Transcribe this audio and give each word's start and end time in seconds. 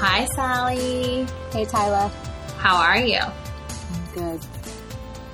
Hi, 0.00 0.26
Sally. 0.26 1.26
Hey, 1.50 1.64
Tyler. 1.64 2.08
How 2.58 2.76
are 2.76 2.98
you? 2.98 3.18
I'm 3.18 4.14
good. 4.14 4.40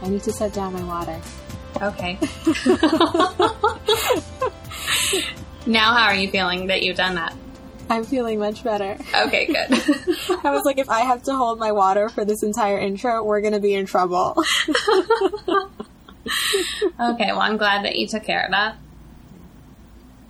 I 0.01 0.09
need 0.09 0.23
to 0.23 0.33
set 0.33 0.55
down 0.55 0.73
my 0.73 0.83
water. 0.83 1.21
Okay. 1.83 2.19
now, 5.66 5.93
how 5.93 6.05
are 6.05 6.15
you 6.15 6.30
feeling 6.30 6.69
that 6.69 6.83
you've 6.83 6.97
done 6.97 7.16
that? 7.16 7.37
I'm 7.91 8.05
feeling 8.05 8.39
much 8.39 8.65
better. 8.65 8.97
Okay, 9.15 9.45
good. 9.45 9.71
I 10.45 10.51
was 10.51 10.62
like, 10.65 10.79
if 10.79 10.89
I 10.89 11.01
have 11.01 11.23
to 11.25 11.35
hold 11.35 11.59
my 11.59 11.73
water 11.73 12.09
for 12.09 12.25
this 12.25 12.43
entire 12.43 12.79
intro, 12.79 13.23
we're 13.23 13.43
going 13.43 13.53
to 13.53 13.61
be 13.61 13.75
in 13.75 13.85
trouble. 13.85 14.43
okay, 16.99 17.33
well, 17.33 17.43
I'm 17.43 17.59
glad 17.59 17.85
that 17.85 17.96
you 17.96 18.09
took 18.09 18.24
care 18.24 18.46
of 18.46 18.51
that. 18.52 18.79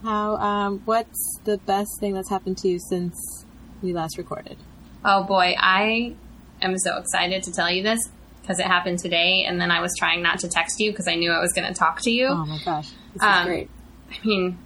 How, 0.02 0.34
um, 0.38 0.82
what's 0.86 1.38
the 1.44 1.58
best 1.58 2.00
thing 2.00 2.14
that's 2.14 2.30
happened 2.30 2.58
to 2.58 2.68
you 2.68 2.80
since 2.80 3.43
we 3.84 3.92
last 3.92 4.18
recorded? 4.18 4.56
Oh 5.04 5.22
boy, 5.24 5.54
I 5.58 6.14
am 6.62 6.76
so 6.78 6.96
excited 6.98 7.42
to 7.44 7.52
tell 7.52 7.70
you 7.70 7.82
this 7.82 8.00
because 8.40 8.58
it 8.58 8.66
happened 8.66 8.98
today, 8.98 9.44
and 9.46 9.60
then 9.60 9.70
I 9.70 9.80
was 9.80 9.92
trying 9.98 10.22
not 10.22 10.38
to 10.40 10.48
text 10.48 10.80
you 10.80 10.90
because 10.90 11.06
I 11.08 11.14
knew 11.14 11.30
I 11.30 11.40
was 11.40 11.52
going 11.52 11.68
to 11.72 11.74
talk 11.78 12.00
to 12.02 12.10
you. 12.10 12.26
Oh 12.28 12.44
my 12.44 12.58
gosh. 12.64 12.90
This 13.12 13.22
Um, 13.22 13.38
is 13.40 13.46
great. 13.46 13.70
I 14.12 14.26
mean, 14.26 14.58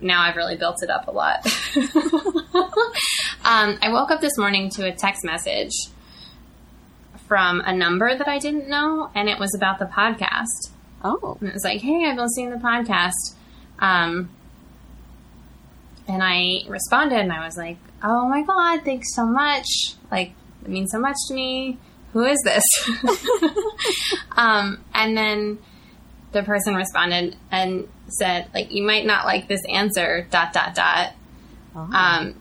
now 0.00 0.22
I've 0.22 0.36
really 0.36 0.56
built 0.56 0.82
it 0.82 0.90
up 0.90 1.06
a 1.08 1.10
lot. 1.10 1.46
um, 3.44 3.78
I 3.82 3.90
woke 3.90 4.10
up 4.10 4.20
this 4.20 4.36
morning 4.38 4.70
to 4.70 4.86
a 4.86 4.92
text 4.92 5.24
message 5.24 5.72
from 7.26 7.60
a 7.62 7.74
number 7.74 8.16
that 8.16 8.28
I 8.28 8.38
didn't 8.38 8.68
know, 8.68 9.10
and 9.14 9.28
it 9.28 9.38
was 9.38 9.54
about 9.56 9.78
the 9.78 9.86
podcast. 9.86 10.70
Oh. 11.04 11.36
And 11.40 11.48
it 11.48 11.54
was 11.54 11.64
like, 11.64 11.80
hey, 11.80 12.04
I've 12.06 12.16
been 12.16 12.24
listening 12.24 12.50
to 12.50 12.56
the 12.56 12.62
podcast. 12.62 13.34
Um, 13.78 14.30
and 16.08 16.22
I 16.22 16.62
responded 16.68 17.18
and 17.18 17.32
I 17.32 17.44
was 17.44 17.56
like, 17.56 17.78
oh 18.02 18.28
my 18.28 18.42
God, 18.42 18.84
thanks 18.84 19.14
so 19.14 19.26
much. 19.26 19.66
Like, 20.10 20.32
it 20.62 20.68
means 20.68 20.90
so 20.90 20.98
much 20.98 21.16
to 21.28 21.34
me. 21.34 21.78
Who 22.12 22.24
is 22.24 22.38
this? 22.44 22.64
um, 24.36 24.84
and 24.94 25.16
then 25.16 25.58
the 26.32 26.42
person 26.42 26.74
responded 26.74 27.36
and 27.50 27.88
said, 28.08 28.48
like, 28.54 28.72
you 28.72 28.82
might 28.82 29.06
not 29.06 29.24
like 29.24 29.48
this 29.48 29.62
answer, 29.68 30.26
dot, 30.30 30.52
dot, 30.52 30.74
dot. 30.74 31.12
Oh. 31.74 31.80
Um, 31.80 32.40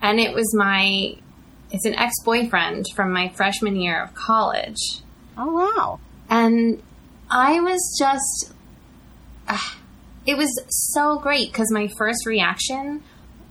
and 0.00 0.18
it 0.18 0.34
was 0.34 0.54
my, 0.54 1.16
it's 1.70 1.84
an 1.84 1.94
ex 1.94 2.14
boyfriend 2.24 2.86
from 2.94 3.12
my 3.12 3.28
freshman 3.28 3.76
year 3.76 4.02
of 4.02 4.14
college. 4.14 5.02
oh, 5.36 5.52
wow. 5.52 6.00
And 6.30 6.82
I 7.30 7.60
was 7.60 7.96
just, 7.98 8.54
ah, 9.48 9.78
it 10.26 10.36
was 10.36 10.50
so 10.92 11.18
great 11.18 11.50
because 11.50 11.72
my 11.72 11.88
first 11.96 12.26
reaction 12.26 13.02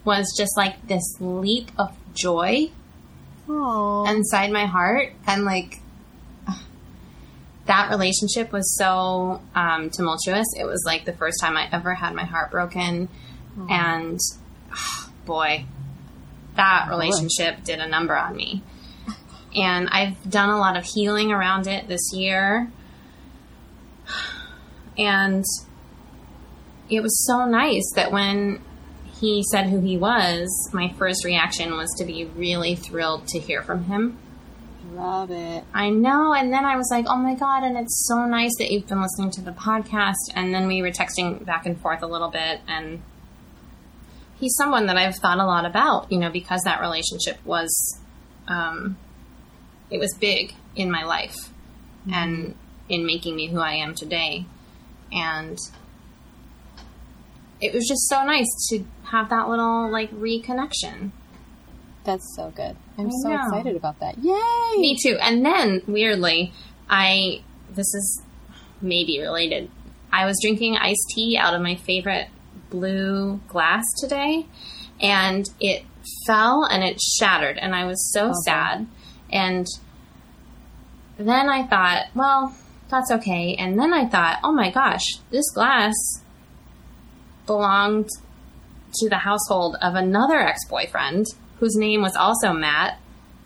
was 0.07 0.33
just 0.37 0.55
like 0.55 0.87
this 0.87 1.03
leap 1.19 1.69
of 1.77 1.93
joy 2.13 2.71
Oh. 3.49 4.05
inside 4.07 4.51
my 4.51 4.65
heart. 4.65 5.11
And 5.27 5.43
like, 5.43 5.79
that 7.65 7.89
relationship 7.89 8.53
was 8.53 8.77
so 8.77 9.41
um, 9.53 9.89
tumultuous. 9.89 10.47
It 10.57 10.63
was 10.65 10.81
like 10.85 11.03
the 11.03 11.11
first 11.11 11.41
time 11.41 11.57
I 11.57 11.67
ever 11.73 11.93
had 11.93 12.15
my 12.15 12.23
heart 12.23 12.51
broken. 12.51 13.09
And 13.69 14.19
ah, 14.71 15.09
boy, 15.25 15.65
that 16.55 16.87
relationship 16.89 17.63
did 17.65 17.79
a 17.79 17.87
number 17.87 18.15
on 18.15 18.35
me. 18.35 18.63
And 19.55 19.89
I've 19.89 20.29
done 20.29 20.49
a 20.49 20.57
lot 20.57 20.77
of 20.77 20.85
healing 20.85 21.31
around 21.31 21.67
it 21.67 21.87
this 21.87 22.11
year. 22.13 22.71
And 24.99 25.43
it 26.89 27.01
was 27.03 27.27
so 27.27 27.45
nice 27.45 27.87
that 27.95 28.11
when 28.11 28.59
he 29.19 29.43
said 29.51 29.67
who 29.67 29.79
he 29.79 29.97
was, 29.97 30.47
my 30.73 30.93
first 30.97 31.25
reaction 31.25 31.75
was 31.75 31.93
to 31.97 32.05
be 32.05 32.25
really 32.25 32.75
thrilled 32.75 33.27
to 33.29 33.39
hear 33.39 33.61
from 33.63 33.85
him. 33.85 34.17
Love 34.93 35.31
it. 35.31 35.63
I 35.73 35.89
know. 35.89 36.33
And 36.33 36.51
then 36.53 36.65
I 36.65 36.75
was 36.75 36.87
like, 36.91 37.05
oh 37.07 37.17
my 37.17 37.35
God. 37.35 37.63
And 37.63 37.77
it's 37.77 38.07
so 38.07 38.25
nice 38.25 38.51
that 38.59 38.71
you've 38.71 38.87
been 38.87 39.01
listening 39.01 39.31
to 39.31 39.41
the 39.41 39.51
podcast. 39.51 40.15
And 40.33 40.53
then 40.53 40.67
we 40.67 40.81
were 40.81 40.91
texting 40.91 41.43
back 41.45 41.65
and 41.65 41.79
forth 41.79 42.01
a 42.03 42.07
little 42.07 42.29
bit. 42.29 42.61
And 42.67 43.01
he's 44.39 44.55
someone 44.55 44.85
that 44.87 44.97
I've 44.97 45.15
thought 45.15 45.39
a 45.39 45.45
lot 45.45 45.65
about, 45.65 46.11
you 46.11 46.19
know, 46.19 46.31
because 46.31 46.61
that 46.63 46.79
relationship 46.79 47.37
was, 47.43 47.99
um, 48.47 48.97
it 49.89 49.99
was 49.99 50.13
big 50.13 50.53
in 50.75 50.89
my 50.91 51.03
life 51.03 51.35
and 52.11 52.55
in 52.87 53.05
making 53.05 53.35
me 53.35 53.47
who 53.47 53.59
I 53.59 53.73
am 53.73 53.93
today. 53.93 54.45
And 55.11 55.57
it 57.61 57.73
was 57.73 57.87
just 57.87 58.07
so 58.07 58.23
nice 58.23 58.47
to 58.69 58.83
have 59.05 59.29
that 59.29 59.49
little 59.49 59.89
like 59.91 60.11
reconnection. 60.11 61.11
That's 62.03 62.35
so 62.35 62.51
good. 62.55 62.75
I'm 62.97 63.11
so 63.11 63.33
excited 63.33 63.75
about 63.75 63.99
that. 63.99 64.17
Yay! 64.19 64.77
Me 64.79 64.97
too. 65.01 65.17
And 65.21 65.45
then, 65.45 65.81
weirdly, 65.87 66.53
I 66.89 67.41
this 67.69 67.93
is 67.93 68.21
maybe 68.81 69.19
related. 69.19 69.69
I 70.11 70.25
was 70.25 70.37
drinking 70.41 70.77
iced 70.77 71.05
tea 71.13 71.37
out 71.37 71.53
of 71.53 71.61
my 71.61 71.75
favorite 71.75 72.29
blue 72.69 73.41
glass 73.49 73.83
today, 73.99 74.45
and 75.01 75.45
it 75.59 75.83
fell 76.25 76.63
and 76.63 76.83
it 76.83 76.99
shattered, 77.01 77.57
and 77.57 77.75
I 77.75 77.85
was 77.85 78.11
so 78.13 78.27
oh, 78.27 78.29
Okay. 78.29 78.35
sad. 78.45 78.87
And 79.29 79.67
then 81.17 81.49
I 81.49 81.67
thought, 81.67 82.05
well, 82.15 82.55
that's 82.89 83.11
okay. 83.11 83.55
And 83.59 83.77
then 83.77 83.93
I 83.93 84.05
thought, 84.07 84.39
oh 84.43 84.53
my 84.53 84.71
gosh, 84.71 85.03
this 85.29 85.49
glass 85.51 85.93
belonged 87.47 88.09
to 88.93 89.09
the 89.09 89.17
household 89.17 89.75
of 89.81 89.95
another 89.95 90.39
ex-boyfriend 90.39 91.25
whose 91.59 91.75
name 91.75 92.01
was 92.01 92.15
also 92.15 92.53
Matt 92.53 92.99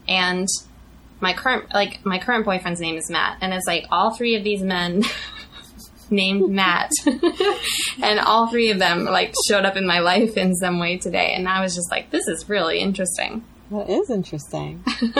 and 0.07 0.47
my 1.19 1.33
current 1.33 1.73
like 1.73 2.05
my 2.05 2.19
current 2.19 2.45
boyfriend's 2.45 2.81
name 2.81 2.95
is 2.95 3.09
Matt 3.09 3.37
and 3.41 3.53
it's 3.53 3.67
like 3.67 3.85
all 3.91 4.13
three 4.13 4.35
of 4.35 4.43
these 4.43 4.61
men 4.61 5.03
named 6.09 6.49
Matt 6.49 6.91
and 8.03 8.19
all 8.19 8.49
three 8.49 8.71
of 8.71 8.79
them 8.79 9.05
like 9.05 9.33
showed 9.47 9.65
up 9.65 9.77
in 9.77 9.87
my 9.87 9.99
life 9.99 10.35
in 10.35 10.55
some 10.55 10.79
way 10.79 10.97
today 10.97 11.33
and 11.33 11.47
I 11.47 11.61
was 11.61 11.75
just 11.75 11.89
like 11.91 12.09
this 12.11 12.27
is 12.27 12.49
really 12.49 12.79
interesting. 12.79 13.43
That 13.69 13.89
is 13.89 14.09
interesting. 14.09 14.83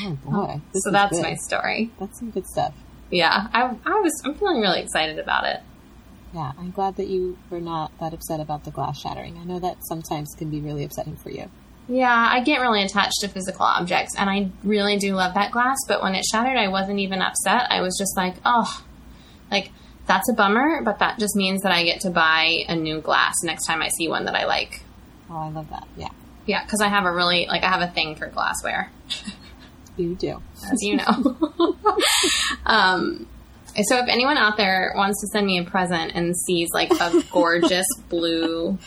oh 0.00 0.18
boy. 0.24 0.60
So 0.74 0.90
that's 0.90 1.16
good. 1.16 1.22
my 1.22 1.34
story. 1.34 1.90
That's 1.98 2.18
some 2.18 2.30
good 2.30 2.46
stuff. 2.46 2.74
Yeah, 3.10 3.48
I 3.52 3.76
I 3.86 4.00
was 4.00 4.22
I'm 4.24 4.34
feeling 4.34 4.60
really 4.60 4.80
excited 4.80 5.18
about 5.18 5.44
it. 5.46 5.60
Yeah, 6.34 6.52
I'm 6.58 6.72
glad 6.72 6.96
that 6.96 7.06
you 7.06 7.38
were 7.48 7.60
not 7.60 7.92
that 8.00 8.12
upset 8.12 8.40
about 8.40 8.64
the 8.64 8.72
glass 8.72 9.00
shattering. 9.00 9.38
I 9.38 9.44
know 9.44 9.60
that 9.60 9.76
sometimes 9.86 10.34
can 10.36 10.50
be 10.50 10.60
really 10.60 10.82
upsetting 10.82 11.16
for 11.16 11.30
you. 11.30 11.48
Yeah, 11.86 12.28
I 12.30 12.42
get 12.42 12.60
really 12.60 12.82
attached 12.82 13.20
to 13.20 13.28
physical 13.28 13.64
objects, 13.64 14.16
and 14.16 14.28
I 14.28 14.50
really 14.64 14.96
do 14.96 15.14
love 15.14 15.34
that 15.34 15.52
glass. 15.52 15.76
But 15.86 16.02
when 16.02 16.14
it 16.14 16.24
shattered, 16.24 16.56
I 16.56 16.68
wasn't 16.68 16.98
even 16.98 17.22
upset. 17.22 17.70
I 17.70 17.82
was 17.82 17.96
just 17.98 18.16
like, 18.16 18.34
oh, 18.44 18.84
like 19.50 19.70
that's 20.06 20.28
a 20.28 20.32
bummer, 20.32 20.82
but 20.82 20.98
that 20.98 21.18
just 21.18 21.36
means 21.36 21.62
that 21.62 21.72
I 21.72 21.84
get 21.84 22.00
to 22.00 22.10
buy 22.10 22.64
a 22.68 22.74
new 22.74 23.00
glass 23.00 23.34
next 23.44 23.66
time 23.66 23.80
I 23.80 23.88
see 23.88 24.08
one 24.08 24.24
that 24.24 24.34
I 24.34 24.44
like. 24.46 24.82
Oh, 25.30 25.36
I 25.36 25.50
love 25.50 25.70
that. 25.70 25.86
Yeah, 25.96 26.08
Yeah, 26.46 26.64
because 26.64 26.80
I 26.80 26.88
have 26.88 27.04
a 27.04 27.12
really 27.12 27.46
like 27.46 27.62
I 27.62 27.68
have 27.70 27.82
a 27.82 27.92
thing 27.92 28.16
for 28.16 28.26
glassware, 28.26 28.90
you 29.96 30.14
do. 30.16 30.42
as 30.72 30.82
you 30.82 30.96
know. 30.96 31.76
um, 32.66 33.26
so 33.82 33.98
if 33.98 34.08
anyone 34.08 34.36
out 34.36 34.56
there 34.56 34.92
wants 34.96 35.20
to 35.20 35.26
send 35.28 35.46
me 35.46 35.58
a 35.58 35.64
present 35.64 36.12
and 36.14 36.34
sees 36.36 36.68
like 36.72 36.90
a 36.92 37.22
gorgeous 37.32 37.86
blue 38.08 38.78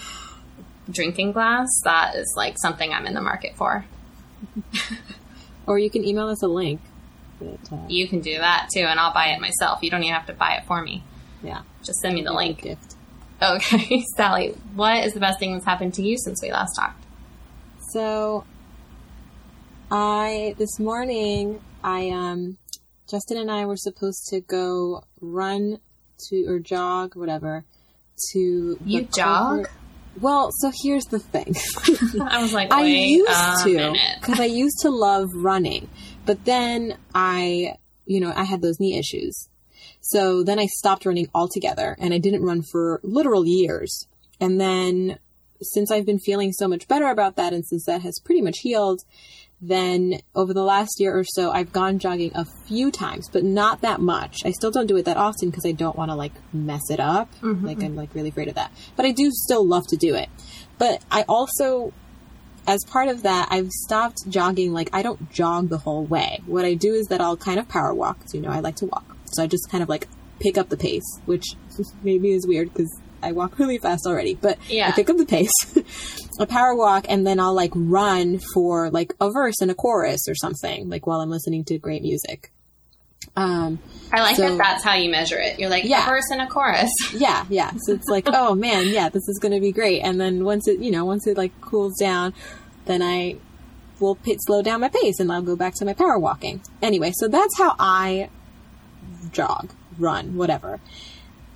drinking 0.90 1.34
glass, 1.34 1.68
that 1.84 2.16
is 2.16 2.34
like 2.38 2.56
something 2.62 2.94
I'm 2.94 3.06
in 3.06 3.14
the 3.14 3.22
market 3.22 3.56
for. 3.56 3.86
Or 5.66 5.78
you 5.78 5.90
can 5.90 6.06
email 6.06 6.30
us 6.30 6.42
a 6.44 6.48
link. 6.48 6.80
That, 7.42 7.74
uh, 7.74 7.78
You 7.90 8.08
can 8.08 8.22
do 8.22 8.38
that 8.38 8.70
too, 8.74 8.80
and 8.80 8.98
I'll 9.02 9.14
buy 9.14 9.28
it 9.32 9.42
myself. 9.42 9.84
You 9.84 9.90
don't 9.92 10.02
even 10.02 10.14
have 10.16 10.26
to 10.28 10.34
buy 10.34 10.54
it 10.54 10.64
for 10.66 10.82
me. 10.82 11.04
yeah, 11.44 11.64
Just 11.84 12.00
send 12.00 12.16
me 12.16 12.24
the 12.24 12.32
link. 12.32 12.62
Gift. 12.62 12.96
Okay, 13.42 14.02
Sally, 14.16 14.56
what 14.76 15.04
is 15.06 15.14
the 15.14 15.20
best 15.20 15.40
thing 15.40 15.52
that's 15.52 15.66
happened 15.66 15.94
to 15.96 16.02
you 16.02 16.18
since 16.18 16.42
we 16.42 16.54
last 16.54 16.74
talked? 16.76 17.04
So, 17.92 18.46
I 19.92 20.56
this 20.58 20.80
morning 20.80 21.60
I 21.84 22.10
um 22.12 22.58
Justin 23.10 23.38
and 23.38 23.52
I 23.52 23.66
were 23.66 23.78
supposed 23.78 24.28
to 24.30 24.42
go 24.42 25.04
run 25.22 25.80
to 26.30 26.46
or 26.48 26.60
jog 26.60 27.16
whatever 27.16 27.66
to 28.32 28.78
You 28.84 29.04
jog? 29.04 29.70
Well, 30.20 30.50
so 30.52 30.72
here's 30.84 31.06
the 31.06 31.20
thing. 31.20 31.56
I 32.22 32.42
was 32.42 32.52
like, 32.52 32.74
I 32.74 32.86
used 32.86 33.64
to 33.64 33.96
because 34.20 34.40
I 34.40 34.46
used 34.46 34.80
to 34.82 34.90
love 34.90 35.28
running, 35.36 35.90
but 36.26 36.44
then 36.44 36.98
I, 37.14 37.78
you 38.06 38.20
know, 38.20 38.34
I 38.36 38.44
had 38.44 38.62
those 38.62 38.80
knee 38.80 38.98
issues. 38.98 39.48
So 40.02 40.44
then 40.44 40.58
I 40.60 40.66
stopped 40.66 41.06
running 41.06 41.28
altogether 41.36 41.96
and 42.00 42.14
I 42.14 42.18
didn't 42.18 42.44
run 42.44 42.64
for 42.64 43.00
literal 43.04 43.46
years. 43.46 44.08
And 44.40 44.60
then 44.60 45.20
since 45.62 45.92
I've 45.92 46.06
been 46.06 46.20
feeling 46.20 46.52
so 46.52 46.68
much 46.68 46.88
better 46.88 47.08
about 47.08 47.36
that 47.36 47.54
and 47.54 47.66
since 47.66 47.86
that 47.86 48.02
has 48.02 48.20
pretty 48.24 48.42
much 48.42 48.60
healed, 48.62 49.02
then 49.60 50.20
over 50.36 50.54
the 50.54 50.64
last 50.64 51.00
year 51.00 51.18
or 51.18 51.24
so, 51.24 51.52
I've 51.52 51.72
gone 51.72 51.98
jogging 51.98 52.32
a 52.36 52.46
few 52.68 52.92
times, 52.92 53.28
but 53.32 53.44
not 53.44 53.82
that 53.82 54.00
much. 54.00 54.38
I 54.46 54.52
still 54.52 54.72
don't 54.72 54.88
do 54.88 54.98
it 54.98 55.06
that 55.06 55.18
often 55.18 55.50
because 55.50 55.66
I 55.66 55.72
don't 55.72 55.98
want 55.98 56.12
to 56.12 56.16
like 56.16 56.34
mess 56.54 56.90
it 56.90 57.00
up. 57.00 57.34
Mm-hmm, 57.42 57.66
like 57.66 57.78
I'm 57.78 57.90
mm-hmm. 57.90 57.98
like 57.98 58.16
really 58.16 58.30
afraid 58.30 58.50
of 58.50 58.56
that. 58.56 58.72
But 58.96 59.06
I 59.06 59.12
do 59.12 59.32
still 59.32 59.66
love 59.66 59.88
to 59.88 59.98
do 59.98 60.14
it. 60.16 60.30
But 60.78 61.04
I 61.10 61.24
also 61.24 61.94
as 62.68 62.84
part 62.86 63.08
of 63.08 63.24
that, 63.24 63.48
I've 63.50 63.72
stopped 63.72 64.28
jogging. 64.28 64.74
Like, 64.74 64.90
I 64.92 65.02
don't 65.02 65.32
jog 65.32 65.70
the 65.70 65.78
whole 65.78 66.04
way. 66.04 66.42
What 66.46 66.66
I 66.66 66.74
do 66.74 66.94
is 66.94 67.08
that 67.08 67.22
I'll 67.22 67.38
kind 67.38 67.60
of 67.60 67.70
power 67.70 67.94
walk. 67.94 68.20
So, 68.28 68.38
you 68.38 68.44
know, 68.44 68.50
I 68.50 68.60
like 68.60 68.76
to 68.78 68.86
walk. 68.86 69.16
So 69.32 69.42
I 69.42 69.48
just 69.48 69.72
kind 69.72 69.82
of 69.82 69.88
like 69.88 70.08
pick 70.42 70.58
up 70.58 70.68
the 70.68 70.76
pace, 70.76 71.06
which 71.26 71.46
maybe 72.04 72.34
is 72.34 72.46
weird 72.46 72.74
because 72.74 72.94
I 73.24 73.32
walk 73.32 73.58
really 73.60 73.78
fast 73.78 74.06
already, 74.06 74.36
but 74.36 74.58
Yeah. 74.70 74.88
I 74.90 74.92
pick 74.92 75.10
up 75.10 75.18
the 75.18 75.26
pace. 75.26 75.52
a 76.40 76.46
power 76.46 76.76
walk 76.76 77.06
and 77.10 77.26
then 77.26 77.40
I'll 77.40 77.54
like 77.56 77.72
run 77.76 78.40
for 78.54 78.90
like 78.92 79.14
a 79.20 79.32
verse 79.32 79.56
and 79.62 79.72
a 79.72 79.76
chorus 79.76 80.28
or 80.28 80.36
something, 80.36 80.90
like 80.90 81.08
while 81.08 81.20
I'm 81.22 81.30
listening 81.30 81.64
to 81.66 81.78
great 81.80 82.02
music. 82.04 82.52
Um, 83.36 83.80
I 84.12 84.22
like 84.22 84.36
So- 84.36 84.48
that 84.50 84.58
that's 84.58 84.84
how 84.84 84.96
you 84.96 85.10
measure 85.10 85.40
it. 85.40 85.60
You're 85.60 85.70
like 85.70 85.84
Yeah. 85.86 86.04
a 86.06 86.10
verse 86.10 86.30
and 86.32 86.42
a 86.42 86.48
chorus. 86.48 86.92
yeah, 87.14 87.46
yeah. 87.50 87.72
So 87.86 87.94
it's 87.94 88.08
like, 88.08 88.26
oh 88.28 88.56
man, 88.56 88.88
yeah, 88.88 89.10
this 89.10 89.28
is 89.28 89.40
going 89.42 89.54
to 89.54 89.60
be 89.60 89.72
great. 89.72 90.02
And 90.02 90.20
then 90.22 90.44
once 90.46 90.68
it, 90.68 90.80
you 90.80 90.92
know, 90.92 91.06
once 91.06 91.26
it 91.28 91.38
like 91.38 91.60
cools 91.62 91.96
down, 92.00 92.34
then 92.86 93.02
I 93.02 93.38
will 94.00 94.16
pit, 94.16 94.38
slow 94.42 94.62
down 94.62 94.80
my 94.82 94.90
pace 94.90 95.20
and 95.20 95.32
I'll 95.32 95.42
go 95.42 95.56
back 95.56 95.74
to 95.78 95.86
my 95.86 95.94
power 95.94 96.20
walking. 96.20 96.62
Anyway, 96.84 97.12
so 97.16 97.28
that's 97.28 97.58
how 97.58 97.76
I 97.80 98.30
jog, 99.32 99.72
run, 99.98 100.36
whatever. 100.36 100.80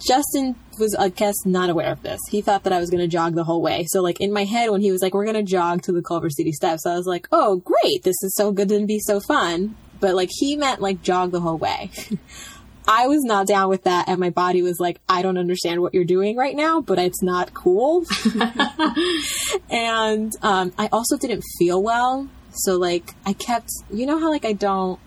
Justin 0.08 0.56
was, 0.80 0.96
I 0.96 1.10
guess, 1.10 1.36
not 1.46 1.70
aware 1.70 1.92
of 1.92 2.02
this. 2.02 2.20
He 2.30 2.42
thought 2.42 2.64
that 2.64 2.74
I 2.74 2.80
was 2.80 2.90
going 2.90 3.02
to 3.02 3.08
jog 3.08 3.36
the 3.36 3.44
whole 3.44 3.62
way. 3.62 3.86
So, 3.88 4.02
like, 4.02 4.20
in 4.20 4.34
my 4.34 4.46
head, 4.46 4.70
when 4.70 4.82
he 4.82 4.92
was 4.92 5.02
like, 5.02 5.14
we're 5.14 5.26
going 5.26 5.36
to 5.36 5.44
jog 5.44 5.84
to 5.84 5.92
the 5.92 6.02
Culver 6.02 6.30
City 6.30 6.52
steps, 6.52 6.86
I 6.86 6.96
was 6.96 7.06
like, 7.06 7.28
oh, 7.32 7.58
great. 7.58 8.04
This 8.04 8.22
is 8.24 8.36
so 8.36 8.52
good 8.52 8.70
to 8.70 8.86
be 8.86 9.00
so 9.00 9.20
fun. 9.20 9.76
But, 10.00 10.16
like, 10.16 10.30
he 10.32 10.56
meant, 10.56 10.82
like, 10.82 11.02
jog 11.02 11.32
the 11.32 11.42
whole 11.42 11.58
way. 11.58 11.92
I 12.88 13.08
was 13.08 13.24
not 13.24 13.46
down 13.46 13.70
with 13.70 13.84
that, 13.84 14.10
and 14.10 14.20
my 14.20 14.32
body 14.32 14.64
was 14.64 14.80
like, 14.80 15.00
I 15.08 15.22
don't 15.22 15.38
understand 15.38 15.82
what 15.82 15.94
you're 15.94 16.04
doing 16.04 16.36
right 16.36 16.56
now, 16.56 16.82
but 16.82 16.98
it's 16.98 17.22
not 17.22 17.54
cool. 17.54 18.06
and 19.70 20.34
um, 20.42 20.74
I 20.78 20.90
also 20.92 21.18
didn't 21.18 21.44
feel 21.60 21.82
well. 21.82 22.28
So, 22.54 22.78
like, 22.78 23.14
I 23.26 23.34
kept, 23.34 23.70
you 23.92 24.08
know 24.08 24.20
how, 24.20 24.32
like, 24.32 24.46
I 24.46 24.54
don't, 24.54 25.00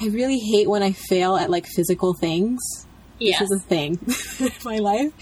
I 0.00 0.06
really 0.06 0.38
hate 0.38 0.68
when 0.68 0.82
I 0.82 0.92
fail 0.92 1.36
at, 1.36 1.50
like, 1.50 1.66
physical 1.66 2.14
things. 2.14 2.83
Yeah. 3.18 3.38
This 3.38 3.50
is 3.50 3.62
a 3.62 3.66
thing 3.66 3.98
in 4.40 4.52
my 4.64 4.78
life. 4.78 5.12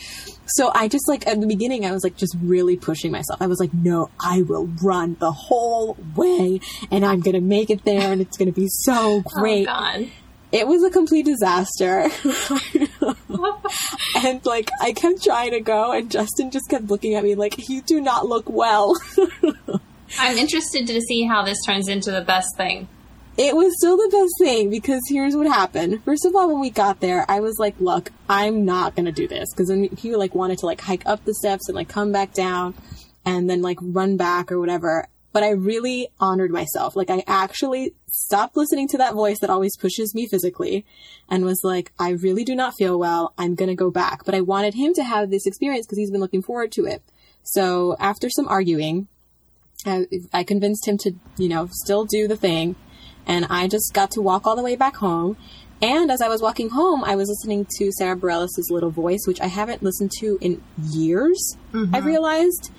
So 0.46 0.70
I 0.74 0.88
just 0.88 1.08
like 1.08 1.26
at 1.26 1.40
the 1.40 1.46
beginning 1.46 1.86
I 1.86 1.92
was 1.92 2.04
like 2.04 2.16
just 2.16 2.36
really 2.42 2.76
pushing 2.76 3.12
myself. 3.12 3.40
I 3.40 3.46
was 3.46 3.60
like, 3.60 3.72
no, 3.72 4.10
I 4.20 4.42
will 4.42 4.68
run 4.82 5.16
the 5.20 5.32
whole 5.32 5.96
way 6.16 6.60
and 6.90 7.04
I'm 7.04 7.20
gonna 7.20 7.40
make 7.40 7.70
it 7.70 7.84
there 7.84 8.12
and 8.12 8.20
it's 8.20 8.36
gonna 8.36 8.52
be 8.52 8.68
so 8.68 9.22
oh, 9.26 9.40
great. 9.40 9.68
Oh 9.68 9.72
God. 9.72 10.08
it 10.50 10.66
was 10.66 10.82
a 10.84 10.90
complete 10.90 11.26
disaster. 11.26 12.08
and 14.16 14.44
like 14.44 14.70
I 14.80 14.92
kept 14.92 15.22
trying 15.22 15.52
to 15.52 15.60
go 15.60 15.92
and 15.92 16.10
Justin 16.10 16.50
just 16.50 16.68
kept 16.68 16.86
looking 16.86 17.14
at 17.14 17.24
me 17.24 17.34
like, 17.34 17.68
You 17.68 17.82
do 17.82 18.00
not 18.00 18.26
look 18.26 18.48
well. 18.48 18.96
I'm 20.18 20.36
interested 20.36 20.86
to 20.88 21.00
see 21.00 21.24
how 21.24 21.42
this 21.42 21.58
turns 21.64 21.88
into 21.88 22.10
the 22.10 22.20
best 22.20 22.48
thing. 22.56 22.88
It 23.38 23.56
was 23.56 23.72
still 23.78 23.96
the 23.96 24.10
best 24.12 24.34
thing 24.38 24.68
because 24.68 25.00
here's 25.08 25.34
what 25.34 25.46
happened. 25.46 26.04
First 26.04 26.26
of 26.26 26.36
all, 26.36 26.48
when 26.48 26.60
we 26.60 26.68
got 26.68 27.00
there, 27.00 27.24
I 27.30 27.40
was 27.40 27.58
like, 27.58 27.74
"Look, 27.80 28.12
I'm 28.28 28.66
not 28.66 28.94
gonna 28.94 29.12
do 29.12 29.26
this," 29.26 29.48
because 29.52 29.68
then 29.68 29.84
he 29.96 30.14
like 30.16 30.34
wanted 30.34 30.58
to 30.58 30.66
like 30.66 30.82
hike 30.82 31.06
up 31.06 31.24
the 31.24 31.34
steps 31.34 31.68
and 31.68 31.74
like 31.74 31.88
come 31.88 32.12
back 32.12 32.34
down, 32.34 32.74
and 33.24 33.48
then 33.48 33.62
like 33.62 33.78
run 33.80 34.18
back 34.18 34.52
or 34.52 34.60
whatever. 34.60 35.08
But 35.32 35.44
I 35.44 35.50
really 35.50 36.08
honored 36.20 36.50
myself. 36.50 36.94
Like 36.94 37.08
I 37.08 37.24
actually 37.26 37.94
stopped 38.12 38.54
listening 38.54 38.86
to 38.88 38.98
that 38.98 39.14
voice 39.14 39.38
that 39.40 39.48
always 39.48 39.78
pushes 39.78 40.14
me 40.14 40.26
physically, 40.26 40.84
and 41.26 41.46
was 41.46 41.62
like, 41.64 41.90
"I 41.98 42.10
really 42.10 42.44
do 42.44 42.54
not 42.54 42.74
feel 42.76 42.98
well. 42.98 43.32
I'm 43.38 43.54
gonna 43.54 43.74
go 43.74 43.90
back." 43.90 44.26
But 44.26 44.34
I 44.34 44.42
wanted 44.42 44.74
him 44.74 44.92
to 44.94 45.04
have 45.04 45.30
this 45.30 45.46
experience 45.46 45.86
because 45.86 45.98
he's 45.98 46.10
been 46.10 46.20
looking 46.20 46.42
forward 46.42 46.70
to 46.72 46.84
it. 46.84 47.02
So 47.44 47.96
after 47.98 48.28
some 48.28 48.46
arguing, 48.46 49.08
I, 49.86 50.06
I 50.34 50.44
convinced 50.44 50.86
him 50.86 50.98
to, 50.98 51.14
you 51.38 51.48
know, 51.48 51.68
still 51.72 52.04
do 52.04 52.28
the 52.28 52.36
thing. 52.36 52.76
And 53.26 53.46
I 53.50 53.68
just 53.68 53.92
got 53.94 54.10
to 54.12 54.20
walk 54.20 54.46
all 54.46 54.56
the 54.56 54.62
way 54.62 54.76
back 54.76 54.96
home. 54.96 55.36
And 55.80 56.10
as 56.12 56.20
I 56.20 56.28
was 56.28 56.40
walking 56.40 56.70
home, 56.70 57.02
I 57.02 57.16
was 57.16 57.28
listening 57.28 57.66
to 57.78 57.90
Sara 57.92 58.16
Bareilles' 58.16 58.70
Little 58.70 58.90
Voice, 58.90 59.20
which 59.26 59.40
I 59.40 59.48
haven't 59.48 59.82
listened 59.82 60.12
to 60.20 60.38
in 60.40 60.62
years, 60.80 61.56
I 61.72 61.76
mm-hmm. 61.76 62.06
realized. 62.06 62.70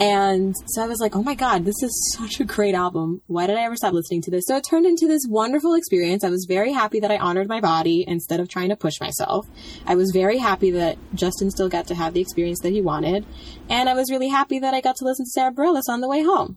And 0.00 0.54
so 0.68 0.82
I 0.82 0.86
was 0.86 0.98
like, 0.98 1.14
oh 1.14 1.22
my 1.22 1.34
God, 1.34 1.66
this 1.66 1.82
is 1.82 2.16
such 2.18 2.40
a 2.40 2.44
great 2.44 2.74
album. 2.74 3.20
Why 3.26 3.46
did 3.46 3.58
I 3.58 3.64
ever 3.64 3.76
stop 3.76 3.92
listening 3.92 4.22
to 4.22 4.30
this? 4.30 4.44
So 4.46 4.56
it 4.56 4.64
turned 4.64 4.86
into 4.86 5.06
this 5.06 5.20
wonderful 5.28 5.74
experience. 5.74 6.24
I 6.24 6.30
was 6.30 6.46
very 6.48 6.72
happy 6.72 7.00
that 7.00 7.10
I 7.10 7.18
honored 7.18 7.48
my 7.48 7.60
body 7.60 8.06
instead 8.08 8.40
of 8.40 8.48
trying 8.48 8.70
to 8.70 8.76
push 8.76 8.98
myself. 8.98 9.46
I 9.86 9.96
was 9.96 10.10
very 10.10 10.38
happy 10.38 10.70
that 10.70 10.96
Justin 11.14 11.50
still 11.50 11.68
got 11.68 11.86
to 11.88 11.94
have 11.94 12.14
the 12.14 12.20
experience 12.22 12.60
that 12.62 12.72
he 12.72 12.80
wanted. 12.80 13.26
And 13.68 13.90
I 13.90 13.94
was 13.94 14.10
really 14.10 14.28
happy 14.28 14.58
that 14.58 14.72
I 14.72 14.80
got 14.80 14.96
to 14.96 15.04
listen 15.04 15.26
to 15.26 15.30
Sara 15.30 15.52
Bareilles 15.52 15.88
on 15.90 16.00
the 16.00 16.08
way 16.08 16.22
home. 16.22 16.56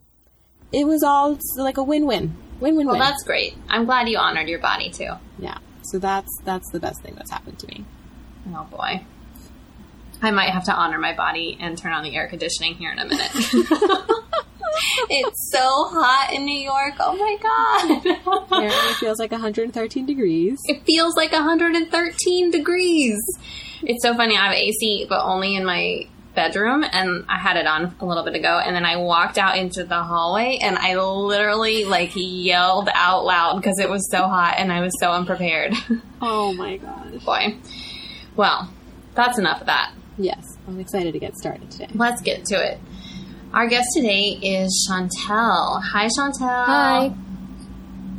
It 0.72 0.86
was 0.86 1.02
all 1.02 1.38
like 1.58 1.76
a 1.76 1.84
win-win. 2.60 2.86
Win-win-win. 2.86 2.98
Well, 2.98 3.10
that's 3.10 3.22
great. 3.24 3.54
I'm 3.68 3.84
glad 3.84 4.08
you 4.08 4.18
honored 4.18 4.48
your 4.48 4.60
body 4.60 4.90
too. 4.90 5.10
yeah. 5.38 5.58
So 5.82 5.98
that's 5.98 6.30
that's 6.44 6.70
the 6.70 6.80
best 6.80 7.02
thing 7.02 7.14
that's 7.14 7.30
happened 7.30 7.58
to 7.58 7.66
me. 7.66 7.84
Oh 8.54 8.64
boy. 8.70 9.04
I 10.22 10.30
might 10.30 10.48
have 10.50 10.64
to 10.64 10.72
honor 10.72 10.98
my 10.98 11.14
body 11.14 11.58
and 11.60 11.76
turn 11.76 11.92
on 11.92 12.02
the 12.02 12.16
air 12.16 12.26
conditioning 12.28 12.74
here 12.76 12.90
in 12.90 12.98
a 12.98 13.04
minute. 13.04 13.30
it's 15.10 15.50
so 15.52 15.60
hot 15.60 16.30
in 16.32 16.44
New 16.46 16.58
York. 16.58 16.94
Oh 17.00 17.16
my 17.16 17.36
god. 17.42 18.16
Apparently 18.46 18.90
it 18.90 18.96
feels 18.96 19.18
like 19.18 19.30
113 19.30 20.06
degrees. 20.06 20.58
it 20.64 20.82
feels 20.86 21.16
like 21.16 21.32
113 21.32 22.50
degrees. 22.50 23.18
It's 23.82 24.02
so 24.02 24.14
funny. 24.14 24.36
I 24.36 24.46
have 24.46 24.54
AC, 24.54 25.04
but 25.08 25.22
only 25.22 25.54
in 25.56 25.64
my 25.66 26.06
bedroom, 26.34 26.84
and 26.90 27.24
I 27.28 27.38
had 27.38 27.56
it 27.56 27.66
on 27.66 27.94
a 28.00 28.04
little 28.04 28.24
bit 28.24 28.34
ago. 28.34 28.60
And 28.64 28.74
then 28.74 28.84
I 28.84 28.96
walked 28.96 29.38
out 29.38 29.56
into 29.56 29.84
the 29.84 30.02
hallway, 30.02 30.58
and 30.60 30.76
I 30.76 30.96
literally 30.96 31.84
like 31.84 32.12
yelled 32.14 32.88
out 32.92 33.24
loud 33.24 33.56
because 33.56 33.78
it 33.78 33.88
was 33.88 34.10
so 34.10 34.26
hot, 34.28 34.54
and 34.58 34.72
I 34.72 34.80
was 34.80 34.92
so 35.00 35.12
unprepared. 35.12 35.74
Oh 36.26 36.54
my 36.54 36.78
gosh. 36.78 37.22
Boy. 37.22 37.58
Well, 38.34 38.70
that's 39.14 39.38
enough 39.38 39.60
of 39.60 39.66
that. 39.66 39.92
Yes, 40.16 40.56
I'm 40.66 40.80
excited 40.80 41.12
to 41.12 41.18
get 41.18 41.36
started 41.36 41.70
today. 41.70 41.88
Let's 41.92 42.22
get 42.22 42.46
to 42.46 42.54
it. 42.54 42.78
Our 43.52 43.66
guest 43.68 43.88
today 43.94 44.38
is 44.42 44.88
Chantel. 44.90 45.82
Hi, 45.82 46.08
Chantel. 46.08 46.64
Hi. 46.64 47.14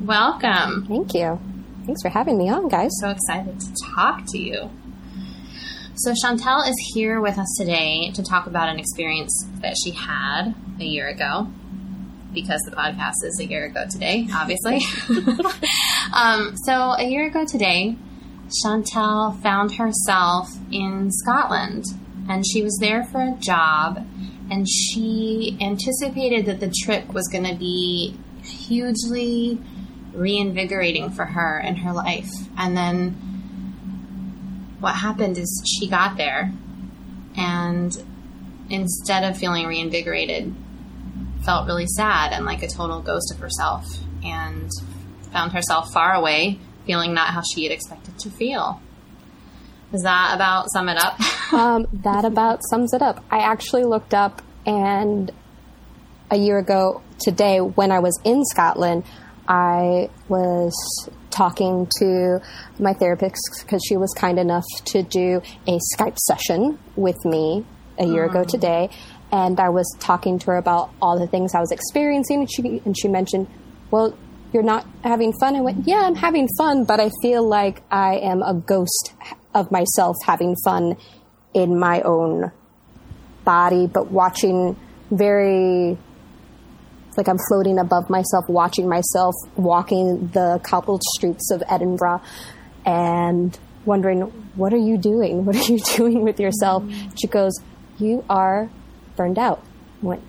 Welcome. 0.04 0.86
Thank 0.86 1.16
you. 1.16 1.40
Thanks 1.86 2.02
for 2.04 2.10
having 2.10 2.38
me 2.38 2.50
on, 2.50 2.68
guys. 2.68 2.92
So 3.02 3.10
excited 3.10 3.60
to 3.60 3.74
talk 3.96 4.24
to 4.28 4.38
you. 4.38 4.70
So, 5.98 6.12
Chantel 6.12 6.68
is 6.68 6.76
here 6.94 7.22
with 7.22 7.38
us 7.38 7.48
today 7.58 8.12
to 8.16 8.22
talk 8.22 8.48
about 8.48 8.68
an 8.68 8.80
experience 8.80 9.32
that 9.62 9.78
she 9.82 9.92
had 9.92 10.54
a 10.78 10.84
year 10.84 11.08
ago, 11.08 11.48
because 12.34 12.60
the 12.70 12.76
podcast 12.76 13.24
is 13.24 13.40
a 13.40 13.46
year 13.46 13.68
ago 13.68 13.86
today, 13.90 14.28
obviously. 14.34 14.82
um, 16.14 16.54
so, 16.66 16.96
a 16.98 17.04
year 17.06 17.28
ago 17.28 17.46
today, 17.46 17.96
Chantel 18.62 19.42
found 19.42 19.76
herself 19.76 20.50
in 20.70 21.12
Scotland, 21.12 21.86
and 22.28 22.46
she 22.46 22.62
was 22.62 22.78
there 22.82 23.06
for 23.06 23.22
a 23.22 23.38
job, 23.40 24.06
and 24.52 24.68
she 24.68 25.58
anticipated 25.62 26.46
that 26.48 26.60
the 26.60 26.74
trip 26.84 27.14
was 27.14 27.26
going 27.30 27.46
to 27.46 27.56
be 27.56 28.18
hugely 28.44 29.62
reinvigorating 30.14 31.10
for 31.10 31.24
her 31.24 31.58
in 31.58 31.78
her 31.78 31.94
life. 31.94 32.30
And 32.58 32.76
then 32.76 33.35
what 34.86 34.96
happened 34.96 35.36
is 35.36 35.64
she 35.66 35.88
got 35.90 36.16
there 36.16 36.54
and 37.36 37.98
instead 38.70 39.24
of 39.24 39.36
feeling 39.36 39.66
reinvigorated 39.66 40.54
felt 41.44 41.66
really 41.66 41.88
sad 41.88 42.32
and 42.32 42.46
like 42.46 42.62
a 42.62 42.68
total 42.68 43.02
ghost 43.02 43.32
of 43.34 43.40
herself 43.40 43.84
and 44.24 44.70
found 45.34 45.52
herself 45.52 45.92
far 45.92 46.14
away 46.14 46.60
feeling 46.86 47.16
not 47.16 47.30
how 47.30 47.42
she 47.42 47.64
had 47.64 47.72
expected 47.72 48.18
to 48.20 48.30
feel 48.30 48.80
does 49.92 50.04
that 50.04 50.36
about 50.36 50.70
sum 50.70 50.88
it 50.88 50.98
up 50.98 51.20
Um, 51.54 51.88
that 52.04 52.26
about 52.26 52.62
sums 52.70 52.94
it 52.94 53.02
up. 53.02 53.24
I 53.30 53.40
actually 53.40 53.84
looked 53.84 54.14
up, 54.14 54.42
and 54.66 55.32
a 56.32 56.38
year 56.38 56.58
ago 56.58 57.02
today, 57.20 57.62
when 57.62 57.92
I 57.92 58.00
was 58.00 58.20
in 58.24 58.44
Scotland, 58.46 59.04
I 59.48 60.10
was 60.28 60.74
talking 61.36 61.88
to 62.00 62.40
my 62.80 62.94
therapist 62.94 63.62
because 63.62 63.82
she 63.88 63.98
was 63.98 64.14
kind 64.18 64.40
enough 64.40 64.66
to 64.86 65.04
do 65.04 65.42
a 65.68 65.80
Skype 65.94 66.18
session 66.18 66.80
with 66.96 67.18
me 67.26 67.66
a 68.00 68.06
year 68.06 68.26
ago 68.26 68.40
mm-hmm. 68.40 68.50
today. 68.50 68.90
And 69.32 69.60
I 69.60 69.70
was 69.70 69.86
talking 70.00 70.40
to 70.40 70.46
her 70.48 70.58
about 70.58 70.92
all 71.02 71.20
the 71.20 71.28
things 71.28 71.54
I 71.54 71.60
was 71.60 71.72
experiencing, 71.72 72.40
and 72.42 72.52
she 72.52 72.82
and 72.86 72.98
she 72.98 73.08
mentioned, 73.08 73.48
"Well, 73.92 74.18
you're 74.54 74.64
not 74.64 74.86
having 75.04 75.34
fun." 75.40 75.56
I 75.56 75.62
went, 75.62 75.88
"Yeah, 75.88 76.02
I'm 76.04 76.16
having 76.16 76.48
fun, 76.58 76.86
but 76.86 77.00
I 77.00 77.10
feel 77.22 77.48
like 77.48 77.82
I 77.92 78.18
am 78.18 78.42
a 78.44 78.54
ghost 78.54 79.14
of 79.54 79.72
myself 79.72 80.16
having 80.26 80.56
fun 80.64 80.96
in 81.54 81.80
my 81.80 82.02
own 82.02 82.52
body, 83.44 83.88
but 83.88 84.12
watching 84.12 84.78
very 85.12 85.98
it's 87.16 87.18
like 87.18 87.30
I'm 87.30 87.40
floating 87.48 87.80
above 87.80 88.10
myself, 88.10 88.50
watching 88.50 88.90
myself 88.90 89.36
walking 89.56 90.28
the 90.34 90.60
cobbled 90.64 91.02
streets 91.16 91.50
of 91.50 91.64
Edinburgh 91.70 92.22
and 92.86 93.58
wondering, 93.86 94.22
what 94.56 94.74
are 94.74 94.78
you 94.78 94.98
doing? 94.98 95.46
What 95.46 95.56
are 95.56 95.72
you 95.72 95.80
doing 95.96 96.24
with 96.24 96.42
yourself? 96.42 96.84
Mm-hmm. 96.84 97.16
She 97.16 97.28
goes, 97.28 97.54
You 97.98 98.26
are 98.30 98.70
burned 99.16 99.40
out. 99.40 99.64
I 100.04 100.06
went, 100.06 100.24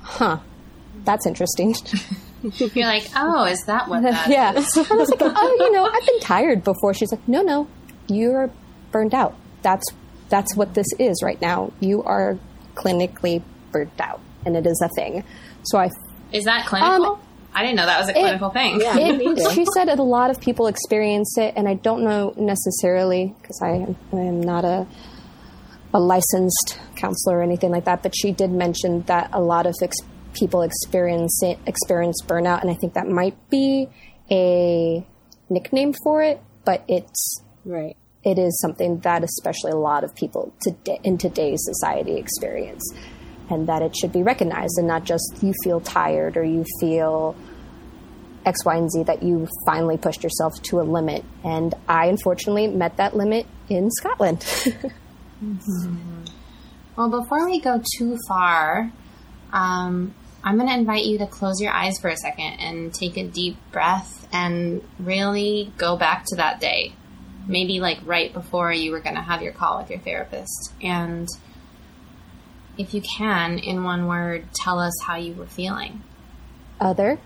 huh, 0.00 0.38
that's 1.04 1.26
interesting. 1.26 1.74
You're 2.42 2.86
like, 2.86 3.06
oh, 3.14 3.44
is 3.44 3.64
that 3.66 3.88
what 3.88 4.02
that 4.02 4.28
yeah. 4.28 4.54
is? 4.54 4.66
I 4.90 4.94
was 4.94 5.10
like, 5.10 5.20
oh, 5.22 5.56
you 5.60 5.72
know, 5.72 5.84
I've 5.84 6.06
been 6.06 6.20
tired 6.20 6.64
before. 6.64 6.94
She's 6.94 7.12
like, 7.12 7.28
no, 7.28 7.42
no, 7.42 7.68
you're 8.08 8.50
burned 8.90 9.14
out. 9.14 9.36
That's 9.60 9.84
that's 10.30 10.56
what 10.56 10.74
this 10.74 10.86
is 10.98 11.22
right 11.22 11.40
now. 11.40 11.72
You 11.80 12.02
are 12.02 12.38
clinically 12.74 13.42
burnt 13.70 14.00
out, 14.00 14.20
and 14.44 14.56
it 14.56 14.66
is 14.66 14.80
a 14.84 14.88
thing. 14.96 15.24
So 15.64 15.78
I, 15.78 15.90
Is 16.32 16.44
that 16.44 16.66
clinical? 16.66 17.06
Um, 17.14 17.20
I 17.54 17.62
didn't 17.62 17.76
know 17.76 17.84
that 17.86 18.00
was 18.00 18.08
a 18.08 18.12
clinical 18.14 18.48
thing. 18.50 18.80
Yeah. 18.80 18.96
it, 18.98 19.52
she 19.52 19.64
said 19.74 19.86
that 19.88 19.98
a 19.98 20.02
lot 20.02 20.30
of 20.30 20.40
people 20.40 20.66
experience 20.68 21.36
it, 21.36 21.52
and 21.56 21.68
I 21.68 21.74
don't 21.74 22.02
know 22.02 22.32
necessarily 22.36 23.34
because 23.42 23.60
I, 23.62 23.70
am- 23.72 23.96
I 24.12 24.16
am 24.20 24.40
not 24.40 24.64
a 24.64 24.86
a 25.94 26.00
licensed 26.00 26.78
counselor 26.96 27.40
or 27.40 27.42
anything 27.42 27.70
like 27.70 27.84
that. 27.84 28.02
But 28.02 28.14
she 28.16 28.32
did 28.32 28.50
mention 28.50 29.02
that 29.02 29.28
a 29.34 29.40
lot 29.42 29.66
of 29.66 29.74
ex- 29.82 29.94
people 30.32 30.62
experience 30.62 31.42
it, 31.42 31.58
experience 31.66 32.22
burnout, 32.26 32.62
and 32.62 32.70
I 32.70 32.74
think 32.74 32.94
that 32.94 33.06
might 33.08 33.36
be 33.50 33.88
a 34.30 35.04
nickname 35.50 35.92
for 36.02 36.22
it. 36.22 36.40
But 36.64 36.82
it's 36.88 37.42
Right. 37.66 37.94
it 38.24 38.38
is 38.38 38.58
something 38.62 39.00
that 39.00 39.22
especially 39.22 39.72
a 39.72 39.76
lot 39.76 40.02
of 40.04 40.14
people 40.14 40.54
today, 40.62 40.98
in 41.04 41.18
today's 41.18 41.60
society 41.62 42.16
experience 42.16 42.82
and 43.50 43.68
that 43.68 43.82
it 43.82 43.96
should 43.96 44.12
be 44.12 44.22
recognized 44.22 44.78
and 44.78 44.86
not 44.86 45.04
just 45.04 45.38
you 45.42 45.52
feel 45.64 45.80
tired 45.80 46.36
or 46.36 46.44
you 46.44 46.64
feel 46.80 47.36
x 48.44 48.64
y 48.64 48.76
and 48.76 48.90
z 48.90 49.02
that 49.04 49.22
you 49.22 49.48
finally 49.64 49.96
pushed 49.96 50.22
yourself 50.24 50.52
to 50.62 50.80
a 50.80 50.82
limit 50.82 51.24
and 51.44 51.74
i 51.88 52.06
unfortunately 52.06 52.66
met 52.66 52.96
that 52.96 53.14
limit 53.16 53.46
in 53.68 53.90
scotland 53.90 54.44
Well, 56.96 57.08
before 57.08 57.46
we 57.46 57.60
go 57.60 57.82
too 57.96 58.18
far, 58.28 58.92
um, 59.52 60.14
I'm 60.44 60.56
going 60.56 60.68
to 60.68 60.74
invite 60.74 61.04
you 61.04 61.18
to 61.18 61.26
close 61.26 61.60
your 61.60 61.72
eyes 61.72 61.98
for 61.98 62.08
a 62.08 62.16
second 62.16 62.60
and 62.60 62.92
take 62.92 63.16
a 63.16 63.26
deep 63.26 63.56
breath 63.70 64.28
and 64.32 64.82
really 64.98 65.72
go 65.78 65.96
back 65.96 66.24
to 66.26 66.36
that 66.36 66.60
day. 66.60 66.92
Maybe 67.46 67.80
like 67.80 67.98
right 68.04 68.32
before 68.32 68.72
you 68.72 68.90
were 68.90 69.00
going 69.00 69.16
to 69.16 69.22
have 69.22 69.42
your 69.42 69.52
call 69.52 69.78
with 69.78 69.90
your 69.90 70.00
therapist. 70.00 70.74
And 70.82 71.28
if 72.78 72.94
you 72.94 73.02
can, 73.16 73.58
in 73.58 73.84
one 73.84 74.06
word, 74.06 74.46
tell 74.54 74.78
us 74.78 74.94
how 75.04 75.16
you 75.16 75.34
were 75.34 75.46
feeling. 75.46 76.02
other 76.80 77.18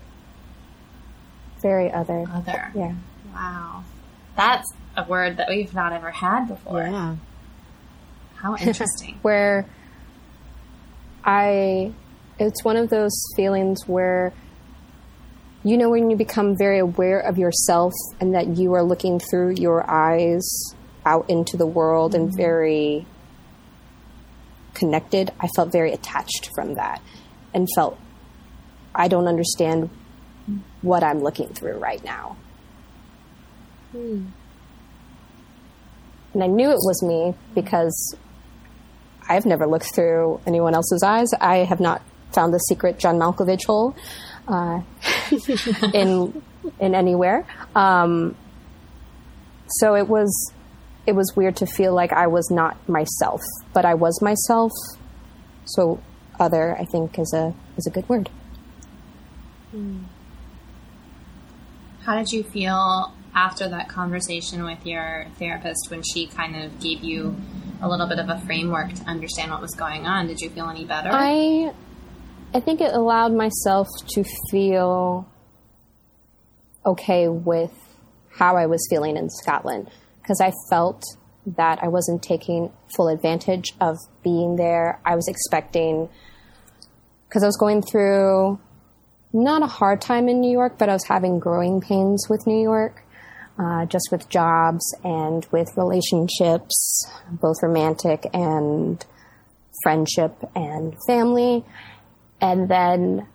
very 1.61 1.91
other 1.91 2.25
Other. 2.31 2.71
yeah 2.75 2.93
Wow. 3.37 3.83
That's 4.35 4.67
a 4.95 5.03
word 5.03 5.37
that 5.37 5.47
we've 5.47 5.73
not 5.73 5.93
ever 5.93 6.09
had 6.09 6.47
before. 6.47 6.81
Yeah. 6.81 7.15
How 8.35 8.55
interesting. 8.59 9.19
where 9.21 9.67
I, 11.23 11.93
it's 12.39 12.63
one 12.63 12.77
of 12.77 12.89
those 12.89 13.15
feelings 13.35 13.87
where, 13.87 14.33
you 15.63 15.77
know, 15.77 15.89
when 15.89 16.09
you 16.09 16.17
become 16.17 16.57
very 16.57 16.79
aware 16.79 17.19
of 17.19 17.37
yourself 17.37 17.93
and 18.19 18.33
that 18.33 18.57
you 18.57 18.73
are 18.73 18.83
looking 18.83 19.19
through 19.19 19.55
your 19.55 19.87
eyes 19.89 20.73
out 21.05 21.29
into 21.29 21.57
the 21.57 21.67
world 21.67 22.15
and 22.15 22.29
mm-hmm. 22.29 22.37
very 22.37 23.07
connected, 24.77 25.31
I 25.39 25.47
felt 25.55 25.71
very 25.71 25.91
attached 25.91 26.51
from 26.55 26.75
that 26.75 27.01
and 27.53 27.67
felt 27.75 27.97
I 28.95 29.07
don't 29.07 29.27
understand 29.27 29.89
what 30.81 31.03
I'm 31.03 31.21
looking 31.21 31.49
through 31.49 31.77
right 31.77 32.03
now. 32.03 32.37
And 36.33 36.43
I 36.43 36.47
knew 36.47 36.69
it 36.69 36.77
was 36.77 37.03
me 37.03 37.33
because 37.55 38.15
I've 39.27 39.45
never 39.45 39.67
looked 39.67 39.93
through 39.93 40.39
anyone 40.45 40.73
else's 40.73 41.03
eyes. 41.03 41.27
I 41.39 41.57
have 41.57 41.79
not 41.79 42.01
found 42.33 42.53
the 42.53 42.59
secret 42.59 42.99
John 42.99 43.17
Malkovich 43.17 43.65
hole 43.65 43.95
uh, 44.47 44.81
in 45.93 46.41
in 46.79 46.95
anywhere. 46.95 47.45
Um, 47.75 48.35
so 49.67 49.95
it 49.95 50.07
was 50.07 50.53
it 51.07 51.15
was 51.15 51.33
weird 51.35 51.55
to 51.55 51.65
feel 51.65 51.95
like 51.95 52.11
I 52.11 52.27
was 52.27 52.51
not 52.51 52.77
myself, 52.87 53.41
but 53.73 53.85
I 53.85 53.93
was 53.93 54.21
myself. 54.21 54.73
So 55.63 56.01
other, 56.37 56.77
I 56.77 56.83
think, 56.83 57.17
is 57.17 57.33
a 57.33 57.55
is 57.77 57.87
a 57.87 57.89
good 57.89 58.07
word. 58.09 58.29
Hmm. 59.71 60.03
How 62.03 62.15
did 62.15 62.31
you 62.31 62.43
feel 62.43 63.13
after 63.33 63.69
that 63.69 63.87
conversation 63.87 64.63
with 64.63 64.85
your 64.85 65.27
therapist 65.39 65.89
when 65.89 66.03
she 66.03 66.27
kind 66.27 66.55
of 66.55 66.79
gave 66.79 67.03
you 67.03 67.37
a 67.81 67.87
little 67.87 68.07
bit 68.07 68.19
of 68.19 68.29
a 68.29 68.39
framework 68.41 68.93
to 68.93 69.03
understand 69.03 69.51
what 69.51 69.61
was 69.61 69.75
going 69.75 70.05
on? 70.05 70.27
Did 70.27 70.41
you 70.41 70.49
feel 70.49 70.69
any 70.69 70.83
better? 70.83 71.09
I 71.11 71.71
I 72.53 72.59
think 72.59 72.81
it 72.81 72.93
allowed 72.93 73.33
myself 73.33 73.87
to 74.09 74.25
feel 74.51 75.25
okay 76.85 77.29
with 77.29 77.71
how 78.29 78.57
I 78.57 78.65
was 78.65 78.85
feeling 78.89 79.15
in 79.15 79.29
Scotland 79.29 79.89
because 80.27 80.41
I 80.41 80.51
felt 80.69 81.05
that 81.55 81.79
I 81.81 81.87
wasn't 81.87 82.21
taking 82.21 82.73
full 82.97 83.07
advantage 83.07 83.73
of 83.79 83.95
being 84.23 84.57
there. 84.57 84.99
I 85.05 85.15
was 85.15 85.29
expecting 85.29 86.09
because 87.29 87.43
I 87.43 87.45
was 87.45 87.55
going 87.55 87.81
through 87.81 88.59
not 89.31 89.63
a 89.63 89.67
hard 89.67 90.01
time 90.01 90.27
in 90.27 90.41
New 90.41 90.51
York, 90.51 90.77
but 90.77 90.89
I 90.89 90.93
was 90.93 91.05
having 91.05 91.39
growing 91.39 91.79
pains 91.79 92.27
with 92.29 92.45
New 92.45 92.61
York, 92.61 93.05
uh, 93.57 93.85
just 93.85 94.09
with 94.11 94.27
jobs 94.27 94.83
and 95.01 95.47
with 95.51 95.69
relationships, 95.77 97.09
both 97.31 97.55
romantic 97.63 98.25
and 98.33 99.05
friendship 99.81 100.33
and 100.55 100.93
family. 101.07 101.63
And 102.41 102.67
then 102.67 103.27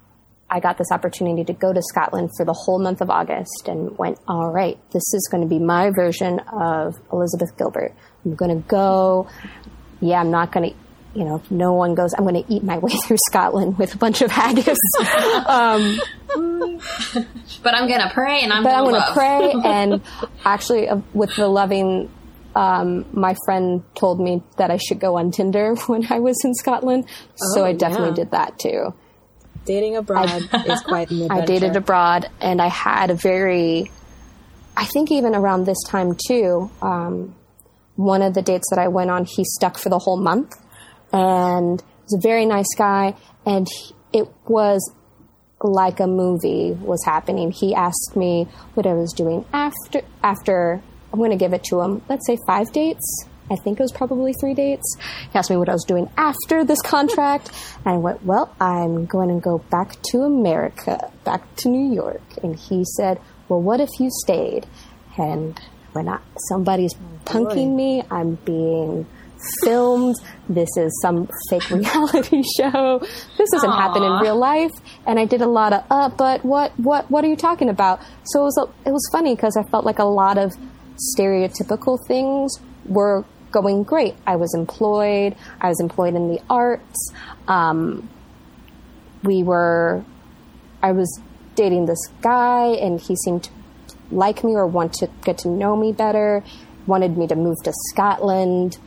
I 0.53 0.61
got 0.61 0.77
this 0.77 0.93
opportunity 0.93 1.45
to 1.45 1.55
go 1.55 1.73
to 1.73 1.81
Scotland 1.81 2.29
for 2.37 2.45
the 2.45 2.53
whole 2.53 2.79
month 2.79 3.01
of 3.01 3.09
August 3.09 3.69
and 3.69 3.97
went, 3.97 4.19
all 4.29 4.53
right, 4.53 4.79
this 4.91 5.03
is 5.15 5.27
going 5.31 5.43
to 5.43 5.49
be 5.49 5.59
my 5.59 5.91
version 5.91 6.41
of 6.41 7.01
Elizabeth 7.11 7.57
Gilbert. 7.57 7.95
I'm 8.27 8.35
going 8.35 8.55
to 8.55 8.69
go. 8.69 9.29
Yeah, 10.01 10.21
I'm 10.21 10.31
not 10.31 10.53
going 10.53 10.71
to, 10.71 10.77
you 11.19 11.25
know, 11.25 11.37
if 11.37 11.51
no 11.51 11.73
one 11.73 11.95
goes, 11.95 12.13
I'm 12.13 12.25
going 12.25 12.45
to 12.45 12.53
eat 12.53 12.63
my 12.63 12.77
way 12.85 12.93
through 13.07 13.17
Scotland 13.31 13.79
with 13.79 13.95
a 13.95 13.97
bunch 13.97 14.21
of 14.21 14.31
haggis. 14.31 14.79
um, 15.47 15.99
but 17.63 17.75
I'm 17.75 17.89
gonna 17.89 18.11
pray 18.13 18.43
and 18.43 18.53
I'm 18.53 18.63
but 18.63 18.75
I'm 18.75 18.85
gonna 18.85 18.99
going 18.99 19.07
to 19.07 19.13
pray. 19.13 19.53
And 19.65 20.03
actually, 20.45 20.87
uh, 20.89 21.01
with 21.15 21.35
the 21.37 21.49
loving, 21.49 22.11
um, 22.55 23.07
my 23.13 23.35
friend 23.47 23.83
told 23.95 24.21
me 24.21 24.43
that 24.59 24.71
I 24.71 24.77
should 24.77 25.01
go 25.01 25.17
on 25.17 25.31
Tinder 25.31 25.75
when 25.87 26.07
I 26.13 26.21
was 26.21 26.37
in 26.45 26.53
Scotland. 26.55 27.07
so 27.37 27.63
Oh, 27.63 27.65
I 27.65 27.73
definitely 27.73 28.11
yeah. 28.11 28.15
did 28.15 28.31
that 28.33 28.59
too. 28.59 28.93
Dating 29.65 29.97
abroad 29.97 30.29
is 30.67 30.81
quite 30.81 31.11
an 31.11 31.23
adventure. 31.23 31.43
I 31.43 31.45
dated 31.45 31.77
abroad, 31.77 32.29
and 32.41 32.61
I 32.61 32.69
had 32.69 33.11
a 33.11 33.15
very, 33.15 33.91
I 34.77 34.85
think 34.87 35.11
even 35.11 35.35
around 35.35 35.67
this 35.67 35.83
time 35.89 36.17
too. 36.27 36.71
Um, 36.81 37.35
one 37.97 38.23
of 38.23 38.35
the 38.35 38.43
dates 38.43 38.69
that 38.71 38.81
I 38.81 38.89
went 38.89 39.11
on, 39.11 39.25
he 39.25 39.45
stuck 39.45 39.79
for 39.79 39.89
the 39.89 39.99
whole 39.99 40.17
month, 40.17 40.55
and 41.13 41.81
he 41.81 42.05
was 42.05 42.15
a 42.19 42.21
very 42.21 42.47
nice 42.47 42.75
guy, 42.77 43.15
and 43.47 43.69
he, 43.69 43.95
it 44.19 44.29
was 44.47 44.93
like 45.61 46.01
a 46.01 46.07
movie 46.07 46.73
was 46.73 47.05
happening. 47.05 47.51
He 47.51 47.75
asked 47.75 48.17
me 48.17 48.49
what 48.75 48.87
I 48.87 48.95
was 48.95 49.13
doing 49.13 49.45
after 49.53 50.03
after. 50.23 50.83
I'm 51.13 51.19
going 51.19 51.31
to 51.31 51.37
give 51.37 51.53
it 51.53 51.63
to 51.65 51.81
him. 51.83 52.03
Let's 52.09 52.27
say 52.27 52.39
five 52.47 52.73
dates. 52.73 53.27
I 53.51 53.57
think 53.57 53.79
it 53.79 53.83
was 53.83 53.93
probably 53.93 54.33
three 54.41 54.55
dates. 54.55 54.97
He 55.33 55.39
asked 55.39 55.51
me 55.51 55.57
what 55.57 55.69
I 55.69 55.73
was 55.73 55.85
doing 55.85 56.09
after 56.17 56.65
this 56.65 56.81
contract, 56.85 57.51
and 57.85 57.95
I 57.95 57.97
went, 57.99 58.25
"Well, 58.25 58.55
I'm 58.61 59.07
going 59.07 59.29
to 59.29 59.41
go 59.41 59.59
back 59.59 60.01
to 60.11 60.19
America, 60.23 61.11
back 61.25 61.55
to 61.57 61.69
New 61.69 61.93
York." 61.93 62.23
And 62.43 62.57
he 62.57 62.85
said, 62.97 63.21
"Well, 63.49 63.61
what 63.61 63.81
if 63.81 63.91
you 63.99 64.09
stayed?" 64.11 64.67
And 65.19 65.61
when 65.93 66.09
I, 66.09 66.21
somebody's 66.49 66.95
punking 67.25 67.75
me, 67.75 68.03
I'm 68.11 68.37
being 68.37 69.07
filmed. 69.63 70.17
This 70.49 70.69
is 70.77 70.99
some 71.03 71.29
fake 71.51 71.69
reality 71.71 72.43
show. 72.57 73.01
This 73.39 73.51
doesn't 73.51 73.71
happen 73.71 74.03
in 74.03 74.13
real 74.21 74.39
life. 74.39 74.73
And 75.07 75.19
I 75.19 75.25
did 75.25 75.43
a 75.43 75.47
lot 75.47 75.73
of, 75.73 75.85
uh, 75.91 76.09
but 76.11 76.45
what, 76.45 76.73
what, 76.79 77.11
what 77.11 77.25
are 77.25 77.29
you 77.29 77.37
talking 77.37 77.69
about? 77.69 78.01
So 78.25 78.41
it 78.41 78.45
was, 78.45 78.59
a, 78.59 78.89
it 78.89 78.93
was 78.93 79.09
funny 79.13 79.35
because 79.35 79.57
I 79.57 79.63
felt 79.71 79.85
like 79.85 79.99
a 79.99 80.05
lot 80.05 80.39
of 80.39 80.53
stereotypical 81.17 81.99
things 82.07 82.55
were 82.87 83.25
going 83.51 83.83
great. 83.83 84.15
I 84.27 84.37
was 84.37 84.55
employed. 84.55 85.37
I 85.61 85.69
was 85.69 85.81
employed 85.81 86.15
in 86.15 86.29
the 86.29 86.41
arts. 86.49 87.13
Um, 87.47 88.09
we 89.23 89.43
were, 89.43 90.05
I 90.83 90.93
was 90.93 91.21
dating 91.55 91.87
this 91.87 92.09
guy 92.23 92.69
and 92.81 93.01
he 93.01 93.15
seemed 93.15 93.45
to 93.45 93.51
like 94.11 94.45
me 94.45 94.53
or 94.53 94.67
want 94.67 94.93
to 94.95 95.09
get 95.25 95.39
to 95.39 95.49
know 95.49 95.77
me 95.77 95.93
better, 95.93 96.43
wanted 96.87 97.17
me 97.17 97.27
to 97.27 97.37
move 97.37 97.57
to 97.65 97.73
Scotland 97.91 98.79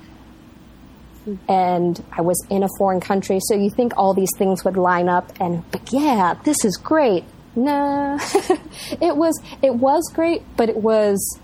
and 1.50 2.04
I 2.12 2.22
was 2.22 2.46
in 2.50 2.64
a 2.64 2.68
foreign 2.78 3.00
country. 3.00 3.40
So 3.42 3.56
you 3.56 3.70
think 3.70 3.94
all 3.98 4.14
these 4.14 4.30
things 4.38 4.64
would 4.64 4.78
line 4.78 5.10
up 5.10 5.32
and, 5.40 5.70
but 5.72 5.92
yeah, 5.92 6.36
this 6.44 6.64
is 6.64 6.78
great. 6.78 7.24
Nah, 7.56 8.20
it 9.02 9.16
was, 9.16 9.42
it 9.62 9.74
was 9.75 10.12
great, 10.14 10.44
but 10.58 10.70
it 10.70 10.78
was 10.78 11.40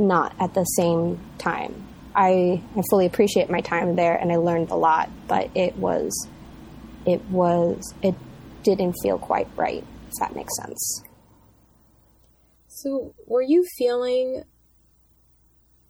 not 0.00 0.34
at 0.40 0.54
the 0.54 0.64
same 0.64 1.20
time. 1.38 1.86
I, 2.14 2.62
I 2.76 2.82
fully 2.90 3.06
appreciate 3.06 3.50
my 3.50 3.60
time 3.60 3.94
there 3.96 4.16
and 4.16 4.32
I 4.32 4.36
learned 4.36 4.70
a 4.70 4.76
lot, 4.76 5.10
but 5.28 5.50
it 5.54 5.76
was 5.76 6.28
it 7.06 7.24
was 7.26 7.94
it 8.02 8.14
didn't 8.62 8.94
feel 9.02 9.18
quite 9.18 9.48
right. 9.56 9.84
If 10.08 10.14
that 10.20 10.34
makes 10.34 10.56
sense. 10.56 11.04
So, 12.66 13.14
were 13.26 13.42
you 13.42 13.64
feeling? 13.78 14.44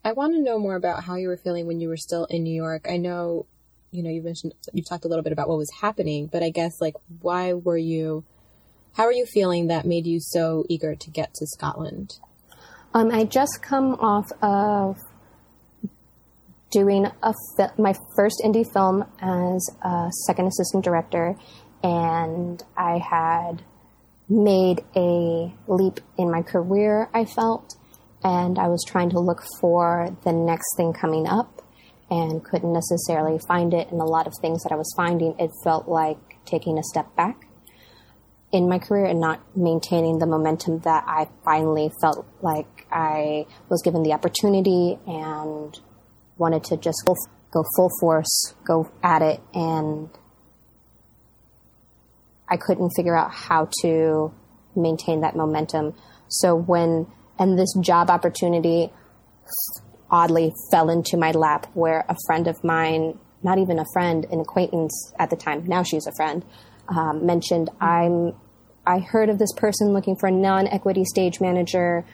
I 0.04 0.12
want 0.12 0.34
to 0.34 0.42
know 0.42 0.58
more 0.58 0.76
about 0.76 1.04
how 1.04 1.16
you 1.16 1.28
were 1.28 1.36
feeling 1.36 1.66
when 1.66 1.80
you 1.80 1.88
were 1.88 1.96
still 1.96 2.24
in 2.26 2.42
New 2.42 2.54
York. 2.54 2.86
I 2.88 2.96
know, 2.96 3.46
you 3.90 4.02
know, 4.02 4.10
you 4.10 4.22
mentioned 4.22 4.54
you 4.72 4.82
talked 4.82 5.04
a 5.04 5.08
little 5.08 5.22
bit 5.22 5.32
about 5.32 5.48
what 5.48 5.58
was 5.58 5.70
happening, 5.80 6.26
but 6.26 6.42
I 6.42 6.50
guess 6.50 6.80
like 6.80 6.94
why 7.20 7.52
were 7.52 7.78
you? 7.78 8.24
How 8.94 9.04
are 9.04 9.12
you 9.12 9.24
feeling 9.24 9.68
that 9.68 9.86
made 9.86 10.06
you 10.06 10.18
so 10.20 10.64
eager 10.68 10.94
to 10.94 11.10
get 11.10 11.32
to 11.34 11.46
Scotland? 11.46 12.18
Um, 12.92 13.12
I 13.12 13.24
just 13.24 13.60
come 13.62 13.94
off 14.00 14.26
of 14.42 14.96
doing 16.72 17.06
a 17.22 17.34
fi- 17.56 17.72
my 17.78 17.94
first 18.16 18.42
indie 18.44 18.66
film 18.72 19.04
as 19.20 19.70
a 19.82 20.08
second 20.26 20.48
assistant 20.48 20.84
director, 20.84 21.36
and 21.84 22.62
I 22.76 22.98
had 22.98 23.62
made 24.28 24.84
a 24.96 25.52
leap 25.68 26.00
in 26.18 26.30
my 26.32 26.42
career. 26.42 27.08
I 27.14 27.26
felt, 27.26 27.74
and 28.24 28.58
I 28.58 28.66
was 28.66 28.84
trying 28.86 29.10
to 29.10 29.20
look 29.20 29.42
for 29.60 30.16
the 30.24 30.32
next 30.32 30.76
thing 30.76 30.92
coming 30.92 31.28
up, 31.28 31.62
and 32.10 32.44
couldn't 32.44 32.72
necessarily 32.72 33.38
find 33.38 33.72
it. 33.72 33.92
And 33.92 34.00
a 34.00 34.04
lot 34.04 34.26
of 34.26 34.34
things 34.40 34.64
that 34.64 34.72
I 34.72 34.76
was 34.76 34.92
finding, 34.96 35.36
it 35.38 35.50
felt 35.62 35.86
like 35.86 36.18
taking 36.44 36.76
a 36.76 36.82
step 36.82 37.14
back 37.14 37.46
in 38.52 38.68
my 38.68 38.80
career 38.80 39.04
and 39.04 39.20
not 39.20 39.40
maintaining 39.56 40.18
the 40.18 40.26
momentum 40.26 40.80
that 40.80 41.04
I 41.06 41.28
finally 41.44 41.92
felt 42.00 42.26
like 42.42 42.79
I 42.92 43.46
was 43.68 43.82
given 43.82 44.02
the 44.02 44.12
opportunity 44.12 44.98
and 45.06 45.78
wanted 46.36 46.64
to 46.64 46.76
just 46.76 47.02
go, 47.06 47.14
go 47.52 47.64
full 47.76 47.90
force, 48.00 48.54
go 48.66 48.90
at 49.02 49.22
it, 49.22 49.40
and 49.54 50.08
I 52.48 52.56
couldn't 52.56 52.90
figure 52.96 53.16
out 53.16 53.32
how 53.32 53.68
to 53.82 54.32
maintain 54.74 55.20
that 55.20 55.36
momentum. 55.36 55.94
So 56.28 56.54
when 56.54 57.06
and 57.38 57.58
this 57.58 57.74
job 57.80 58.10
opportunity 58.10 58.92
oddly 60.10 60.52
fell 60.70 60.90
into 60.90 61.16
my 61.16 61.30
lap 61.30 61.66
where 61.74 62.04
a 62.08 62.16
friend 62.26 62.48
of 62.48 62.62
mine, 62.64 63.18
not 63.42 63.58
even 63.58 63.78
a 63.78 63.84
friend, 63.92 64.26
an 64.30 64.40
acquaintance 64.40 65.12
at 65.18 65.30
the 65.30 65.36
time, 65.36 65.64
now 65.66 65.82
she's 65.82 66.06
a 66.06 66.12
friend, 66.12 66.44
um, 66.88 67.24
mentioned 67.24 67.70
I'm 67.80 68.34
I 68.86 68.98
heard 68.98 69.28
of 69.28 69.38
this 69.38 69.52
person 69.56 69.92
looking 69.92 70.16
for 70.16 70.26
a 70.26 70.32
non-equity 70.32 71.04
stage 71.04 71.40
manager. 71.40 72.04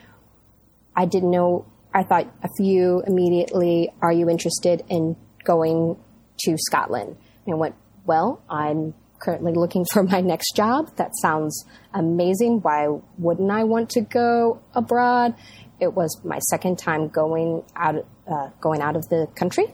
I 0.96 1.04
didn't 1.06 1.30
know. 1.30 1.66
I 1.94 2.02
thought 2.02 2.26
of 2.42 2.50
you 2.58 3.02
immediately. 3.06 3.90
Are 4.02 4.12
you 4.12 4.28
interested 4.28 4.82
in 4.88 5.16
going 5.44 5.96
to 6.40 6.56
Scotland? 6.58 7.16
And 7.46 7.54
I 7.54 7.58
went, 7.58 7.74
well, 8.04 8.42
I'm 8.48 8.94
currently 9.20 9.52
looking 9.52 9.84
for 9.92 10.02
my 10.02 10.20
next 10.20 10.54
job. 10.54 10.96
That 10.96 11.10
sounds 11.20 11.64
amazing. 11.94 12.60
Why 12.62 12.88
wouldn't 13.18 13.50
I 13.50 13.64
want 13.64 13.90
to 13.90 14.00
go 14.00 14.60
abroad? 14.74 15.34
It 15.80 15.92
was 15.92 16.20
my 16.24 16.38
second 16.50 16.78
time 16.78 17.08
going 17.08 17.62
out, 17.76 18.06
uh, 18.26 18.48
going 18.60 18.80
out 18.80 18.96
of 18.96 19.08
the 19.08 19.28
country 19.34 19.66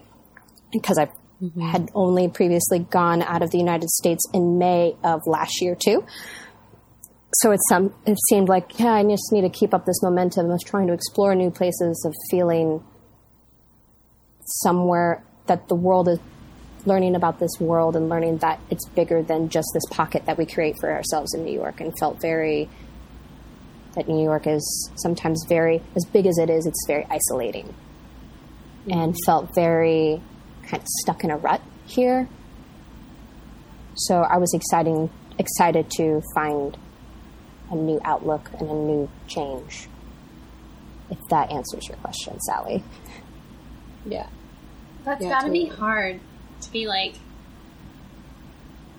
because 0.72 0.98
I 0.98 1.08
had 1.60 1.90
only 1.94 2.28
previously 2.28 2.80
gone 2.80 3.22
out 3.22 3.42
of 3.42 3.50
the 3.50 3.58
United 3.58 3.90
States 3.90 4.22
in 4.32 4.58
May 4.58 4.96
of 5.02 5.22
last 5.26 5.60
year 5.60 5.74
too. 5.74 6.04
So 7.34 7.50
it's 7.50 7.66
some, 7.68 7.94
it 8.06 8.18
seemed 8.28 8.48
like, 8.48 8.78
yeah, 8.78 8.92
I 8.92 9.02
just 9.04 9.32
need 9.32 9.42
to 9.42 9.48
keep 9.48 9.72
up 9.72 9.86
this 9.86 10.02
momentum. 10.02 10.46
I 10.46 10.52
was 10.52 10.62
trying 10.62 10.86
to 10.88 10.92
explore 10.92 11.34
new 11.34 11.50
places 11.50 12.04
of 12.06 12.14
feeling 12.30 12.84
somewhere 14.44 15.22
that 15.46 15.68
the 15.68 15.74
world 15.74 16.08
is 16.08 16.18
learning 16.84 17.14
about 17.14 17.38
this 17.38 17.52
world 17.60 17.96
and 17.96 18.08
learning 18.08 18.38
that 18.38 18.60
it's 18.70 18.86
bigger 18.90 19.22
than 19.22 19.48
just 19.48 19.68
this 19.72 19.84
pocket 19.90 20.26
that 20.26 20.36
we 20.36 20.44
create 20.44 20.76
for 20.80 20.92
ourselves 20.92 21.32
in 21.34 21.44
New 21.44 21.52
York 21.52 21.80
and 21.80 21.92
felt 21.98 22.20
very 22.20 22.68
that 23.94 24.08
New 24.08 24.22
York 24.22 24.46
is 24.46 24.90
sometimes 24.96 25.44
very 25.48 25.82
as 25.94 26.04
big 26.06 26.26
as 26.26 26.38
it 26.38 26.50
is 26.50 26.66
it's 26.66 26.84
very 26.86 27.06
isolating 27.10 27.66
mm-hmm. 28.86 28.92
and 28.92 29.16
felt 29.26 29.54
very 29.54 30.20
kind 30.62 30.82
of 30.82 30.88
stuck 31.02 31.22
in 31.24 31.30
a 31.30 31.36
rut 31.36 31.60
here 31.86 32.28
so 33.94 34.22
I 34.22 34.38
was 34.38 34.52
exciting 34.54 35.10
excited 35.38 35.90
to 35.98 36.20
find 36.34 36.76
a 37.72 37.76
new 37.76 38.00
outlook 38.04 38.50
and 38.58 38.70
a 38.70 38.74
new 38.74 39.10
change 39.26 39.88
if 41.10 41.18
that 41.28 41.50
answers 41.50 41.88
your 41.88 41.96
question 41.98 42.38
Sally 42.40 42.82
Yeah. 44.04 44.26
That's 45.04 45.22
Yeah, 45.22 45.30
gotta 45.30 45.50
be 45.50 45.66
hard 45.66 46.20
to 46.60 46.72
be 46.72 46.86
like, 46.86 47.14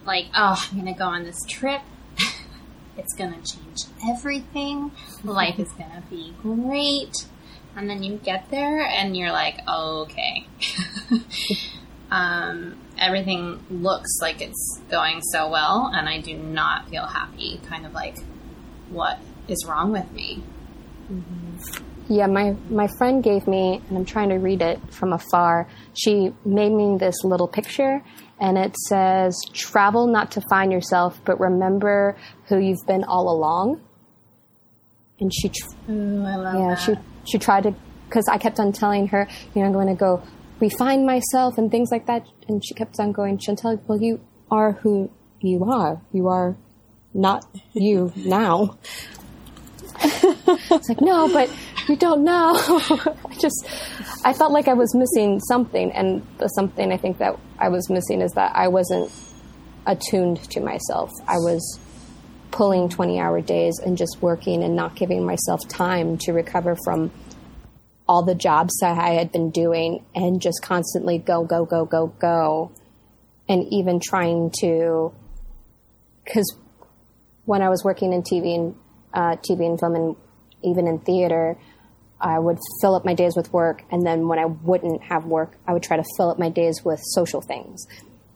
like, 0.06 0.26
oh, 0.36 0.68
I'm 0.72 0.78
gonna 0.78 0.94
go 0.94 1.06
on 1.06 1.24
this 1.24 1.40
trip. 1.48 1.82
it's 2.98 3.14
gonna 3.14 3.42
change 3.42 3.86
everything. 4.10 4.92
Life 5.24 5.60
is 5.60 5.72
gonna 5.72 6.04
be 6.10 6.34
great. 6.42 7.26
And 7.76 7.90
then 7.90 8.04
you 8.04 8.18
get 8.18 8.52
there 8.52 8.82
and 8.82 9.18
you're 9.18 9.32
like, 9.32 9.60
oh, 9.68 10.02
okay. 10.04 10.46
um, 12.12 12.78
everything 12.98 13.64
looks 13.70 14.20
like 14.22 14.42
it's 14.42 14.82
going 14.92 15.22
so 15.22 15.50
well, 15.50 15.90
and 15.94 16.08
I 16.08 16.20
do 16.22 16.38
not 16.38 16.90
feel 16.90 17.08
happy. 17.08 17.60
Kind 17.66 17.86
of 17.86 17.94
like, 17.94 18.18
what 18.94 19.20
is 19.48 19.66
wrong 19.68 19.92
with 19.92 20.12
me? 20.12 20.44
Mm-hmm. 21.12 22.14
Yeah, 22.14 22.28
my, 22.28 22.56
my 22.70 22.88
friend 22.98 23.24
gave 23.24 23.48
me, 23.48 23.82
and 23.88 23.98
I'm 23.98 24.06
trying 24.06 24.30
to 24.30 24.36
read 24.36 24.62
it 24.62 24.80
from 24.94 25.14
afar. 25.14 25.68
She 25.94 26.34
made 26.46 26.72
me 26.72 26.98
this 26.98 27.24
little 27.24 27.48
picture, 27.48 28.04
and 28.40 28.58
it 28.58 28.76
says, 28.90 29.40
Travel 29.54 30.08
not 30.08 30.32
to 30.32 30.42
find 30.50 30.72
yourself, 30.72 31.20
but 31.26 31.40
remember 31.40 32.18
who 32.48 32.60
you've 32.60 32.86
been 32.86 33.04
all 33.06 33.30
along. 33.30 33.82
And 35.20 35.34
she, 35.34 35.50
tr- 35.50 35.92
Ooh, 35.92 36.24
I 36.26 36.36
love 36.36 36.56
yeah, 36.56 36.70
that. 36.76 36.80
she, 36.80 36.94
she 37.32 37.38
tried 37.40 37.64
to, 37.64 37.76
because 38.10 38.28
I 38.30 38.38
kept 38.38 38.60
on 38.60 38.74
telling 38.74 39.08
her, 39.08 39.28
you 39.56 39.62
know, 39.62 39.68
I'm 39.68 39.74
going 39.74 39.88
to 39.88 39.96
go 39.96 40.22
refine 40.60 41.06
myself 41.06 41.58
and 41.58 41.72
things 41.72 41.90
like 41.90 42.06
that. 42.08 42.28
And 42.50 42.64
she 42.66 42.74
kept 42.74 43.00
on 43.00 43.14
going, 43.14 43.38
Chantel, 43.38 43.82
well, 43.88 44.02
you 44.02 44.20
are 44.52 44.74
who 44.74 45.10
you 45.40 45.64
are. 45.64 46.02
You 46.12 46.28
are 46.28 46.58
not 47.14 47.46
you 47.74 48.12
now. 48.16 48.78
it's 50.04 50.90
like, 50.90 51.02
no, 51.02 51.32
but 51.32 51.50
you 51.88 51.96
don't 51.96 52.24
know. 52.24 52.54
I 52.58 53.36
just, 53.40 53.66
I 54.26 54.34
felt 54.34 54.52
like 54.52 54.68
I 54.68 54.74
was 54.74 54.94
missing 54.96 55.40
something. 55.42 55.92
And 55.92 56.26
the 56.38 56.48
something 56.50 56.92
I 56.92 56.98
think 56.98 57.20
that 57.20 57.38
I 57.60 57.70
was 57.70 57.90
missing 57.90 58.22
is 58.22 58.32
that 58.34 58.56
I 58.56 58.68
wasn't 58.68 59.12
attuned 59.86 60.50
to 60.52 60.62
myself. 60.62 61.12
I 61.28 61.38
was 61.38 61.80
pulling 62.52 62.90
20 62.90 63.20
hour 63.20 63.42
days 63.42 63.80
and 63.84 63.98
just 63.98 64.18
working 64.22 64.64
and 64.64 64.76
not 64.76 64.96
giving 64.96 65.26
myself 65.26 65.60
time 65.68 66.18
to 66.20 66.32
recover 66.32 66.78
from 66.84 67.12
all 68.08 68.24
the 68.24 68.36
jobs 68.36 68.74
that 68.82 68.98
I 68.98 69.12
had 69.12 69.32
been 69.32 69.50
doing 69.50 70.06
and 70.14 70.42
just 70.42 70.62
constantly 70.62 71.18
go, 71.18 71.44
go, 71.44 71.66
go, 71.66 71.86
go, 71.86 72.08
go. 72.08 72.72
And 73.50 73.66
even 73.72 74.00
trying 74.00 74.52
to, 74.62 75.14
because 76.24 76.56
when 77.46 77.62
I 77.62 77.70
was 77.70 77.84
working 77.84 78.14
in 78.14 78.22
TV 78.22 78.56
and 78.56 78.76
uh, 79.14 79.36
TV 79.38 79.66
and 79.66 79.80
film 79.80 79.96
and 79.96 80.16
even 80.64 80.88
in 80.88 81.00
theater, 81.00 81.58
I 82.20 82.40
would 82.40 82.58
fill 82.82 82.96
up 82.96 83.04
my 83.04 83.14
days 83.14 83.36
with 83.36 83.52
work, 83.52 83.84
and 83.92 84.06
then 84.06 84.30
when 84.30 84.40
I 84.40 84.46
wouldn't 84.46 85.04
have 85.04 85.26
work, 85.26 85.58
I 85.68 85.74
would 85.74 85.84
try 85.84 85.98
to 85.98 86.06
fill 86.16 86.32
up 86.32 86.40
my 86.40 86.50
days 86.50 86.82
with 86.84 87.02
social 87.04 87.42
things, 87.42 87.86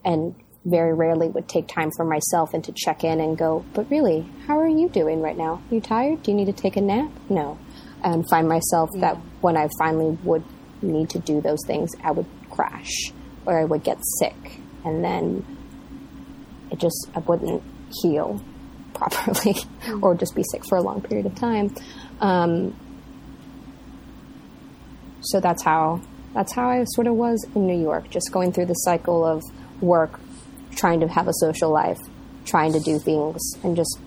and 0.04 0.34
very 0.66 0.92
rarely 0.92 1.28
would 1.28 1.48
take 1.48 1.66
time 1.68 1.90
for 1.96 2.04
myself 2.04 2.52
and 2.52 2.62
to 2.64 2.72
check 2.72 3.02
in 3.02 3.20
and 3.20 3.38
go, 3.38 3.64
but 3.72 3.90
really, 3.90 4.28
how 4.46 4.58
are 4.60 4.68
you 4.68 4.90
doing 4.90 5.22
right 5.22 5.38
now? 5.38 5.62
You 5.70 5.80
tired? 5.80 6.22
Do 6.22 6.32
you 6.32 6.36
need 6.36 6.46
to 6.46 6.52
take 6.52 6.76
a 6.76 6.82
nap? 6.82 7.10
No, 7.30 7.58
and 8.04 8.28
find 8.28 8.46
myself 8.46 8.90
that 8.96 9.16
when 9.40 9.56
I 9.56 9.68
finally 9.78 10.18
would 10.22 10.44
need 10.82 11.08
to 11.10 11.18
do 11.18 11.40
those 11.40 11.60
things, 11.66 11.90
I 12.04 12.10
would 12.10 12.26
crash 12.50 13.12
or 13.46 13.58
I 13.58 13.64
would 13.64 13.82
get 13.82 13.98
sick, 14.18 14.60
and 14.84 15.02
then 15.02 15.46
it 16.70 16.78
just 16.78 17.08
I 17.14 17.20
wouldn't 17.20 17.62
heal 18.02 18.42
properly 18.98 19.56
or 20.02 20.14
just 20.14 20.34
be 20.34 20.44
sick 20.50 20.62
for 20.68 20.76
a 20.76 20.82
long 20.82 21.00
period 21.00 21.26
of 21.26 21.34
time. 21.34 21.74
Um, 22.20 22.76
so 25.20 25.40
that's 25.40 25.62
how 25.62 26.00
that's 26.34 26.54
how 26.54 26.68
I 26.68 26.84
sort 26.84 27.06
of 27.06 27.14
was 27.14 27.44
in 27.54 27.66
New 27.66 27.80
York, 27.80 28.10
just 28.10 28.30
going 28.32 28.52
through 28.52 28.66
the 28.66 28.74
cycle 28.74 29.24
of 29.24 29.42
work, 29.80 30.20
trying 30.76 31.00
to 31.00 31.08
have 31.08 31.26
a 31.26 31.32
social 31.34 31.70
life, 31.70 31.98
trying 32.44 32.72
to 32.72 32.80
do 32.80 32.98
things, 32.98 33.40
and 33.64 33.74
just 33.74 33.98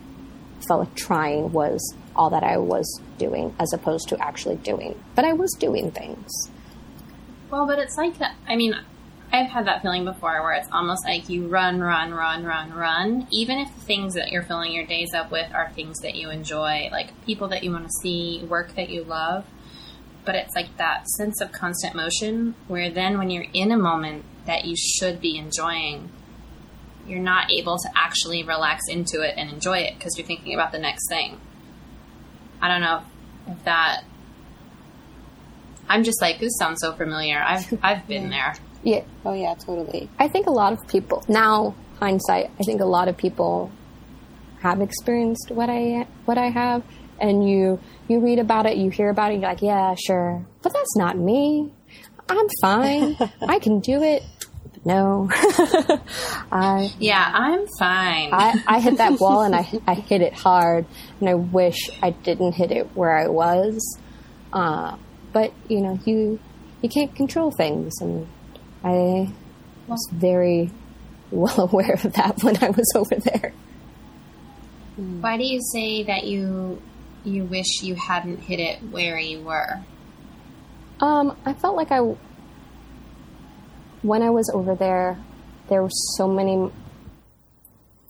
felt 0.68 0.82
like 0.82 0.96
trying 0.96 1.52
was 1.52 1.96
all 2.16 2.30
that 2.30 2.44
I 2.44 2.58
was 2.58 3.02
doing 3.18 3.56
as 3.60 3.74
opposed 3.74 4.10
to 4.10 4.24
actually 4.24 4.58
doing. 4.58 5.02
But 5.16 5.26
I 5.26 5.34
was 5.34 5.52
doing 5.60 5.92
things. 5.92 6.32
Well, 7.50 7.68
but 7.68 7.80
it's 7.80 7.98
like 7.98 8.18
that. 8.20 8.36
I 8.48 8.56
mean, 8.56 8.76
I've 9.34 9.50
had 9.50 9.67
that 9.67 9.82
feeling 9.82 10.04
before 10.04 10.41
where 10.41 10.54
it's 10.54 10.67
almost 10.74 11.06
like 11.06 11.30
you 11.30 11.48
run, 11.48 11.80
run, 11.80 12.13
run, 12.13 12.44
run, 12.44 12.74
run. 12.74 13.28
Even 13.32 13.60
if 13.60 13.74
the 13.74 13.82
things 13.82 14.13
that 14.15 14.30
you're 14.30 14.44
filling 14.44 14.74
your 14.74 14.86
days 14.86 15.13
up 15.13 15.32
with 15.32 15.54
are 15.54 15.72
things 15.72 16.00
that 16.00 16.15
you 16.15 16.30
enjoy, 16.30 16.89
like 16.91 17.10
people 17.26 17.48
that 17.48 17.63
you 17.63 17.72
want 17.72 17.86
to 17.86 17.94
see, 18.02 18.44
work 18.44 18.76
that 18.76 18.89
you 18.89 19.04
love. 19.04 19.46
But 20.26 20.36
it's 20.36 20.54
like 20.54 20.76
that 20.78 21.08
sense 21.08 21.39
of 21.39 21.54
constant 21.54 21.96
motion 21.96 22.56
where 22.67 22.89
then 22.89 23.17
when 23.17 23.30
you're 23.30 23.48
in 23.54 23.72
a 23.72 23.78
moment 23.78 24.26
that 24.46 24.65
you 24.65 24.76
should 24.76 25.22
be 25.22 25.38
enjoying, 25.38 26.12
you're 27.08 27.20
not 27.20 27.50
able 27.52 27.78
to 27.78 27.89
actually 27.96 28.44
relax 28.44 28.88
into 28.89 29.22
it 29.22 29.36
and 29.38 29.50
enjoy 29.50 29.78
it 29.78 29.96
because 29.98 30.17
you're 30.17 30.28
thinking 30.28 30.54
about 30.54 30.74
the 30.74 30.80
next 30.80 31.08
thing. 31.08 31.39
I 32.62 32.67
don't 32.67 32.82
know 32.82 33.02
if 33.48 33.63
that. 33.63 34.04
I'm 35.88 36.04
just 36.04 36.22
like 36.22 36.39
this 36.39 36.52
sounds 36.60 36.80
so 36.82 36.91
familiar. 36.94 37.41
I've 37.41 37.80
I've 37.82 38.08
been 38.08 38.30
there. 38.30 38.56
Yeah, 38.84 39.04
Oh 39.26 39.34
yeah, 39.34 39.54
totally. 39.56 40.10
I 40.20 40.28
think 40.28 40.48
a 40.48 40.52
lot 40.52 40.74
of 40.74 40.88
people 40.88 41.24
now 41.28 41.76
hindsight. 42.00 42.50
I 42.60 42.63
think 42.63 42.82
a 42.82 42.86
lot 42.86 43.08
of 43.08 43.17
people 43.17 43.72
have 44.62 44.82
experienced 44.82 45.52
what 45.52 45.70
I 45.70 46.08
what 46.26 46.38
I 46.38 46.50
have, 46.50 46.84
and 47.20 47.48
you 47.48 47.80
you 48.08 48.20
read 48.20 48.39
about 48.39 48.65
it, 48.65 48.78
you 48.78 48.89
hear 48.89 49.10
about 49.10 49.32
it, 49.32 49.36
you're 49.36 49.50
like, 49.50 49.62
yeah, 49.62 49.96
sure, 49.96 50.46
but 50.62 50.74
that's 50.74 50.96
not 50.96 51.17
me. 51.17 51.72
I'm 52.30 52.48
fine. 52.62 53.17
I 53.48 53.60
can 53.60 53.80
do 53.80 54.02
it. 54.04 54.24
But 54.72 54.86
no, 54.86 55.30
I 56.52 56.91
Yeah, 57.00 57.30
I'm 57.34 57.65
fine. 57.78 58.30
I, 58.34 58.63
I 58.67 58.80
hit 58.80 58.98
that 58.98 59.20
wall 59.20 59.41
and 59.44 59.56
I, 59.56 59.67
I 59.86 59.96
hit 59.96 60.22
it 60.22 60.34
hard, 60.34 60.86
and 61.20 61.30
I 61.30 61.36
wish 61.36 61.89
I 62.02 62.12
didn't 62.12 62.54
hit 62.54 62.72
it 62.72 62.96
where 62.96 63.12
I 63.17 63.28
was. 63.28 64.00
Uh, 64.54 64.98
but 65.34 65.54
you 65.67 65.82
know, 65.82 66.00
you 66.06 66.39
you 66.82 66.89
can't 66.89 67.13
control 67.15 67.52
things, 67.52 67.94
and 68.02 68.28
I 68.84 69.32
was 69.88 70.10
very 70.12 70.72
well 71.30 71.62
aware 71.72 71.94
of 71.94 72.13
that 72.13 72.44
when 72.44 72.58
I 72.63 72.70
was 72.70 72.91
over 72.96 73.15
there. 73.15 73.54
Why 74.96 75.38
do 75.38 75.44
you 75.44 75.60
say 75.74 76.04
that 76.04 76.26
you 76.26 76.82
you 77.24 77.44
wish 77.46 77.84
you 77.84 77.96
hadn't 77.96 78.39
hit 78.39 78.60
it 78.60 78.82
where 78.91 79.20
you 79.20 79.41
were? 79.41 79.80
Um, 81.00 81.38
I 81.46 81.54
felt 81.54 81.76
like 81.76 81.91
I, 81.91 82.00
when 84.02 84.22
I 84.22 84.30
was 84.30 84.52
over 84.54 84.76
there, 84.76 85.17
there 85.70 85.82
were 85.82 85.89
so 86.15 86.28
many 86.28 86.72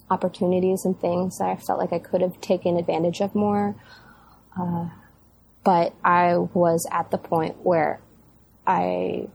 opportunities 0.10 0.82
and 0.84 1.00
things 1.00 1.38
that 1.38 1.46
I 1.46 1.56
felt 1.56 1.80
like 1.80 1.94
I 1.94 2.00
could 2.00 2.22
have 2.22 2.40
taken 2.42 2.78
advantage 2.78 3.22
of 3.22 3.34
more. 3.34 3.76
Uh, 4.60 4.90
but 5.64 5.94
I 6.04 6.36
was 6.38 6.86
at 6.92 7.12
the 7.12 7.18
point 7.18 7.58
where 7.64 8.02
I, 8.68 9.30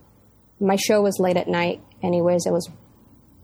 my 0.61 0.77
show 0.77 1.03
was 1.03 1.19
late 1.19 1.37
at 1.37 1.49
night 1.49 1.83
anyways. 2.03 2.47
It 2.47 2.53
was 2.53 2.69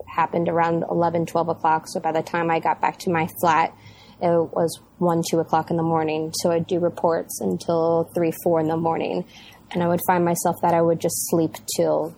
happened 0.06 0.48
around 0.48 0.84
11, 0.90 1.26
12 1.26 1.48
o'clock. 1.48 1.84
So 1.88 2.00
by 2.00 2.12
the 2.12 2.22
time 2.22 2.50
I 2.50 2.60
got 2.60 2.80
back 2.80 2.98
to 3.00 3.10
my 3.10 3.28
flat, 3.40 3.74
it 4.20 4.28
was 4.28 4.78
1, 4.98 5.22
2 5.30 5.40
o'clock 5.40 5.70
in 5.70 5.76
the 5.76 5.82
morning. 5.82 6.32
So 6.40 6.50
I'd 6.52 6.66
do 6.66 6.78
reports 6.78 7.40
until 7.40 8.10
3, 8.14 8.32
4 8.44 8.60
in 8.60 8.68
the 8.68 8.76
morning. 8.76 9.24
And 9.70 9.82
I 9.82 9.88
would 9.88 10.00
find 10.06 10.24
myself 10.24 10.56
that 10.62 10.74
I 10.74 10.82
would 10.82 11.00
just 11.00 11.16
sleep 11.30 11.54
till 11.76 12.14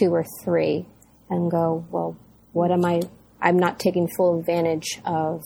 2 0.00 0.12
or 0.12 0.24
3 0.44 0.86
and 1.30 1.50
go, 1.50 1.86
well, 1.90 2.16
what 2.52 2.70
am 2.70 2.84
I? 2.84 3.02
I'm 3.40 3.58
not 3.58 3.78
taking 3.78 4.08
full 4.16 4.40
advantage 4.40 5.00
of 5.04 5.42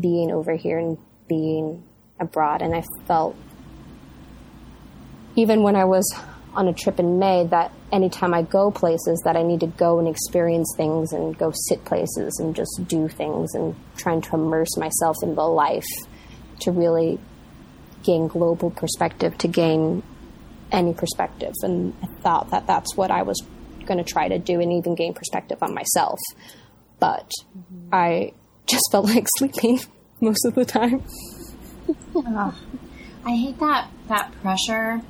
being 0.00 0.30
over 0.30 0.56
here 0.56 0.78
and 0.78 0.96
being 1.28 1.84
abroad. 2.18 2.62
And 2.62 2.74
I 2.74 2.82
felt, 3.06 3.36
even 5.36 5.62
when 5.62 5.76
I 5.76 5.84
was 5.84 6.04
on 6.54 6.68
a 6.68 6.72
trip 6.72 6.98
in 7.00 7.18
May, 7.18 7.46
that 7.46 7.72
anytime 7.90 8.34
I 8.34 8.42
go 8.42 8.70
places, 8.70 9.20
that 9.24 9.36
I 9.36 9.42
need 9.42 9.60
to 9.60 9.66
go 9.66 9.98
and 9.98 10.06
experience 10.06 10.72
things 10.76 11.12
and 11.12 11.36
go 11.36 11.52
sit 11.68 11.84
places 11.84 12.38
and 12.40 12.54
just 12.54 12.82
do 12.86 13.08
things 13.08 13.54
and 13.54 13.74
trying 13.96 14.20
to 14.22 14.34
immerse 14.34 14.76
myself 14.76 15.16
in 15.22 15.34
the 15.34 15.42
life 15.42 15.86
to 16.60 16.72
really 16.72 17.18
gain 18.02 18.28
global 18.28 18.70
perspective, 18.70 19.36
to 19.38 19.48
gain 19.48 20.02
any 20.70 20.92
perspective. 20.92 21.52
And 21.62 21.94
I 22.02 22.06
thought 22.20 22.50
that 22.50 22.66
that's 22.66 22.96
what 22.96 23.10
I 23.10 23.22
was 23.22 23.40
going 23.84 23.98
to 23.98 24.04
try 24.04 24.28
to 24.28 24.38
do 24.38 24.60
and 24.60 24.72
even 24.72 24.94
gain 24.94 25.14
perspective 25.14 25.58
on 25.62 25.74
myself. 25.74 26.18
But 26.98 27.30
mm-hmm. 27.56 27.88
I 27.92 28.32
just 28.66 28.84
felt 28.90 29.06
like 29.06 29.26
sleeping 29.38 29.80
most 30.20 30.44
of 30.44 30.54
the 30.54 30.64
time. 30.64 31.02
Ugh. 31.88 31.96
Ah, 32.26 32.54
I 33.24 33.36
hate 33.36 33.58
that 33.60 33.88
that 34.08 34.32
pressure 34.42 35.00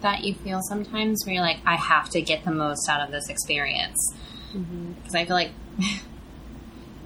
that 0.00 0.24
you 0.24 0.34
feel 0.34 0.60
sometimes 0.62 1.24
where 1.24 1.34
you're 1.34 1.44
like, 1.44 1.58
I 1.66 1.76
have 1.76 2.10
to 2.10 2.22
get 2.22 2.44
the 2.44 2.52
most 2.52 2.88
out 2.88 3.00
of 3.00 3.10
this 3.10 3.28
experience. 3.28 4.14
Mm-hmm. 4.54 4.92
Because 4.92 5.14
I 5.14 5.24
feel 5.24 5.36
like 5.36 5.50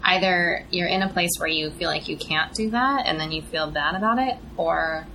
either 0.03 0.67
you're 0.71 0.89
in 0.89 1.03
a 1.03 1.09
place 1.09 1.31
where 1.39 1.49
you 1.49 1.71
feel 1.71 1.89
like 1.89 2.09
you 2.09 2.17
can't 2.17 2.53
do 2.55 2.71
that 2.71 3.07
and 3.07 3.19
then 3.19 3.33
you 3.33 3.43
feel 3.43 3.71
bad 3.71 3.95
about 3.95 4.19
it, 4.19 4.37
or 4.57 5.07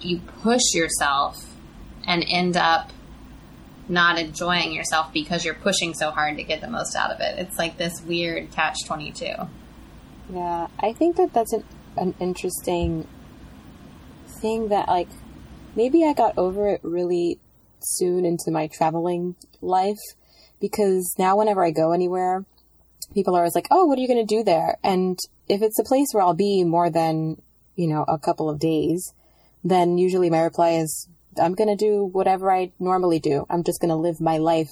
you 0.00 0.20
push 0.42 0.74
yourself 0.74 1.54
and 2.06 2.24
end 2.28 2.56
up 2.56 2.90
not 3.88 4.18
enjoying 4.18 4.72
yourself 4.72 5.12
because 5.12 5.44
you're 5.44 5.54
pushing 5.54 5.94
so 5.94 6.10
hard 6.10 6.36
to 6.36 6.42
get 6.42 6.60
the 6.60 6.68
most 6.68 6.96
out 6.96 7.10
of 7.10 7.20
it. 7.20 7.38
It's 7.38 7.58
like 7.58 7.76
this 7.76 8.00
weird 8.02 8.50
catch 8.50 8.84
22. 8.86 9.26
Yeah, 10.32 10.68
I 10.80 10.92
think 10.92 11.16
that 11.16 11.32
that's 11.32 11.52
an, 11.52 11.64
an 11.96 12.14
interesting 12.18 13.06
thing 14.40 14.68
that, 14.68 14.88
like, 14.88 15.08
maybe 15.76 16.04
I 16.04 16.12
got 16.12 16.38
over 16.38 16.68
it 16.68 16.80
really 16.82 17.38
soon 17.80 18.24
into 18.24 18.50
my 18.50 18.68
traveling 18.68 19.36
life 19.60 20.00
because 20.60 21.14
now 21.18 21.36
whenever 21.36 21.64
I 21.64 21.70
go 21.70 21.92
anywhere, 21.92 22.44
people 23.12 23.34
are 23.34 23.40
always 23.40 23.54
like, 23.54 23.68
oh, 23.70 23.84
what 23.84 23.98
are 23.98 24.00
you 24.00 24.08
going 24.08 24.26
to 24.26 24.36
do 24.36 24.42
there? 24.42 24.78
And 24.82 25.18
if 25.48 25.62
it's 25.62 25.78
a 25.78 25.84
place 25.84 26.08
where 26.12 26.22
I'll 26.22 26.34
be 26.34 26.64
more 26.64 26.90
than, 26.90 27.40
you 27.76 27.86
know, 27.86 28.04
a 28.08 28.18
couple 28.18 28.48
of 28.48 28.58
days, 28.58 29.12
then 29.62 29.98
usually 29.98 30.30
my 30.30 30.40
reply 30.40 30.72
is, 30.72 31.08
I'm 31.40 31.54
going 31.54 31.68
to 31.68 31.76
do 31.76 32.04
whatever 32.04 32.52
I 32.52 32.72
normally 32.78 33.18
do. 33.18 33.46
I'm 33.50 33.64
just 33.64 33.80
going 33.80 33.90
to 33.90 33.96
live 33.96 34.20
my 34.20 34.38
life 34.38 34.70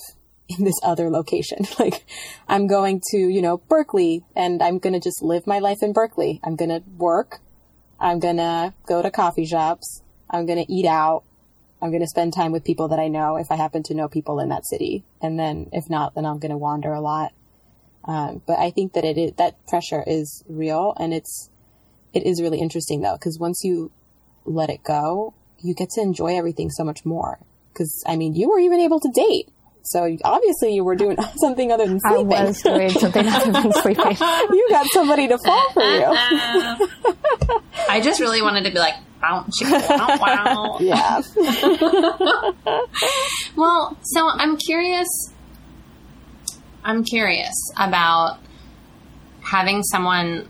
in 0.49 0.65
this 0.65 0.79
other 0.83 1.11
location. 1.11 1.59
like, 1.79 2.05
I'm 2.49 2.67
going 2.67 3.01
to, 3.11 3.19
you 3.19 3.43
know, 3.43 3.59
Berkeley 3.59 4.25
and 4.37 4.63
I'm 4.63 4.79
going 4.79 4.93
to 4.93 5.01
just 5.01 5.23
live 5.23 5.47
my 5.47 5.59
life 5.59 5.79
in 5.83 5.93
Berkeley. 5.93 6.41
I'm 6.45 6.57
going 6.57 6.71
to 6.71 6.83
work. 6.97 7.41
I'm 7.99 8.19
going 8.19 8.39
to 8.39 8.75
go 8.87 9.03
to 9.03 9.11
coffee 9.11 9.47
shops. 9.47 10.02
I'm 10.33 10.47
going 10.47 10.65
to 10.65 10.73
eat 10.73 10.87
out. 10.87 11.23
I'm 11.81 11.91
going 11.91 12.03
to 12.03 12.09
spend 12.09 12.33
time 12.33 12.53
with 12.53 12.65
people 12.65 12.89
that 12.89 12.99
I 12.99 13.09
know 13.09 13.37
if 13.37 13.51
I 13.51 13.57
happen 13.57 13.83
to 13.85 13.95
know 13.95 14.09
people 14.09 14.41
in 14.41 14.49
that 14.49 14.67
city. 14.67 15.05
And 15.21 15.39
then 15.39 15.69
if 15.73 15.91
not, 15.91 16.15
then 16.15 16.25
I'm 16.25 16.39
going 16.39 16.51
to 16.51 16.57
wander 16.57 16.93
a 16.93 17.01
lot. 17.01 17.33
Um, 18.05 18.43
but 18.47 18.59
I 18.59 18.71
think 18.71 18.95
that 18.95 19.05
it 19.05 19.37
that 19.37 19.65
pressure 19.67 20.03
is 20.07 20.43
real 20.49 20.95
and 20.99 21.13
it's, 21.15 21.51
it 22.13 22.25
is 22.25 22.41
really 22.43 22.61
interesting 22.61 23.01
though, 23.01 23.15
because 23.15 23.39
once 23.39 23.63
you 23.63 23.93
let 24.45 24.71
it 24.71 24.83
go, 24.83 25.35
you 25.61 25.75
get 25.75 25.91
to 25.91 26.01
enjoy 26.01 26.37
everything 26.37 26.71
so 26.71 26.85
much 26.85 27.05
more. 27.05 27.39
Because 27.73 28.03
I 28.07 28.17
mean, 28.17 28.35
you 28.35 28.51
were 28.51 28.59
even 28.59 28.81
able 28.81 29.01
to 29.01 29.11
date, 29.15 29.49
so 29.83 30.17
obviously 30.25 30.75
you 30.75 30.85
were 30.85 30.97
doing 30.97 31.17
something 31.37 31.73
other 31.73 31.87
than 31.87 32.01
sleeping. 32.01 32.33
I 32.33 32.37
sleeping. 32.37 32.47
was 32.47 32.63
doing 32.63 32.91
something 32.91 33.29
other 33.29 33.53
than 33.53 33.73
sleeping. 33.83 34.17
you 34.51 34.67
got 34.71 34.87
somebody 34.93 35.29
to 35.29 35.39
fall 35.39 35.71
for 35.73 35.83
you. 35.83 36.07
I 37.89 38.01
just 38.03 38.21
really 38.21 38.43
wanted 38.43 38.65
to 38.65 38.71
be 38.71 38.79
like, 38.79 38.95
wow, 39.23 39.45
chicka, 39.61 39.89
wow, 39.89 40.19
wow. 40.21 40.79
yeah. 40.81 41.23
Well, 43.57 43.99
so 44.03 44.29
I'm 44.29 44.57
curious. 44.57 45.09
I'm 46.85 47.05
curious 47.05 47.55
about 47.77 48.39
having 49.43 49.83
someone 49.83 50.49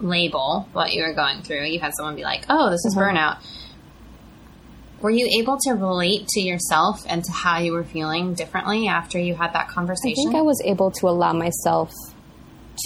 label 0.00 0.68
what 0.72 0.92
you 0.92 1.02
were 1.02 1.14
going 1.14 1.42
through. 1.42 1.64
You 1.64 1.80
had 1.80 1.92
someone 1.94 2.16
be 2.16 2.24
like, 2.24 2.46
"Oh, 2.48 2.70
this 2.70 2.84
is 2.84 2.94
mm-hmm. 2.94 3.16
burnout." 3.16 3.38
Were 5.00 5.10
you 5.10 5.28
able 5.40 5.58
to 5.58 5.72
relate 5.72 6.26
to 6.28 6.40
yourself 6.40 7.04
and 7.06 7.22
to 7.22 7.32
how 7.32 7.58
you 7.58 7.72
were 7.72 7.84
feeling 7.84 8.34
differently 8.34 8.88
after 8.88 9.18
you 9.18 9.34
had 9.34 9.52
that 9.52 9.68
conversation? 9.68 10.28
I 10.28 10.30
think 10.30 10.36
I 10.36 10.42
was 10.42 10.60
able 10.64 10.90
to 10.92 11.08
allow 11.08 11.32
myself 11.32 11.92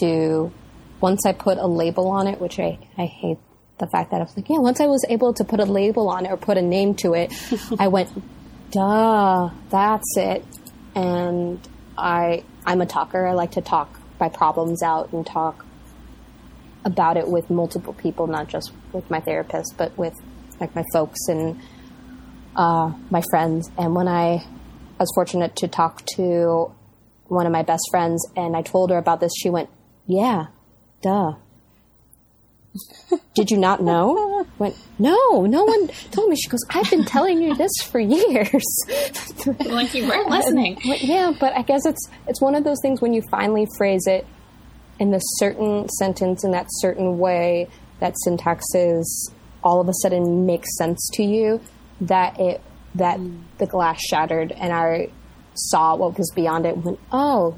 to, 0.00 0.52
once 1.00 1.24
I 1.24 1.32
put 1.32 1.58
a 1.58 1.66
label 1.66 2.08
on 2.08 2.26
it, 2.26 2.40
which 2.40 2.58
I, 2.58 2.78
I 2.98 3.06
hate 3.06 3.38
the 3.78 3.86
fact 3.86 4.10
that 4.10 4.16
I 4.20 4.24
was 4.24 4.36
like, 4.36 4.48
yeah, 4.48 4.58
once 4.58 4.80
I 4.80 4.86
was 4.86 5.04
able 5.08 5.32
to 5.34 5.44
put 5.44 5.60
a 5.60 5.64
label 5.64 6.08
on 6.08 6.26
it 6.26 6.32
or 6.32 6.36
put 6.36 6.58
a 6.58 6.62
name 6.62 6.94
to 6.96 7.14
it, 7.14 7.32
I 7.78 7.88
went, 7.88 8.10
duh, 8.72 9.50
that's 9.70 10.16
it. 10.16 10.44
And 10.94 11.66
I, 11.96 12.44
I'm 12.66 12.80
a 12.80 12.86
talker. 12.86 13.26
I 13.26 13.34
like 13.34 13.52
to 13.52 13.60
talk 13.60 14.00
my 14.18 14.28
problems 14.28 14.82
out 14.82 15.12
and 15.12 15.24
talk 15.24 15.64
about 16.84 17.16
it 17.16 17.28
with 17.28 17.50
multiple 17.50 17.92
people, 17.92 18.26
not 18.26 18.48
just 18.48 18.72
with 18.92 19.08
my 19.10 19.20
therapist, 19.20 19.76
but 19.76 19.96
with 19.96 20.14
like 20.60 20.74
my 20.74 20.84
folks 20.92 21.18
and 21.28 21.60
uh, 22.56 22.92
my 23.10 23.22
friends. 23.30 23.70
And 23.78 23.94
when 23.94 24.08
I, 24.08 24.34
I 24.34 24.98
was 24.98 25.10
fortunate 25.14 25.56
to 25.56 25.68
talk 25.68 26.04
to 26.16 26.72
one 27.26 27.46
of 27.46 27.52
my 27.52 27.62
best 27.62 27.84
friends 27.90 28.26
and 28.36 28.56
I 28.56 28.62
told 28.62 28.90
her 28.90 28.98
about 28.98 29.20
this, 29.20 29.32
she 29.38 29.50
went, 29.50 29.70
Yeah, 30.06 30.46
duh. 31.02 31.34
Did 33.34 33.50
you 33.50 33.58
not 33.58 33.82
know? 33.82 34.46
Went, 34.58 34.76
no, 34.96 35.44
no 35.44 35.64
one 35.64 35.88
told 36.12 36.30
me. 36.30 36.36
She 36.36 36.48
goes, 36.48 36.60
I've 36.70 36.88
been 36.88 37.04
telling 37.04 37.42
you 37.42 37.56
this 37.56 37.72
for 37.82 37.98
years. 37.98 38.64
like 39.66 39.92
you 39.92 40.06
weren't 40.06 40.28
listening. 40.30 40.78
Yeah, 40.84 41.32
but 41.38 41.52
I 41.56 41.62
guess 41.62 41.84
it's 41.84 42.08
it's 42.28 42.40
one 42.40 42.54
of 42.54 42.62
those 42.62 42.78
things 42.80 43.00
when 43.00 43.12
you 43.12 43.22
finally 43.30 43.66
phrase 43.76 44.06
it 44.06 44.24
in 45.00 45.10
the 45.10 45.18
certain 45.18 45.88
sentence 45.88 46.44
in 46.44 46.52
that 46.52 46.66
certain 46.68 47.18
way 47.18 47.68
that 47.98 48.14
syntax 48.22 48.64
is 48.74 49.32
all 49.64 49.80
of 49.80 49.88
a 49.88 49.94
sudden 50.02 50.46
makes 50.46 50.68
sense 50.76 51.08
to 51.14 51.24
you 51.24 51.60
that 52.00 52.38
it 52.40 52.60
that 52.94 53.18
mm. 53.18 53.42
the 53.58 53.66
glass 53.66 54.00
shattered 54.00 54.52
and 54.52 54.72
I 54.72 55.10
saw 55.54 55.96
what 55.96 56.16
was 56.16 56.30
beyond 56.34 56.66
it 56.66 56.76
went, 56.76 56.98
oh, 57.12 57.56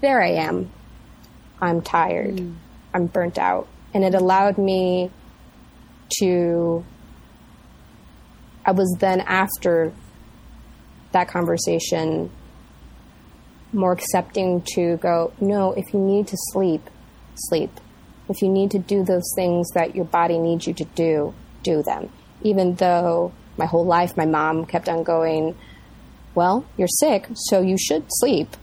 there 0.00 0.22
I 0.22 0.30
am. 0.32 0.70
I'm 1.60 1.82
tired. 1.82 2.36
Mm. 2.36 2.56
I'm 2.94 3.06
burnt 3.06 3.38
out. 3.38 3.68
And 3.92 4.04
it 4.04 4.14
allowed 4.14 4.58
me 4.58 5.10
to. 6.20 6.84
I 8.64 8.72
was 8.72 8.94
then 9.00 9.20
after 9.20 9.92
that 11.12 11.28
conversation 11.28 12.30
more 13.72 13.92
accepting 13.92 14.62
to 14.74 14.96
go, 14.98 15.32
no, 15.40 15.72
if 15.72 15.92
you 15.94 16.00
need 16.00 16.26
to 16.28 16.36
sleep, 16.52 16.82
sleep. 17.34 17.70
If 18.28 18.42
you 18.42 18.48
need 18.48 18.70
to 18.72 18.78
do 18.78 19.04
those 19.04 19.28
things 19.34 19.68
that 19.74 19.94
your 19.94 20.04
body 20.04 20.38
needs 20.38 20.66
you 20.66 20.74
to 20.74 20.84
do, 20.84 21.34
do 21.62 21.82
them. 21.82 22.10
Even 22.42 22.74
though 22.74 23.32
my 23.60 23.66
whole 23.66 23.84
life 23.84 24.16
my 24.16 24.26
mom 24.26 24.64
kept 24.64 24.88
on 24.88 25.04
going, 25.04 25.54
well, 26.34 26.64
you're 26.76 26.88
sick, 26.88 27.28
so 27.34 27.60
you 27.60 27.76
should 27.78 28.04
sleep. 28.08 28.56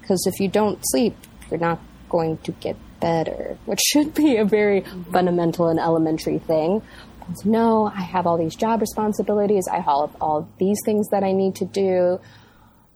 Because 0.00 0.26
if 0.26 0.40
you 0.40 0.48
don't 0.48 0.78
sleep, 0.82 1.14
you're 1.50 1.60
not 1.60 1.80
going 2.08 2.38
to 2.38 2.52
get 2.52 2.76
better, 3.00 3.58
which 3.66 3.80
should 3.92 4.14
be 4.14 4.36
a 4.38 4.44
very 4.44 4.80
fundamental 5.12 5.68
and 5.68 5.78
elementary 5.78 6.38
thing. 6.38 6.82
But 7.20 7.44
no, 7.44 7.92
I 7.94 8.00
have 8.00 8.26
all 8.26 8.38
these 8.38 8.56
job 8.56 8.80
responsibilities, 8.80 9.68
I 9.70 9.76
have 9.76 10.16
all 10.20 10.48
these 10.58 10.78
things 10.84 11.08
that 11.10 11.22
I 11.22 11.32
need 11.32 11.54
to 11.56 11.66
do, 11.66 12.20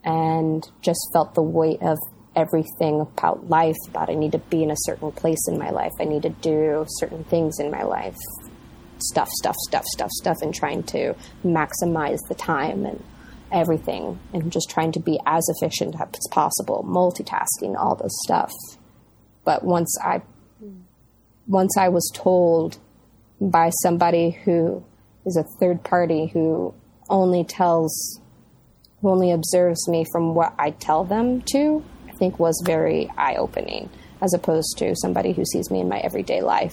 and 0.04 0.68
just 0.80 1.00
felt 1.12 1.34
the 1.34 1.42
weight 1.42 1.82
of 1.82 1.98
everything 2.34 3.00
about 3.00 3.50
life 3.50 3.76
that 3.92 4.08
I 4.08 4.14
need 4.14 4.32
to 4.32 4.38
be 4.38 4.62
in 4.62 4.70
a 4.70 4.76
certain 4.86 5.12
place 5.12 5.46
in 5.48 5.58
my 5.58 5.70
life. 5.70 5.92
I 6.00 6.04
need 6.04 6.22
to 6.22 6.30
do 6.30 6.86
certain 6.88 7.24
things 7.24 7.60
in 7.60 7.70
my 7.70 7.82
life. 7.82 8.16
Stuff, 9.10 9.28
stuff, 9.28 9.56
stuff, 9.66 9.84
stuff, 9.86 10.10
stuff, 10.10 10.36
and 10.42 10.54
trying 10.54 10.82
to 10.84 11.14
maximize 11.44 12.18
the 12.28 12.34
time 12.34 12.84
and 12.86 13.02
everything 13.52 14.18
and 14.32 14.50
just 14.50 14.70
trying 14.70 14.92
to 14.92 15.00
be 15.00 15.20
as 15.26 15.46
efficient 15.48 15.94
as 16.00 16.28
possible, 16.30 16.84
multitasking, 16.88 17.76
all 17.76 17.94
this 17.94 18.12
stuff. 18.24 18.52
But 19.44 19.64
once 19.64 19.96
I 20.02 20.22
once 21.46 21.76
I 21.76 21.88
was 21.88 22.10
told 22.14 22.78
by 23.40 23.70
somebody 23.82 24.30
who 24.30 24.84
is 25.26 25.36
a 25.36 25.44
third 25.58 25.82
party 25.82 26.26
who 26.26 26.74
only 27.10 27.44
tells 27.44 28.20
who 29.00 29.10
only 29.10 29.32
observes 29.32 29.88
me 29.88 30.06
from 30.12 30.34
what 30.34 30.54
I 30.58 30.70
tell 30.70 31.04
them 31.04 31.42
to, 31.52 31.84
I 32.08 32.12
think 32.12 32.38
was 32.38 32.62
very 32.64 33.10
eye 33.18 33.34
opening, 33.34 33.90
as 34.20 34.32
opposed 34.32 34.78
to 34.78 34.94
somebody 34.94 35.32
who 35.32 35.44
sees 35.44 35.70
me 35.70 35.80
in 35.80 35.88
my 35.88 35.98
everyday 35.98 36.40
life, 36.40 36.72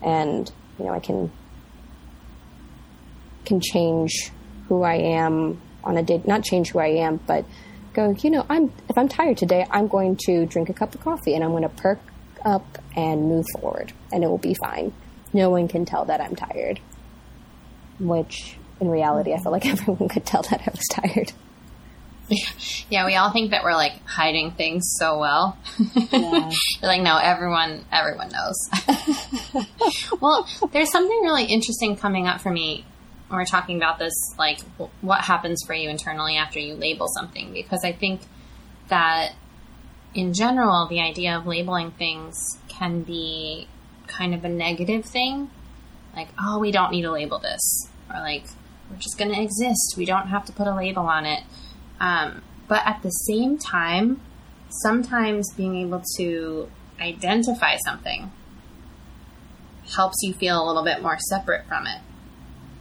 and 0.00 0.50
you 0.78 0.84
know 0.84 0.92
I 0.92 1.00
can 1.00 1.32
can 3.48 3.60
change 3.60 4.30
who 4.68 4.82
I 4.82 4.96
am 4.96 5.60
on 5.82 5.96
a 5.96 6.02
day, 6.02 6.22
not 6.26 6.44
change 6.44 6.70
who 6.70 6.78
I 6.78 6.88
am, 7.06 7.16
but 7.16 7.44
go. 7.94 8.14
You 8.18 8.30
know, 8.30 8.46
I'm 8.48 8.72
if 8.88 8.96
I'm 8.96 9.08
tired 9.08 9.38
today, 9.38 9.66
I'm 9.70 9.88
going 9.88 10.16
to 10.26 10.46
drink 10.46 10.68
a 10.68 10.74
cup 10.74 10.94
of 10.94 11.00
coffee 11.00 11.34
and 11.34 11.42
I'm 11.42 11.50
going 11.50 11.62
to 11.62 11.68
perk 11.70 11.98
up 12.44 12.78
and 12.94 13.28
move 13.28 13.46
forward, 13.58 13.92
and 14.12 14.22
it 14.22 14.28
will 14.28 14.38
be 14.38 14.54
fine. 14.62 14.92
No 15.32 15.50
one 15.50 15.66
can 15.66 15.84
tell 15.84 16.04
that 16.04 16.20
I'm 16.20 16.36
tired, 16.36 16.78
which 17.98 18.56
in 18.80 18.88
reality, 18.88 19.32
I 19.32 19.42
feel 19.42 19.52
like 19.52 19.66
everyone 19.74 20.08
could 20.08 20.26
tell 20.26 20.42
that 20.42 20.60
I 20.60 20.70
was 20.70 20.86
tired. 20.92 21.32
Yeah, 22.90 23.06
we 23.06 23.14
all 23.14 23.32
think 23.32 23.52
that 23.52 23.64
we're 23.64 23.74
like 23.74 24.04
hiding 24.04 24.50
things 24.52 24.94
so 24.98 25.18
well. 25.18 25.58
Yeah. 26.12 26.50
Like, 26.82 27.02
no, 27.02 27.16
everyone, 27.16 27.84
everyone 27.90 28.30
knows. 28.30 29.66
well, 30.20 30.46
there's 30.72 30.92
something 30.92 31.20
really 31.22 31.44
interesting 31.44 31.96
coming 31.96 32.28
up 32.28 32.40
for 32.40 32.50
me 32.52 32.84
when 33.28 33.38
we're 33.38 33.44
talking 33.44 33.76
about 33.76 33.98
this, 33.98 34.14
like 34.38 34.60
what 35.00 35.22
happens 35.22 35.62
for 35.66 35.74
you 35.74 35.88
internally 35.88 36.36
after 36.36 36.58
you 36.58 36.74
label 36.74 37.08
something, 37.08 37.52
because 37.52 37.84
I 37.84 37.92
think 37.92 38.22
that 38.88 39.34
in 40.14 40.32
general, 40.32 40.88
the 40.88 41.00
idea 41.00 41.36
of 41.36 41.46
labeling 41.46 41.90
things 41.92 42.58
can 42.68 43.02
be 43.02 43.68
kind 44.06 44.34
of 44.34 44.44
a 44.44 44.48
negative 44.48 45.04
thing. 45.04 45.50
Like, 46.16 46.28
oh, 46.40 46.58
we 46.58 46.72
don't 46.72 46.90
need 46.90 47.02
to 47.02 47.12
label 47.12 47.38
this. 47.38 47.88
Or 48.10 48.20
like, 48.20 48.44
we're 48.90 48.96
just 48.96 49.18
going 49.18 49.32
to 49.32 49.40
exist. 49.40 49.94
We 49.96 50.06
don't 50.06 50.28
have 50.28 50.46
to 50.46 50.52
put 50.52 50.66
a 50.66 50.74
label 50.74 51.02
on 51.02 51.26
it. 51.26 51.44
Um, 52.00 52.42
but 52.66 52.86
at 52.86 53.02
the 53.02 53.10
same 53.10 53.58
time, 53.58 54.20
sometimes 54.82 55.52
being 55.54 55.76
able 55.76 56.02
to 56.16 56.70
identify 57.00 57.76
something 57.84 58.32
helps 59.94 60.16
you 60.22 60.32
feel 60.34 60.62
a 60.62 60.66
little 60.66 60.84
bit 60.84 61.02
more 61.02 61.18
separate 61.18 61.66
from 61.66 61.86
it. 61.86 62.00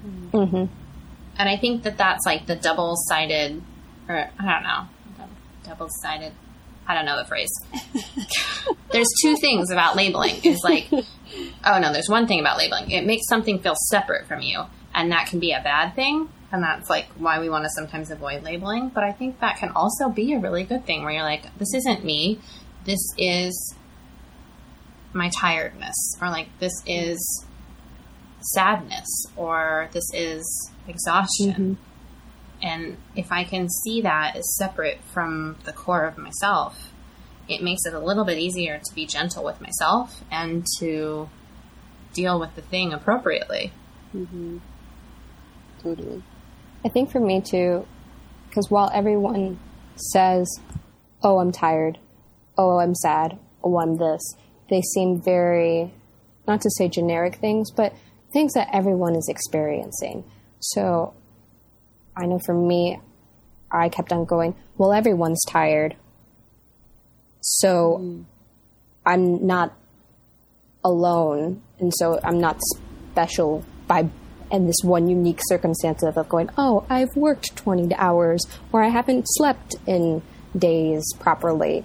Mm-hmm. 0.08 0.66
And 1.40 1.50
I 1.50 1.58
think 1.58 1.84
that 1.84 1.98
that's 1.98 2.26
like 2.26 2.48
the 2.48 2.56
double 2.56 2.96
sided, 2.96 3.62
or 4.08 4.30
I 4.40 4.54
don't 4.54 4.64
know, 4.64 4.88
double 5.64 5.90
sided. 6.02 6.34
I 6.88 6.96
don't 6.96 7.06
know 7.06 7.18
the 7.18 7.26
phrase. 7.26 7.50
there's 8.92 9.10
two 9.22 9.36
things 9.36 9.72
about 9.72 9.96
labeling. 9.96 10.36
It's 10.44 10.64
like, 10.64 10.88
oh 11.66 11.80
no, 11.80 11.92
there's 11.92 12.10
one 12.10 12.28
thing 12.28 12.40
about 12.40 12.58
labeling. 12.58 12.92
It 12.92 13.06
makes 13.06 13.28
something 13.28 13.60
feel 13.60 13.76
separate 13.90 14.26
from 14.28 14.42
you, 14.42 14.64
and 14.96 15.12
that 15.12 15.28
can 15.28 15.40
be 15.40 15.52
a 15.52 15.62
bad 15.62 15.96
thing. 15.96 16.30
And 16.52 16.64
that's 16.64 16.90
like 16.90 17.08
why 17.18 17.40
we 17.40 17.50
want 17.50 17.66
to 17.66 17.70
sometimes 17.70 18.10
avoid 18.10 18.44
labeling. 18.44 18.90
But 18.90 19.04
I 19.04 19.12
think 19.12 19.42
that 19.42 19.58
can 19.58 19.70
also 19.70 20.10
be 20.10 20.34
a 20.34 20.40
really 20.40 20.64
good 20.64 20.86
thing 20.86 21.04
where 21.04 21.12
you're 21.12 21.24
like, 21.24 21.44
this 21.58 21.74
isn't 21.74 22.06
me. 22.06 22.40
This 22.86 23.00
is 23.18 23.76
my 25.12 25.30
tiredness. 25.30 26.16
Or 26.22 26.30
like, 26.30 26.48
this 26.60 26.72
is 26.86 27.46
sadness. 28.42 29.08
Or 29.36 29.90
this 29.92 30.10
is 30.14 30.72
exhaustion. 30.88 31.54
Mm-hmm. 31.54 31.74
And 32.62 32.98
if 33.16 33.32
I 33.32 33.44
can 33.44 33.70
see 33.70 34.02
that 34.02 34.36
as 34.36 34.56
separate 34.58 35.00
from 35.14 35.58
the 35.64 35.74
core 35.74 36.06
of 36.06 36.18
myself, 36.18 36.92
it 37.48 37.62
makes 37.62 37.86
it 37.86 37.94
a 37.94 38.00
little 38.00 38.26
bit 38.26 38.38
easier 38.38 38.80
to 38.84 38.96
be 38.96 39.06
gentle 39.06 39.44
with 39.44 39.62
myself 39.62 40.24
and 40.32 40.66
to 40.80 41.30
deal 42.14 42.40
with 42.40 42.56
the 42.56 42.62
thing 42.62 42.94
appropriately. 42.94 43.72
Mm-hmm. 44.16 44.58
Totally. 45.84 46.24
I 46.84 46.90
think 46.90 47.12
for 47.12 47.20
me 47.20 47.42
too, 47.42 47.86
because 48.50 48.70
while 48.70 48.90
everyone 48.94 49.60
says, 49.96 50.60
oh, 51.24 51.40
I'm 51.40 51.52
tired, 51.52 52.00
oh, 52.58 52.80
I'm 52.80 52.96
sad, 52.96 53.38
oh, 53.64 53.80
I'm 53.80 53.98
this, 53.98 54.36
they 54.70 54.82
seem 54.82 55.22
very, 55.22 55.94
not 56.48 56.62
to 56.62 56.70
say 56.72 56.90
generic 56.90 57.36
things, 57.36 57.72
but 57.72 57.94
things 58.32 58.54
that 58.54 58.70
everyone 58.74 59.16
is 59.16 59.28
experiencing. 59.30 60.24
So 60.60 61.14
I 62.16 62.26
know 62.26 62.40
for 62.40 62.54
me, 62.54 63.00
I 63.72 63.90
kept 63.90 64.12
on 64.12 64.26
going, 64.26 64.56
well, 64.78 64.94
everyone's 64.94 65.44
tired. 65.48 65.96
So 67.42 68.00
mm. 68.02 68.26
I'm 69.06 69.46
not 69.46 69.74
alone. 70.84 71.62
And 71.80 71.94
so 71.96 72.20
I'm 72.24 72.40
not 72.40 72.60
special 73.12 73.64
by 73.88 74.10
and 74.50 74.68
this 74.68 74.78
one 74.82 75.10
unique 75.10 75.40
circumstance 75.48 76.04
of, 76.04 76.18
of 76.18 76.30
going, 76.30 76.50
oh, 76.58 76.86
I've 76.90 77.16
worked 77.16 77.56
20 77.58 77.94
hours 77.96 78.42
or 78.72 78.82
I 78.82 78.88
haven't 78.88 79.26
slept 79.28 79.76
in 79.86 80.22
days 80.58 81.04
properly. 81.20 81.84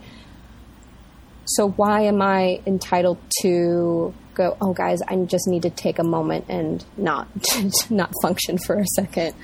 So 1.44 1.70
why 1.70 2.02
am 2.02 2.22
I 2.22 2.60
entitled 2.66 3.18
to 3.40 4.14
go, 4.34 4.56
oh, 4.60 4.72
guys, 4.72 5.00
I 5.02 5.16
just 5.16 5.46
need 5.46 5.62
to 5.62 5.70
take 5.70 5.98
a 5.98 6.04
moment 6.04 6.46
and 6.48 6.84
not 6.96 7.28
not 7.90 8.12
function 8.22 8.58
for 8.58 8.78
a 8.78 8.86
second? 8.86 9.34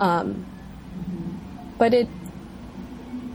Um, 0.00 0.46
but 1.78 1.94
it 1.94 2.08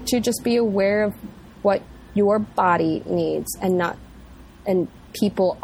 to 0.07 0.19
just 0.19 0.43
be 0.43 0.57
aware 0.57 1.03
of 1.03 1.13
what 1.61 1.81
your 2.13 2.39
body 2.39 3.01
needs 3.05 3.55
and 3.61 3.77
not 3.77 3.97
and 4.65 4.87
people 5.13 5.57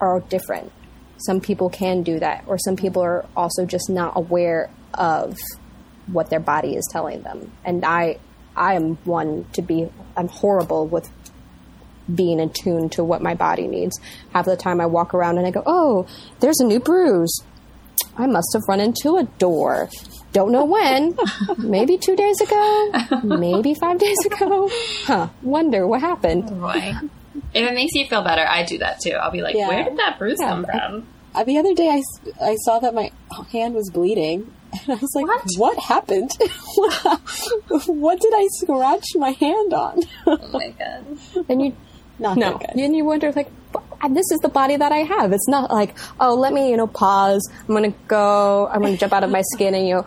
are 0.00 0.20
different 0.20 0.72
some 1.20 1.40
people 1.40 1.68
can 1.68 2.02
do 2.02 2.18
that, 2.18 2.44
or 2.46 2.58
some 2.58 2.76
people 2.76 3.02
are 3.02 3.26
also 3.36 3.66
just 3.66 3.90
not 3.90 4.16
aware 4.16 4.70
of 4.94 5.36
what 6.06 6.30
their 6.30 6.40
body 6.40 6.76
is 6.76 6.88
telling 6.90 7.22
them. 7.22 7.52
And 7.64 7.84
I, 7.84 8.18
I 8.56 8.74
am 8.74 8.96
one 9.04 9.46
to 9.52 9.62
be. 9.62 9.88
I'm 10.16 10.28
horrible 10.28 10.86
with 10.86 11.10
being 12.14 12.40
attuned 12.40 12.92
to 12.92 13.04
what 13.04 13.22
my 13.22 13.34
body 13.34 13.66
needs. 13.66 13.98
Half 14.32 14.46
the 14.46 14.56
time, 14.56 14.80
I 14.80 14.86
walk 14.86 15.14
around 15.14 15.38
and 15.38 15.46
I 15.46 15.50
go, 15.50 15.62
"Oh, 15.66 16.06
there's 16.40 16.60
a 16.60 16.64
new 16.64 16.80
bruise. 16.80 17.42
I 18.16 18.26
must 18.26 18.48
have 18.54 18.62
run 18.68 18.80
into 18.80 19.16
a 19.16 19.24
door. 19.38 19.88
Don't 20.32 20.52
know 20.52 20.64
when. 20.64 21.16
maybe 21.58 21.98
two 21.98 22.16
days 22.16 22.40
ago. 22.40 22.92
Maybe 23.22 23.74
five 23.74 23.98
days 23.98 24.24
ago. 24.26 24.70
Huh? 25.04 25.28
Wonder 25.42 25.86
what 25.86 26.00
happened." 26.00 26.44
Oh 26.50 26.54
boy. 26.54 26.94
If 27.52 27.68
it 27.68 27.74
makes 27.74 27.94
you 27.94 28.06
feel 28.06 28.22
better, 28.22 28.46
I 28.46 28.64
do 28.64 28.78
that 28.78 29.00
too. 29.00 29.12
I'll 29.12 29.30
be 29.30 29.42
like, 29.42 29.54
yeah. 29.54 29.68
where 29.68 29.84
did 29.84 29.98
that 29.98 30.18
bruise 30.18 30.38
yeah. 30.40 30.48
come 30.48 30.64
from? 30.64 31.06
I, 31.34 31.44
the 31.44 31.58
other 31.58 31.74
day, 31.74 31.88
I, 31.88 32.02
I 32.44 32.56
saw 32.56 32.78
that 32.80 32.94
my 32.94 33.10
hand 33.52 33.74
was 33.74 33.90
bleeding. 33.90 34.52
And 34.86 34.92
I 34.92 34.94
was 34.94 35.10
like, 35.16 35.26
what, 35.26 35.44
what 35.56 35.78
happened? 35.80 36.30
what 37.88 38.20
did 38.20 38.32
I 38.32 38.46
scratch 38.60 39.04
my 39.16 39.30
hand 39.30 39.74
on? 39.74 40.00
oh 40.28 40.48
my 40.52 40.68
god. 40.78 41.18
And 41.48 41.60
you, 41.60 41.76
not 42.20 42.36
no. 42.36 42.58
And 42.58 42.94
you 42.94 43.04
wonder, 43.04 43.32
like, 43.32 43.50
this 44.10 44.30
is 44.30 44.38
the 44.40 44.48
body 44.48 44.76
that 44.76 44.92
I 44.92 44.98
have. 44.98 45.32
It's 45.32 45.48
not 45.48 45.70
like, 45.70 45.96
oh, 46.18 46.34
let 46.34 46.52
me, 46.52 46.70
you 46.70 46.76
know, 46.76 46.86
pause. 46.86 47.46
I'm 47.60 47.66
going 47.74 47.92
to 47.92 47.98
go, 48.08 48.68
I'm 48.68 48.80
going 48.80 48.94
to 48.94 48.98
jump 48.98 49.12
out 49.12 49.24
of 49.24 49.30
my 49.30 49.42
skin 49.52 49.74
and, 49.74 49.86
you 49.86 49.94
know, 49.96 50.06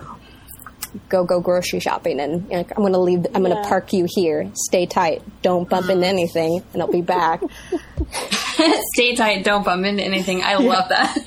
go 1.09 1.23
go 1.23 1.39
grocery 1.41 1.79
shopping 1.79 2.19
and 2.19 2.43
you 2.51 2.57
know, 2.57 2.65
I'm 2.69 2.75
going 2.83 2.93
to 2.93 2.99
leave 2.99 3.25
I'm 3.33 3.41
going 3.41 3.55
to 3.55 3.61
Yeah. 3.63 3.67
park 3.67 3.93
you 3.93 4.05
here. 4.07 4.51
Stay 4.53 4.85
tight. 4.85 5.23
Don't 5.41 5.67
bump 5.67 5.89
into 5.89 6.05
anything 6.05 6.61
and 6.71 6.83
I'll 6.83 6.91
be 6.91 7.01
back. 7.01 7.41
Stay 8.93 9.15
tight, 9.15 9.43
don't 9.43 9.65
bump 9.65 9.85
into 9.85 10.03
anything. 10.03 10.43
I 10.43 10.55
love 10.55 10.89
that. 10.89 11.17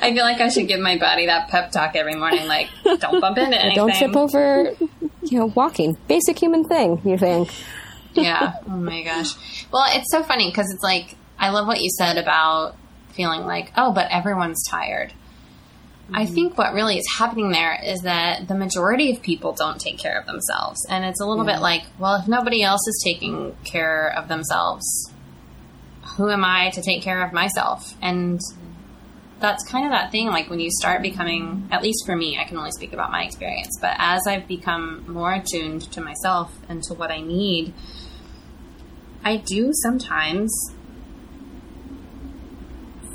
I 0.00 0.12
feel 0.14 0.24
like 0.24 0.40
I 0.40 0.48
should 0.48 0.66
give 0.66 0.80
my 0.80 0.96
body 0.96 1.26
that 1.26 1.48
pep 1.48 1.70
talk 1.70 1.94
every 1.94 2.14
morning, 2.14 2.46
like, 2.48 2.68
don't 2.84 3.20
bump 3.20 3.36
into 3.36 3.58
anything. 3.60 3.76
Don't 3.76 3.94
trip 3.94 4.16
over, 4.16 4.72
you 5.22 5.38
know, 5.38 5.46
walking. 5.54 5.96
Basic 6.08 6.38
human 6.38 6.64
thing, 6.64 7.02
you 7.04 7.18
think. 7.18 7.50
Yeah. 8.14 8.54
Oh 8.66 8.76
my 8.76 9.02
gosh. 9.02 9.34
Well, 9.72 9.84
it's 9.88 10.10
so 10.10 10.22
funny 10.22 10.50
because 10.50 10.70
it's 10.72 10.82
like 10.82 11.16
I 11.38 11.50
love 11.50 11.66
what 11.66 11.80
you 11.80 11.90
said 11.90 12.18
about 12.18 12.76
feeling 13.12 13.42
like, 13.42 13.72
oh, 13.76 13.92
but 13.92 14.10
everyone's 14.10 14.64
tired. 14.68 15.12
I 16.12 16.24
mm-hmm. 16.24 16.34
think 16.34 16.58
what 16.58 16.74
really 16.74 16.98
is 16.98 17.06
happening 17.16 17.52
there 17.52 17.78
is 17.82 18.00
that 18.00 18.48
the 18.48 18.54
majority 18.54 19.12
of 19.12 19.22
people 19.22 19.52
don't 19.52 19.80
take 19.80 19.98
care 19.98 20.18
of 20.18 20.26
themselves. 20.26 20.78
And 20.88 21.04
it's 21.04 21.20
a 21.20 21.26
little 21.26 21.44
bit 21.44 21.60
like, 21.60 21.84
well, 21.98 22.16
if 22.16 22.28
nobody 22.28 22.62
else 22.62 22.86
is 22.86 23.02
taking 23.04 23.56
care 23.64 24.12
of 24.16 24.28
themselves, 24.28 24.84
who 26.16 26.28
am 26.30 26.44
I 26.44 26.70
to 26.70 26.82
take 26.82 27.02
care 27.02 27.24
of 27.24 27.32
myself? 27.32 27.94
And 28.02 28.40
that's 29.42 29.64
kind 29.64 29.84
of 29.84 29.90
that 29.90 30.12
thing 30.12 30.28
like 30.28 30.48
when 30.48 30.60
you 30.60 30.70
start 30.70 31.02
becoming 31.02 31.68
at 31.72 31.82
least 31.82 32.06
for 32.06 32.14
me 32.14 32.38
i 32.38 32.44
can 32.44 32.56
only 32.56 32.70
speak 32.70 32.92
about 32.92 33.10
my 33.10 33.24
experience 33.24 33.76
but 33.80 33.94
as 33.98 34.22
i've 34.28 34.46
become 34.46 35.04
more 35.12 35.32
attuned 35.34 35.82
to 35.90 36.00
myself 36.00 36.56
and 36.68 36.80
to 36.80 36.94
what 36.94 37.10
i 37.10 37.20
need 37.20 37.74
i 39.24 39.36
do 39.36 39.72
sometimes 39.72 40.72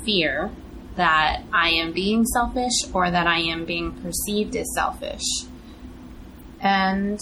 fear 0.04 0.50
that 0.96 1.42
i 1.52 1.68
am 1.68 1.92
being 1.92 2.24
selfish 2.24 2.72
or 2.92 3.10
that 3.10 3.26
i 3.26 3.38
am 3.38 3.64
being 3.64 3.92
perceived 4.02 4.56
as 4.56 4.66
selfish. 4.74 5.22
And 6.60 7.20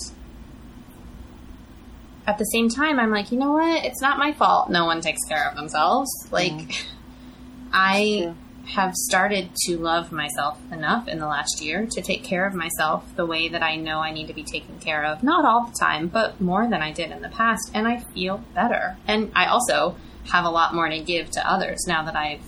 at 2.26 2.38
the 2.38 2.44
same 2.44 2.68
time 2.68 2.98
i'm 2.98 3.10
like 3.10 3.30
you 3.30 3.38
know 3.38 3.52
what? 3.52 3.84
It's 3.84 4.00
not 4.00 4.18
my 4.18 4.32
fault 4.32 4.70
no 4.70 4.84
one 4.86 5.00
takes 5.00 5.22
care 5.28 5.48
of 5.48 5.56
themselves. 5.56 6.10
Like 6.30 6.52
mm. 6.52 6.84
i 7.72 8.20
True. 8.22 8.36
Have 8.66 8.94
started 8.94 9.48
to 9.54 9.78
love 9.78 10.10
myself 10.10 10.58
enough 10.72 11.06
in 11.06 11.18
the 11.18 11.26
last 11.26 11.62
year 11.62 11.86
to 11.86 12.02
take 12.02 12.24
care 12.24 12.46
of 12.46 12.54
myself 12.54 13.04
the 13.14 13.24
way 13.24 13.48
that 13.48 13.62
I 13.62 13.76
know 13.76 13.98
I 13.98 14.12
need 14.12 14.26
to 14.26 14.34
be 14.34 14.42
taken 14.42 14.78
care 14.80 15.04
of. 15.04 15.22
Not 15.22 15.44
all 15.44 15.66
the 15.66 15.78
time, 15.78 16.08
but 16.08 16.40
more 16.40 16.68
than 16.68 16.82
I 16.82 16.92
did 16.92 17.12
in 17.12 17.22
the 17.22 17.28
past. 17.28 17.70
And 17.74 17.86
I 17.86 18.00
feel 18.00 18.38
better. 18.54 18.96
And 19.06 19.30
I 19.34 19.46
also 19.46 19.96
have 20.30 20.44
a 20.44 20.50
lot 20.50 20.74
more 20.74 20.88
to 20.88 20.98
give 20.98 21.30
to 21.30 21.48
others 21.48 21.84
now 21.86 22.04
that 22.04 22.16
I've 22.16 22.42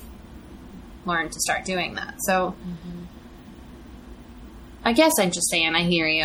learned 1.06 1.32
to 1.32 1.40
start 1.40 1.64
doing 1.64 1.94
that. 1.94 2.16
So 2.18 2.54
I 4.84 4.92
guess 4.92 5.12
I'm 5.20 5.30
just 5.30 5.50
saying 5.50 5.74
I 5.74 5.82
hear 5.82 6.08
you. 6.08 6.24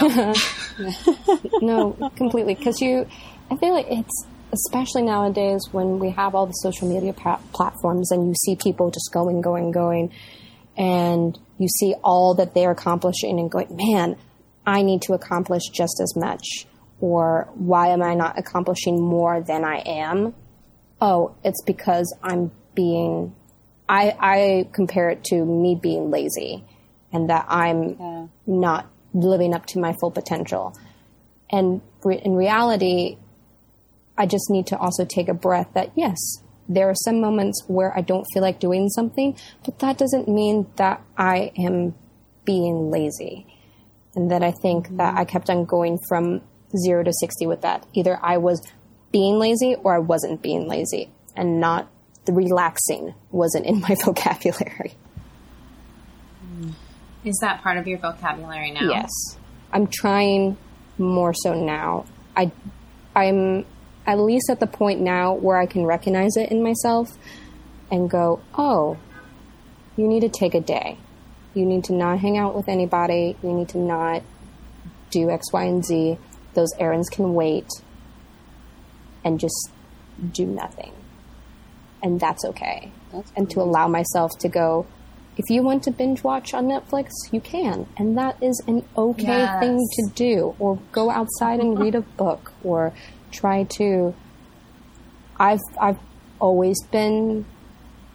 no, 1.61 2.11
completely. 2.15 2.55
Because 2.55 2.81
you, 2.81 3.07
I 3.51 3.57
feel 3.57 3.73
like 3.73 3.87
it's 3.89 4.25
especially 4.53 5.01
nowadays 5.01 5.61
when 5.71 5.99
we 5.99 6.11
have 6.11 6.35
all 6.35 6.45
the 6.45 6.53
social 6.53 6.87
media 6.87 7.11
pa- 7.11 7.41
platforms 7.53 8.11
and 8.11 8.27
you 8.27 8.33
see 8.45 8.55
people 8.55 8.91
just 8.91 9.09
going, 9.11 9.41
going, 9.41 9.71
going, 9.71 10.11
and 10.77 11.37
you 11.57 11.67
see 11.67 11.95
all 12.03 12.35
that 12.35 12.53
they're 12.53 12.71
accomplishing 12.71 13.39
and 13.39 13.49
going, 13.51 13.67
man, 13.75 14.15
I 14.65 14.83
need 14.83 15.01
to 15.03 15.13
accomplish 15.13 15.63
just 15.73 15.99
as 16.01 16.15
much. 16.15 16.65
Or 17.01 17.49
why 17.55 17.89
am 17.89 18.01
I 18.01 18.13
not 18.13 18.37
accomplishing 18.39 19.01
more 19.01 19.41
than 19.41 19.65
I 19.65 19.77
am? 19.85 20.33
Oh, 21.01 21.35
it's 21.43 21.61
because 21.63 22.15
I'm 22.23 22.51
being, 22.75 23.35
I, 23.89 24.15
I 24.19 24.69
compare 24.71 25.09
it 25.09 25.23
to 25.25 25.43
me 25.43 25.75
being 25.81 26.11
lazy 26.11 26.63
and 27.11 27.29
that 27.29 27.45
I'm 27.49 27.97
Yeah. 27.99 28.27
not 28.47 28.87
living 29.13 29.53
up 29.53 29.65
to 29.67 29.79
my 29.79 29.93
full 29.99 30.11
potential. 30.11 30.75
And 31.51 31.81
re- 32.03 32.21
in 32.23 32.35
reality, 32.35 33.17
I 34.17 34.25
just 34.25 34.49
need 34.49 34.67
to 34.67 34.77
also 34.77 35.05
take 35.05 35.27
a 35.27 35.33
breath 35.33 35.69
that 35.73 35.91
yes, 35.95 36.17
there 36.69 36.89
are 36.89 36.95
some 36.95 37.19
moments 37.19 37.63
where 37.67 37.95
I 37.97 38.01
don't 38.01 38.25
feel 38.33 38.41
like 38.41 38.59
doing 38.59 38.89
something, 38.89 39.37
but 39.65 39.79
that 39.79 39.97
doesn't 39.97 40.27
mean 40.27 40.67
that 40.77 41.01
I 41.17 41.51
am 41.57 41.95
being 42.45 42.89
lazy. 42.91 43.47
And 44.15 44.29
that 44.29 44.43
I 44.43 44.51
think 44.51 44.97
that 44.97 45.15
I 45.17 45.25
kept 45.25 45.49
on 45.49 45.65
going 45.65 45.97
from 46.07 46.41
zero 46.77 47.03
to 47.03 47.11
60 47.11 47.47
with 47.47 47.61
that. 47.61 47.85
Either 47.93 48.19
I 48.21 48.37
was 48.37 48.61
being 49.11 49.39
lazy 49.39 49.75
or 49.75 49.95
I 49.95 49.99
wasn't 49.99 50.41
being 50.41 50.67
lazy 50.67 51.09
and 51.35 51.59
not 51.59 51.89
the 52.25 52.33
relaxing 52.33 53.13
wasn't 53.31 53.65
in 53.65 53.81
my 53.81 53.95
vocabulary. 54.05 54.93
Mm. 56.45 56.73
Is 57.25 57.37
that 57.41 57.61
part 57.61 57.77
of 57.77 57.87
your 57.87 57.99
vocabulary 57.99 58.71
now? 58.71 58.89
Yes. 58.89 59.09
I'm 59.71 59.87
trying 59.87 60.57
more 60.97 61.33
so 61.33 61.53
now. 61.53 62.05
I 62.35 62.51
I'm 63.15 63.65
at 64.05 64.19
least 64.19 64.49
at 64.49 64.59
the 64.59 64.67
point 64.67 64.99
now 65.01 65.33
where 65.33 65.57
I 65.57 65.65
can 65.65 65.85
recognize 65.85 66.35
it 66.35 66.51
in 66.51 66.61
myself 66.63 67.17
and 67.91 68.09
go, 68.09 68.39
"Oh, 68.57 68.97
you 69.95 70.07
need 70.07 70.21
to 70.21 70.29
take 70.29 70.53
a 70.55 70.61
day. 70.61 70.97
You 71.53 71.65
need 71.65 71.83
to 71.85 71.93
not 71.93 72.19
hang 72.19 72.37
out 72.37 72.55
with 72.55 72.67
anybody. 72.67 73.37
You 73.43 73.53
need 73.53 73.69
to 73.69 73.77
not 73.77 74.23
do 75.11 75.29
X, 75.29 75.53
Y, 75.53 75.63
and 75.63 75.85
Z. 75.85 76.17
Those 76.53 76.73
errands 76.79 77.09
can 77.09 77.33
wait." 77.33 77.67
And 79.23 79.39
just 79.39 79.71
do 80.33 80.45
nothing. 80.45 80.91
And 82.01 82.19
that's 82.19 82.43
okay. 82.45 82.91
That's 83.13 83.31
and 83.37 83.49
to 83.51 83.61
allow 83.61 83.87
myself 83.87 84.31
to 84.39 84.49
go, 84.49 84.85
if 85.37 85.49
you 85.49 85.63
want 85.63 85.83
to 85.83 85.91
binge 85.91 86.23
watch 86.23 86.53
on 86.53 86.65
Netflix, 86.65 87.09
you 87.31 87.39
can. 87.39 87.87
And 87.97 88.17
that 88.17 88.35
is 88.43 88.61
an 88.67 88.83
okay 88.97 89.39
Yes. 89.43 89.59
thing 89.59 89.79
to 89.79 90.09
do. 90.13 90.55
Or 90.59 90.77
go 90.91 91.09
outside 91.09 91.59
and 91.59 91.79
read 91.79 91.95
a 91.95 92.01
book 92.01 92.51
or 92.63 92.91
try 93.33 93.63
to 93.77 94.13
I've 95.39 95.59
I've 95.79 95.99
always 96.39 96.81
been 96.91 97.45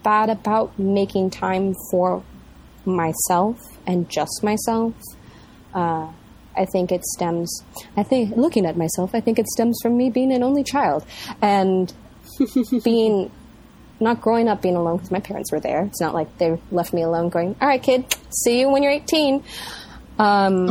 bad 0.02 0.30
about 0.30 0.78
making 0.78 1.30
time 1.30 1.74
for 1.90 2.22
myself 2.84 3.60
and 3.86 4.08
just 4.08 4.42
myself. 4.42 4.94
Uh, 5.74 6.10
I 6.56 6.64
think 6.64 6.90
it 6.90 7.04
stems. 7.04 7.62
I 7.96 8.02
think 8.02 8.36
looking 8.36 8.66
at 8.66 8.76
myself, 8.76 9.14
I 9.14 9.20
think 9.20 9.38
it 9.38 9.46
stems 9.48 9.78
from 9.82 9.96
me 9.96 10.10
being 10.10 10.32
an 10.32 10.42
only 10.42 10.64
child 10.64 11.04
and 11.40 11.92
being 12.84 13.30
not 14.00 14.20
growing 14.20 14.48
up 14.48 14.62
being 14.62 14.76
alone 14.76 14.96
because 14.96 15.10
my 15.10 15.20
parents 15.20 15.52
were 15.52 15.60
there. 15.60 15.82
It's 15.84 16.00
not 16.00 16.14
like 16.14 16.38
they 16.38 16.60
left 16.70 16.92
me 16.92 17.02
alone 17.02 17.28
going, 17.28 17.56
all 17.60 17.68
right, 17.68 17.82
kid, 17.82 18.06
see 18.30 18.60
you 18.60 18.70
when 18.70 18.82
you're 18.82 18.92
18. 18.92 19.42
Um, 20.18 20.70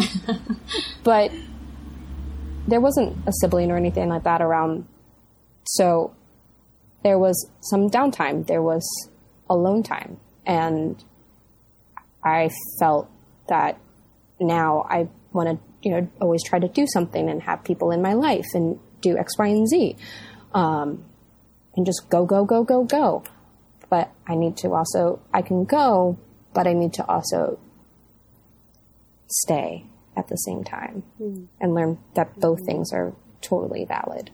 but 1.04 1.32
there 2.68 2.82
wasn't 2.82 3.18
a 3.26 3.32
sibling 3.42 3.72
or 3.72 3.78
anything 3.78 4.10
like 4.10 4.24
that 4.24 4.42
around. 4.42 4.88
So 5.64 6.14
there 7.04 7.18
was 7.18 7.50
some 7.62 7.90
downtime. 7.90 8.46
There 8.46 8.62
was 8.62 8.84
alone 9.50 9.84
time. 9.84 10.20
And 10.46 11.02
I 12.24 12.50
felt 12.80 13.10
that 13.48 13.80
now 14.40 14.86
I 14.90 15.08
want 15.32 15.50
to, 15.50 15.88
you 15.88 15.92
know, 15.92 16.08
always 16.22 16.44
try 16.44 16.60
to 16.60 16.68
do 16.68 16.86
something 16.94 17.30
and 17.30 17.42
have 17.44 17.64
people 17.64 17.92
in 17.92 18.02
my 18.02 18.14
life 18.14 18.48
and 18.54 18.80
do 19.02 19.18
X, 19.18 19.38
Y, 19.38 19.48
and 19.48 19.68
Z. 19.68 19.96
Um, 20.54 21.04
and 21.76 21.86
just 21.86 22.10
go, 22.10 22.26
go, 22.26 22.44
go, 22.44 22.64
go, 22.64 22.84
go. 22.84 23.24
But 23.90 24.12
I 24.28 24.36
need 24.36 24.58
to 24.58 24.74
also, 24.74 25.22
I 25.34 25.42
can 25.42 25.64
go, 25.64 26.18
but 26.54 26.68
I 26.68 26.74
need 26.74 26.94
to 26.94 27.06
also 27.08 27.60
stay 29.28 29.86
at 30.18 30.28
the 30.28 30.36
same 30.36 30.64
time 30.64 31.04
hmm. 31.18 31.46
and 31.62 31.74
learn 31.74 32.00
that 32.16 32.40
both 32.40 32.66
things 32.66 32.92
are 32.92 33.14
totally 33.42 33.86
valid. 33.86 34.32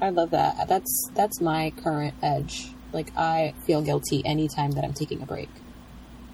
I 0.00 0.10
love 0.10 0.30
that. 0.30 0.68
That's 0.68 1.10
that's 1.14 1.40
my 1.40 1.72
current 1.82 2.14
edge. 2.22 2.72
Like 2.92 3.16
I 3.16 3.54
feel 3.66 3.82
guilty 3.82 4.22
anytime 4.24 4.72
that 4.72 4.84
I'm 4.84 4.94
taking 4.94 5.22
a 5.22 5.26
break. 5.26 5.48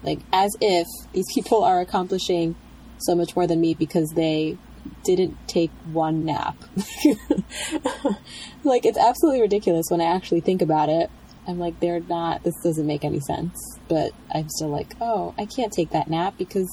Like 0.03 0.19
as 0.31 0.55
if 0.61 0.87
these 1.13 1.25
people 1.33 1.63
are 1.63 1.79
accomplishing 1.79 2.55
so 2.99 3.15
much 3.15 3.35
more 3.35 3.47
than 3.47 3.61
me 3.61 3.73
because 3.73 4.09
they 4.15 4.57
didn't 5.03 5.37
take 5.47 5.71
one 5.91 6.25
nap. 6.25 6.55
like 8.63 8.85
it's 8.85 8.97
absolutely 8.97 9.41
ridiculous 9.41 9.85
when 9.89 10.01
I 10.01 10.05
actually 10.05 10.41
think 10.41 10.61
about 10.61 10.89
it. 10.89 11.09
I'm 11.47 11.59
like 11.59 11.79
they're 11.79 11.99
not 12.01 12.43
this 12.43 12.55
doesn't 12.63 12.85
make 12.85 13.03
any 13.05 13.19
sense. 13.21 13.57
But 13.87 14.11
I'm 14.33 14.49
still 14.49 14.69
like, 14.69 14.95
"Oh, 14.99 15.33
I 15.37 15.45
can't 15.45 15.71
take 15.71 15.91
that 15.91 16.09
nap 16.09 16.35
because 16.37 16.69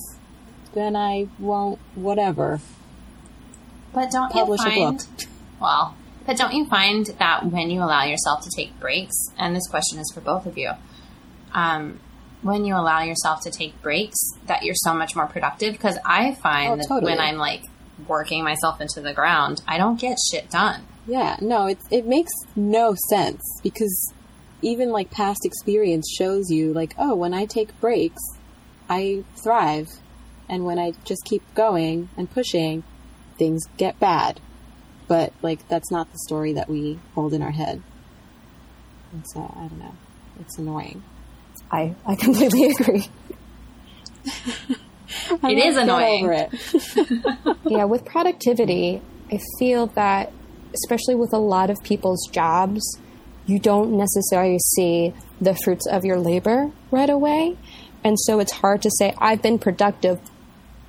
then 0.74 0.96
I 0.96 1.28
won't 1.38 1.78
whatever." 1.94 2.60
But 3.92 4.10
don't 4.10 4.32
Publish 4.32 4.60
you 4.64 4.70
find 4.70 4.98
book. 4.98 5.06
well, 5.60 5.96
but 6.26 6.36
don't 6.36 6.52
you 6.54 6.66
find 6.66 7.06
that 7.06 7.46
when 7.46 7.70
you 7.70 7.80
allow 7.82 8.04
yourself 8.04 8.42
to 8.42 8.50
take 8.56 8.78
breaks, 8.80 9.16
and 9.38 9.54
this 9.54 9.68
question 9.68 9.98
is 10.00 10.10
for 10.12 10.20
both 10.20 10.46
of 10.46 10.58
you, 10.58 10.72
um, 11.52 12.00
when 12.42 12.64
you 12.64 12.74
allow 12.74 13.02
yourself 13.02 13.40
to 13.42 13.50
take 13.50 13.80
breaks, 13.82 14.18
that 14.46 14.64
you're 14.64 14.74
so 14.74 14.92
much 14.94 15.14
more 15.14 15.26
productive? 15.26 15.72
Because 15.74 15.98
I 16.04 16.34
find 16.34 16.72
Oh, 16.72 16.76
that 16.76 16.86
totally. 16.88 17.12
when 17.12 17.20
I'm 17.20 17.36
like 17.36 17.62
working 18.08 18.42
myself 18.42 18.80
into 18.80 19.00
the 19.00 19.12
ground, 19.14 19.62
I 19.68 19.78
don't 19.78 20.00
get 20.00 20.18
shit 20.30 20.50
done. 20.50 20.82
Yeah, 21.06 21.36
no, 21.40 21.66
it 21.66 21.78
it 21.90 22.06
makes 22.06 22.32
no 22.56 22.94
sense 23.10 23.42
because 23.62 24.13
even 24.64 24.90
like 24.90 25.10
past 25.10 25.44
experience 25.44 26.10
shows 26.10 26.50
you 26.50 26.72
like, 26.72 26.94
oh, 26.98 27.14
when 27.14 27.34
I 27.34 27.44
take 27.44 27.78
breaks, 27.80 28.22
I 28.88 29.24
thrive. 29.42 29.88
And 30.48 30.64
when 30.64 30.78
I 30.78 30.92
just 31.04 31.24
keep 31.24 31.42
going 31.54 32.08
and 32.16 32.30
pushing, 32.30 32.84
things 33.38 33.62
get 33.76 33.98
bad. 33.98 34.40
But 35.06 35.32
like 35.42 35.66
that's 35.68 35.90
not 35.90 36.10
the 36.12 36.18
story 36.18 36.54
that 36.54 36.68
we 36.68 36.98
hold 37.14 37.34
in 37.34 37.42
our 37.42 37.50
head. 37.50 37.82
And 39.12 39.24
so 39.28 39.40
I 39.56 39.68
don't 39.68 39.78
know. 39.78 39.94
It's 40.40 40.58
annoying. 40.58 41.02
I, 41.70 41.94
I 42.06 42.16
completely 42.16 42.64
agree. 42.80 43.08
It 45.42 45.58
is 45.58 45.76
annoying. 45.76 46.28
It. 46.32 47.56
yeah, 47.66 47.84
with 47.84 48.04
productivity, 48.04 49.00
I 49.30 49.38
feel 49.58 49.86
that, 49.88 50.32
especially 50.74 51.14
with 51.14 51.32
a 51.32 51.38
lot 51.38 51.70
of 51.70 51.82
people's 51.82 52.26
jobs, 52.32 52.82
you 53.46 53.58
don't 53.58 53.96
necessarily 53.96 54.58
see 54.58 55.12
the 55.40 55.54
fruits 55.54 55.86
of 55.86 56.04
your 56.04 56.18
labor 56.18 56.70
right 56.90 57.10
away. 57.10 57.56
And 58.02 58.18
so 58.18 58.40
it's 58.40 58.52
hard 58.52 58.82
to 58.82 58.90
say, 58.98 59.14
I've 59.18 59.42
been 59.42 59.58
productive, 59.58 60.20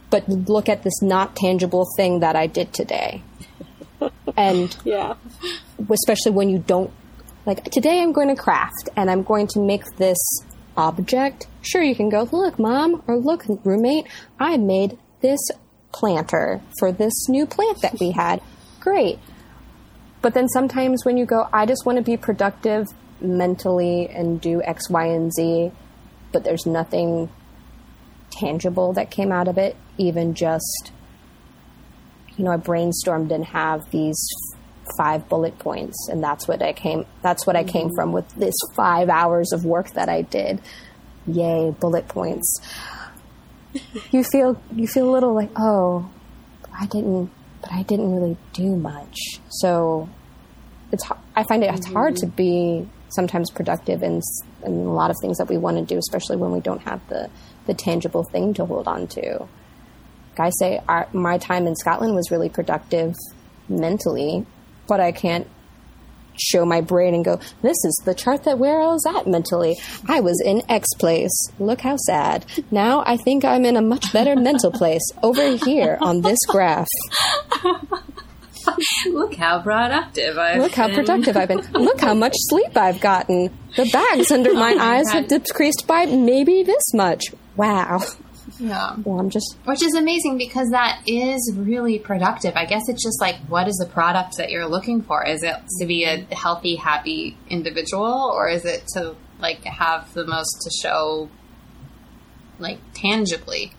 but 0.10 0.28
look 0.28 0.70
at 0.70 0.84
this 0.84 1.02
not 1.02 1.36
tangible 1.36 1.88
thing 1.98 2.20
that 2.20 2.36
I 2.36 2.48
did 2.48 2.74
today. 2.74 3.24
and 4.38 4.76
yeah. 4.84 5.16
especially 5.90 6.32
when 6.32 6.50
you 6.50 6.60
don't, 6.60 6.92
like, 7.46 7.64
today 7.66 8.02
I'm 8.02 8.12
going 8.12 8.28
to 8.30 8.42
craft 8.42 8.90
and 8.96 9.10
I'm 9.10 9.24
going 9.24 9.48
to 9.48 9.60
make 9.60 9.84
this 9.98 10.18
object. 10.78 11.48
Sure, 11.62 11.82
you 11.82 11.96
can 11.96 12.10
go, 12.10 12.28
look, 12.32 12.60
mom, 12.60 13.04
or 13.08 13.18
look, 13.18 13.44
roommate, 13.64 14.08
I 14.40 14.58
made 14.58 14.98
this 15.22 15.40
planter 15.92 16.62
for 16.80 16.92
this 16.92 17.30
new 17.30 17.46
plant 17.46 17.82
that 17.82 18.00
we 18.00 18.12
had. 18.12 18.42
Great. 18.80 19.20
But 20.26 20.34
then 20.34 20.48
sometimes 20.48 21.06
when 21.06 21.18
you 21.18 21.26
go, 21.28 21.48
I 21.54 21.68
just 21.68 21.86
want 21.86 22.00
to 22.00 22.04
be 22.04 22.18
productive 22.18 22.88
mentally 23.22 24.10
and 24.10 24.42
do 24.42 24.60
X, 24.64 24.90
Y, 24.90 25.06
and 25.06 25.32
Z, 25.32 25.72
but 26.32 26.44
there's 26.44 26.66
nothing 26.66 27.30
tangible 28.32 28.92
that 28.94 29.12
came 29.12 29.32
out 29.32 29.48
of 29.48 29.60
it, 29.60 29.76
even 30.00 30.34
just, 30.34 30.92
you 32.38 32.44
know, 32.44 32.50
I 32.50 32.58
brainstormed 32.58 33.32
and 33.32 33.46
have 33.46 33.92
these 33.92 34.18
five 34.98 35.30
bullet 35.30 35.60
points 35.60 36.08
and 36.10 36.24
that's 36.24 36.48
what 36.48 36.62
I 36.64 36.74
came 36.74 37.06
that's 37.22 37.46
what 37.46 37.56
I 37.56 37.64
came 37.64 37.90
mm-hmm. 37.90 37.96
from 37.96 38.12
with 38.12 38.28
this 38.36 38.56
5 38.76 39.10
hours 39.10 39.52
of 39.52 39.64
work 39.64 39.92
that 39.92 40.10
I 40.10 40.24
did. 40.24 40.60
Yay, 41.28 41.70
bullet 41.80 42.08
points. 42.08 42.62
you 44.10 44.24
feel 44.24 44.60
you 44.74 44.88
feel 44.88 45.08
a 45.08 45.14
little 45.14 45.36
like, 45.36 45.52
"Oh, 45.56 46.10
I 46.74 46.88
didn't 46.88 47.30
but 47.62 47.72
I 47.72 47.84
didn't 47.84 48.12
really 48.12 48.38
do 48.54 48.76
much." 48.76 49.40
So 49.50 50.10
it's 50.96 51.08
I 51.36 51.44
find 51.44 51.64
it 51.64 51.74
it's 51.74 51.88
hard 51.88 52.16
to 52.18 52.26
mm-hmm. 52.26 52.36
be 52.36 52.90
sometimes 53.10 53.52
productive 53.52 54.04
in, 54.04 54.22
in 54.66 54.74
a 54.74 54.94
lot 54.94 55.12
of 55.12 55.18
things 55.22 55.38
that 55.38 55.48
we 55.48 55.58
want 55.58 55.78
to 55.78 55.86
do, 55.86 55.98
especially 55.98 56.38
when 56.38 56.52
we 56.52 56.60
don't 56.60 56.82
have 56.82 57.08
the 57.08 57.30
the 57.68 57.74
tangible 57.74 58.24
thing 58.24 58.54
to 58.56 58.66
hold 58.66 58.88
on 58.88 59.08
to. 59.08 59.48
Like 60.38 60.48
I 60.48 60.50
say, 60.60 60.82
our, 60.88 61.08
my 61.14 61.38
time 61.38 61.66
in 61.66 61.76
Scotland 61.76 62.14
was 62.14 62.30
really 62.30 62.50
productive 62.50 63.14
mentally 63.70 64.46
but 64.88 65.00
I 65.00 65.12
can't 65.12 65.48
show 66.38 66.66
my 66.66 66.82
brain 66.82 67.14
and 67.14 67.24
go, 67.24 67.40
this 67.62 67.78
is 67.86 68.02
the 68.04 68.14
chart 68.14 68.44
that 68.44 68.60
where 68.60 68.82
I 68.82 68.88
was 68.88 69.06
at 69.06 69.26
mentally. 69.26 69.78
I 70.08 70.20
was 70.20 70.42
in 70.44 70.62
X 70.70 70.88
place. 71.00 71.32
Look 71.60 71.82
how 71.82 71.96
sad. 71.96 72.46
Now 72.72 73.04
I 73.06 73.18
think 73.18 73.46
I'm 73.46 73.64
in 73.66 73.78
a 73.78 73.82
much 73.82 74.12
better 74.12 74.36
mental 74.36 74.72
place 74.74 75.04
over 75.24 75.56
here 75.56 75.98
on 76.02 76.22
this 76.22 76.40
graph. 76.48 76.88
Look 79.12 79.36
how 79.36 79.62
productive 79.62 80.38
I've 80.38 80.60
Look 80.62 80.74
how 80.74 80.88
been. 80.88 80.96
productive 80.98 81.38
I've 81.38 81.48
been. 81.48 81.62
Look 81.74 82.00
how 82.02 82.14
much 82.14 82.34
sleep 82.50 82.76
I've 82.78 83.00
gotten. 83.02 83.52
The 83.76 83.90
bags 83.92 84.32
under 84.32 84.54
my 84.54 84.72
Oh 84.74 84.76
my 84.78 84.84
eyes 84.98 85.06
God. 85.06 85.14
have 85.14 85.28
decreased 85.28 85.86
by 85.88 86.06
maybe 86.06 86.64
this 86.64 86.94
much. 86.94 87.26
Wow. 87.56 88.02
Yeah. 88.60 88.96
Well, 89.04 89.20
I'm 89.20 89.30
just 89.30 89.58
Which 89.66 89.84
is 89.84 89.96
amazing 89.96 90.38
because 90.38 90.70
that 90.70 91.02
is 91.08 91.52
really 91.56 92.00
productive. 92.00 92.54
I 92.56 92.66
guess 92.66 92.84
it's 92.88 93.04
just 93.04 93.20
like, 93.20 93.36
what 93.50 93.68
is 93.68 93.76
the 93.76 93.86
product 93.92 94.38
that 94.38 94.50
you're 94.52 94.68
looking 94.68 95.02
for? 95.02 95.26
Is 95.26 95.44
it 95.44 95.56
to 95.80 95.86
be 95.86 96.06
a 96.06 96.26
healthy, 96.34 96.76
happy 96.76 97.38
individual, 97.50 98.32
or 98.34 98.48
is 98.48 98.64
it 98.64 98.86
to 98.94 99.16
like 99.40 99.64
have 99.66 100.14
the 100.14 100.26
most 100.26 100.62
to 100.62 100.72
show, 100.82 101.30
like 102.60 102.80
tangibly? 102.94 103.74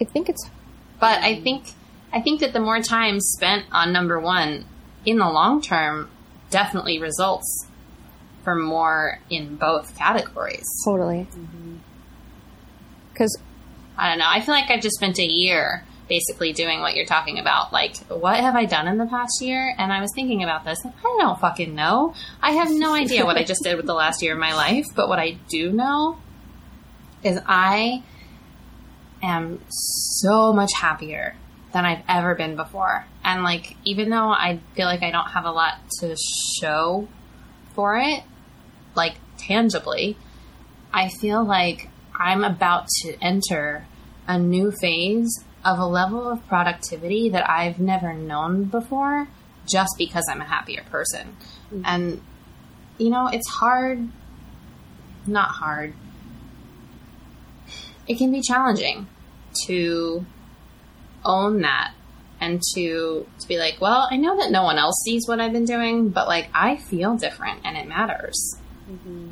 I 0.00 0.04
think 0.04 0.28
it's 0.28 0.50
But 0.98 1.20
I 1.22 1.40
think 1.40 1.64
I 2.12 2.20
think 2.20 2.40
that 2.40 2.52
the 2.52 2.60
more 2.60 2.80
time 2.80 3.20
spent 3.20 3.66
on 3.72 3.92
number 3.92 4.18
one 4.18 4.66
in 5.04 5.18
the 5.18 5.28
long 5.28 5.62
term 5.62 6.10
definitely 6.50 6.98
results 6.98 7.66
for 8.42 8.54
more 8.54 9.20
in 9.28 9.56
both 9.56 9.96
categories. 9.96 10.66
totally. 10.84 11.28
Mm-hmm. 11.30 11.76
Because 13.12 13.38
I 13.96 14.08
don't 14.08 14.18
know. 14.18 14.28
I 14.28 14.40
feel 14.40 14.54
like 14.54 14.70
I've 14.70 14.80
just 14.80 14.96
spent 14.96 15.18
a 15.18 15.26
year 15.26 15.84
basically 16.08 16.52
doing 16.52 16.80
what 16.80 16.96
you're 16.96 17.06
talking 17.06 17.38
about. 17.38 17.72
Like, 17.72 17.96
what 18.08 18.40
have 18.40 18.56
I 18.56 18.64
done 18.64 18.88
in 18.88 18.98
the 18.98 19.06
past 19.06 19.40
year? 19.40 19.74
And 19.78 19.92
I 19.92 20.00
was 20.00 20.10
thinking 20.14 20.42
about 20.42 20.64
this. 20.64 20.78
I 20.84 21.16
don't 21.20 21.38
fucking 21.38 21.74
know. 21.74 22.14
I 22.42 22.52
have 22.52 22.70
no 22.70 22.94
idea 22.94 23.24
what 23.24 23.36
I 23.36 23.44
just 23.44 23.62
did 23.62 23.76
with 23.76 23.86
the 23.86 23.94
last 23.94 24.22
year 24.22 24.32
of 24.32 24.38
my 24.38 24.54
life. 24.54 24.86
But 24.96 25.08
what 25.08 25.18
I 25.18 25.38
do 25.48 25.70
know 25.70 26.18
is 27.22 27.38
I 27.46 28.02
am 29.22 29.60
so 29.68 30.52
much 30.52 30.70
happier 30.74 31.36
than 31.72 31.84
I've 31.84 32.02
ever 32.08 32.34
been 32.34 32.56
before. 32.56 33.04
And 33.24 33.42
like, 33.42 33.76
even 33.84 34.10
though 34.10 34.30
I 34.30 34.60
feel 34.74 34.86
like 34.86 35.02
I 35.02 35.10
don't 35.10 35.28
have 35.28 35.44
a 35.44 35.52
lot 35.52 35.74
to 36.00 36.16
show 36.60 37.08
for 37.74 37.96
it, 37.96 38.22
like 38.94 39.14
tangibly, 39.38 40.16
I 40.92 41.08
feel 41.08 41.44
like 41.44 41.88
I'm 42.14 42.44
about 42.44 42.88
to 43.02 43.16
enter 43.22 43.86
a 44.26 44.38
new 44.38 44.72
phase 44.80 45.44
of 45.64 45.78
a 45.78 45.86
level 45.86 46.28
of 46.28 46.46
productivity 46.48 47.28
that 47.30 47.48
I've 47.48 47.78
never 47.78 48.14
known 48.14 48.64
before 48.64 49.28
just 49.70 49.94
because 49.98 50.24
I'm 50.28 50.40
a 50.40 50.44
happier 50.44 50.82
person. 50.90 51.36
Mm. 51.72 51.82
And, 51.84 52.22
you 52.98 53.10
know, 53.10 53.28
it's 53.28 53.48
hard, 53.48 54.08
not 55.26 55.50
hard. 55.50 55.94
It 58.08 58.18
can 58.18 58.32
be 58.32 58.40
challenging 58.40 59.06
to 59.66 60.24
own 61.24 61.62
that 61.62 61.92
and 62.40 62.60
to 62.74 63.26
to 63.38 63.48
be 63.48 63.58
like, 63.58 63.80
well, 63.80 64.08
I 64.10 64.16
know 64.16 64.36
that 64.38 64.50
no 64.50 64.62
one 64.62 64.78
else 64.78 65.02
sees 65.04 65.28
what 65.28 65.40
I've 65.40 65.52
been 65.52 65.64
doing, 65.66 66.08
but 66.08 66.26
like 66.26 66.48
I 66.54 66.76
feel 66.76 67.16
different 67.16 67.60
and 67.64 67.76
it 67.76 67.86
matters. 67.86 68.56
Mm-hmm. 68.90 69.30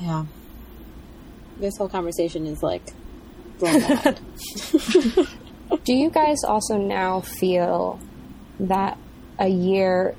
Yeah. 0.00 0.24
This 1.58 1.76
whole 1.78 1.88
conversation 1.88 2.46
is 2.46 2.62
like 2.62 2.82
blown 3.58 3.80
mad. 3.80 4.20
Do 5.84 5.94
you 5.94 6.10
guys 6.10 6.44
also 6.44 6.76
now 6.76 7.20
feel 7.20 8.00
that 8.60 8.98
a 9.38 9.48
year, 9.48 10.14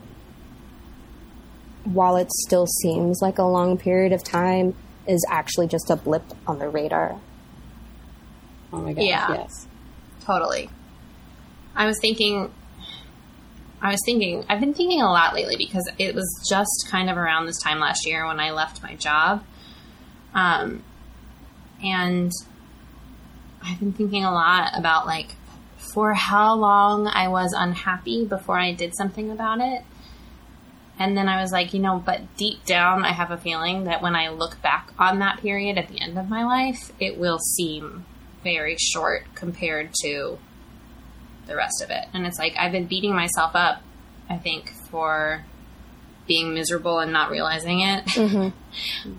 while 1.84 2.18
it 2.18 2.32
still 2.32 2.66
seems 2.66 3.20
like 3.22 3.38
a 3.38 3.44
long 3.44 3.78
period 3.78 4.12
of 4.12 4.24
time, 4.24 4.76
is 5.08 5.26
actually 5.30 5.68
just 5.68 5.90
a 5.90 5.96
blip 5.96 6.24
on 6.48 6.60
the 6.60 6.68
radar? 6.68 7.20
Oh 8.76 8.82
my 8.82 8.94
gosh, 8.94 9.04
Yeah. 9.06 9.32
yes. 9.34 9.68
Totally. 10.24 10.70
I 11.76 11.86
was 11.86 11.98
thinking 12.02 12.52
I 13.82 13.92
was 13.92 14.00
thinking 14.06 14.46
I've 14.50 14.60
been 14.60 14.74
thinking 14.74 15.02
a 15.02 15.12
lot 15.12 15.34
lately 15.36 15.58
because 15.58 15.90
it 16.00 16.16
was 16.16 16.26
just 16.50 16.88
kind 16.90 17.10
of 17.10 17.18
around 17.18 17.46
this 17.46 17.62
time 17.62 17.80
last 17.80 18.06
year 18.08 18.26
when 18.26 18.40
I 18.40 18.52
left 18.52 18.82
my 18.82 18.96
job. 18.96 19.44
Um 20.34 20.84
and 21.84 22.32
I've 23.64 23.80
been 23.80 23.94
thinking 23.94 24.24
a 24.24 24.32
lot 24.32 24.72
about 24.78 25.06
like 25.06 25.36
for 25.94 26.14
how 26.14 26.56
long 26.56 27.08
I 27.08 27.28
was 27.28 27.54
unhappy 27.56 28.26
before 28.26 28.58
I 28.60 28.74
did 28.74 28.96
something 28.96 29.30
about 29.32 29.60
it. 29.60 29.84
And 30.98 31.18
then 31.18 31.28
I 31.28 31.42
was 31.42 31.52
like, 31.52 31.74
you 31.74 31.80
know, 31.82 32.02
but 32.04 32.22
deep 32.38 32.64
down 32.66 33.04
I 33.04 33.12
have 33.12 33.30
a 33.30 33.38
feeling 33.38 33.84
that 33.84 34.02
when 34.02 34.16
I 34.16 34.30
look 34.30 34.62
back 34.62 34.92
on 34.98 35.20
that 35.20 35.42
period 35.42 35.78
at 35.78 35.90
the 35.90 36.00
end 36.02 36.18
of 36.18 36.30
my 36.30 36.44
life, 36.46 36.92
it 37.00 37.18
will 37.18 37.40
seem 37.40 38.06
very 38.46 38.78
short 38.78 39.26
compared 39.34 39.90
to 40.04 40.38
the 41.48 41.56
rest 41.56 41.82
of 41.84 41.90
it. 41.90 42.06
And 42.14 42.26
it's 42.26 42.40
like 42.40 42.56
I've 42.58 42.72
been 42.72 42.86
beating 42.86 43.14
myself 43.14 43.52
up, 43.56 43.82
I 44.30 44.38
think, 44.38 44.70
for 44.90 45.44
being 46.28 46.54
miserable 46.54 47.00
and 47.00 47.12
not 47.12 47.30
realizing 47.30 47.82
it. 47.82 48.06
Mm-hmm. 48.16 49.12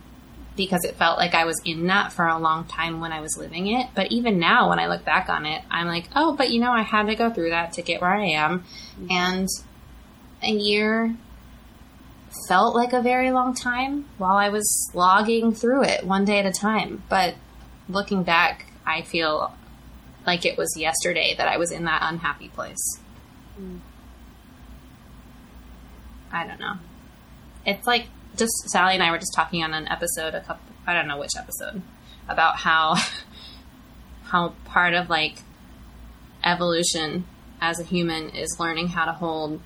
because 0.57 0.85
it 0.85 0.95
felt 0.95 1.19
like 1.19 1.35
I 1.35 1.45
was 1.45 1.61
in 1.67 1.87
that 1.89 2.15
for 2.15 2.27
a 2.27 2.39
long 2.39 2.65
time 2.65 3.01
when 3.01 3.13
I 3.13 3.21
was 3.21 3.37
living 3.37 3.67
it. 3.67 3.89
But 3.95 4.11
even 4.11 4.39
now, 4.39 4.71
when 4.71 4.79
I 4.79 4.87
look 4.87 5.05
back 5.05 5.29
on 5.29 5.45
it, 5.45 5.63
I'm 5.71 5.87
like, 5.87 6.09
oh, 6.17 6.35
but 6.35 6.51
you 6.51 6.61
know, 6.61 6.73
I 6.73 6.81
had 6.81 7.09
to 7.09 7.15
go 7.15 7.31
through 7.31 7.51
that 7.51 7.75
to 7.75 7.83
get 7.83 8.01
where 8.01 8.15
I 8.15 8.29
am. 8.29 8.61
Mm-hmm. 8.61 9.11
And 9.11 9.49
a 10.43 10.51
year 10.51 11.15
felt 12.49 12.75
like 12.75 12.95
a 12.95 13.03
very 13.03 13.33
long 13.33 13.55
time 13.55 14.07
while 14.17 14.37
I 14.37 14.49
was 14.49 14.65
slogging 14.91 15.53
through 15.53 15.85
it 15.85 16.05
one 16.07 16.25
day 16.25 16.39
at 16.39 16.47
a 16.47 16.53
time. 16.53 17.03
But 17.11 17.35
looking 17.89 18.23
back, 18.23 18.67
I 18.87 19.03
feel 19.03 19.53
like 20.27 20.45
it 20.45 20.57
was 20.57 20.75
yesterday 20.77 21.35
that 21.37 21.49
I 21.49 21.57
was 21.57 21.71
in 21.71 21.85
that 21.85 22.01
unhappy 22.03 22.49
place. 22.49 23.01
I 26.33 26.47
don't 26.47 26.61
know. 26.61 26.75
it's 27.65 27.87
like 27.87 28.07
just 28.37 28.53
Sally 28.69 28.95
and 28.95 29.03
I 29.03 29.11
were 29.11 29.19
just 29.19 29.33
talking 29.35 29.63
on 29.63 29.73
an 29.73 29.89
episode 29.89 30.35
a 30.35 30.41
couple 30.41 30.63
I 30.87 30.93
don't 30.93 31.09
know 31.09 31.19
which 31.19 31.37
episode 31.39 31.83
about 32.29 32.57
how 32.57 32.97
how 34.25 34.55
part 34.67 34.95
of 34.95 35.09
like 35.09 35.39
evolution 36.45 37.25
as 37.61 37.81
a 37.81 37.85
human 37.85 38.31
is 38.31 38.57
learning 38.61 38.89
how 38.89 39.07
to 39.07 39.13
hold 39.13 39.61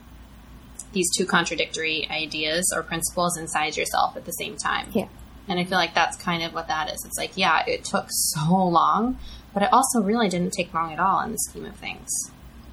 these 0.93 1.11
two 1.17 1.27
contradictory 1.27 2.07
ideas 2.11 2.73
or 2.75 2.83
principles 2.83 3.37
inside 3.37 3.77
yourself 3.77 4.17
at 4.17 4.25
the 4.25 4.33
same 4.33 4.57
time. 4.57 4.89
Yeah. 4.93 5.09
And 5.51 5.59
I 5.59 5.65
feel 5.65 5.79
like 5.79 5.95
that's 5.95 6.17
kind 6.17 6.45
of 6.45 6.55
what 6.55 6.69
that 6.69 6.89
is. 6.91 7.05
It's 7.05 7.19
like, 7.19 7.33
yeah, 7.37 7.65
it 7.67 7.85
took 7.85 8.07
so 8.09 8.55
long, 8.55 9.19
but 9.53 9.65
it 9.65 9.73
also 9.73 10.01
really 10.01 10.29
didn't 10.29 10.53
take 10.53 10.73
long 10.73 10.93
at 10.93 11.01
all 11.01 11.21
in 11.23 11.33
the 11.33 11.39
scheme 11.39 11.67
of 11.67 11.75
things. 11.75 12.09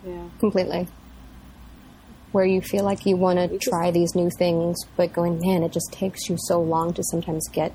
Yeah. 0.06 0.30
completely. 0.40 0.88
Where 2.32 2.46
you 2.46 2.62
feel 2.62 2.84
like 2.84 3.06
you 3.06 3.18
want 3.18 3.40
to 3.40 3.58
try 3.58 3.90
these 3.90 4.14
new 4.14 4.30
things, 4.38 4.78
but 4.96 5.12
going, 5.12 5.40
man, 5.40 5.64
it 5.64 5.72
just 5.72 5.92
takes 5.92 6.30
you 6.30 6.38
so 6.38 6.62
long 6.62 6.94
to 6.94 7.04
sometimes 7.04 7.48
get 7.50 7.74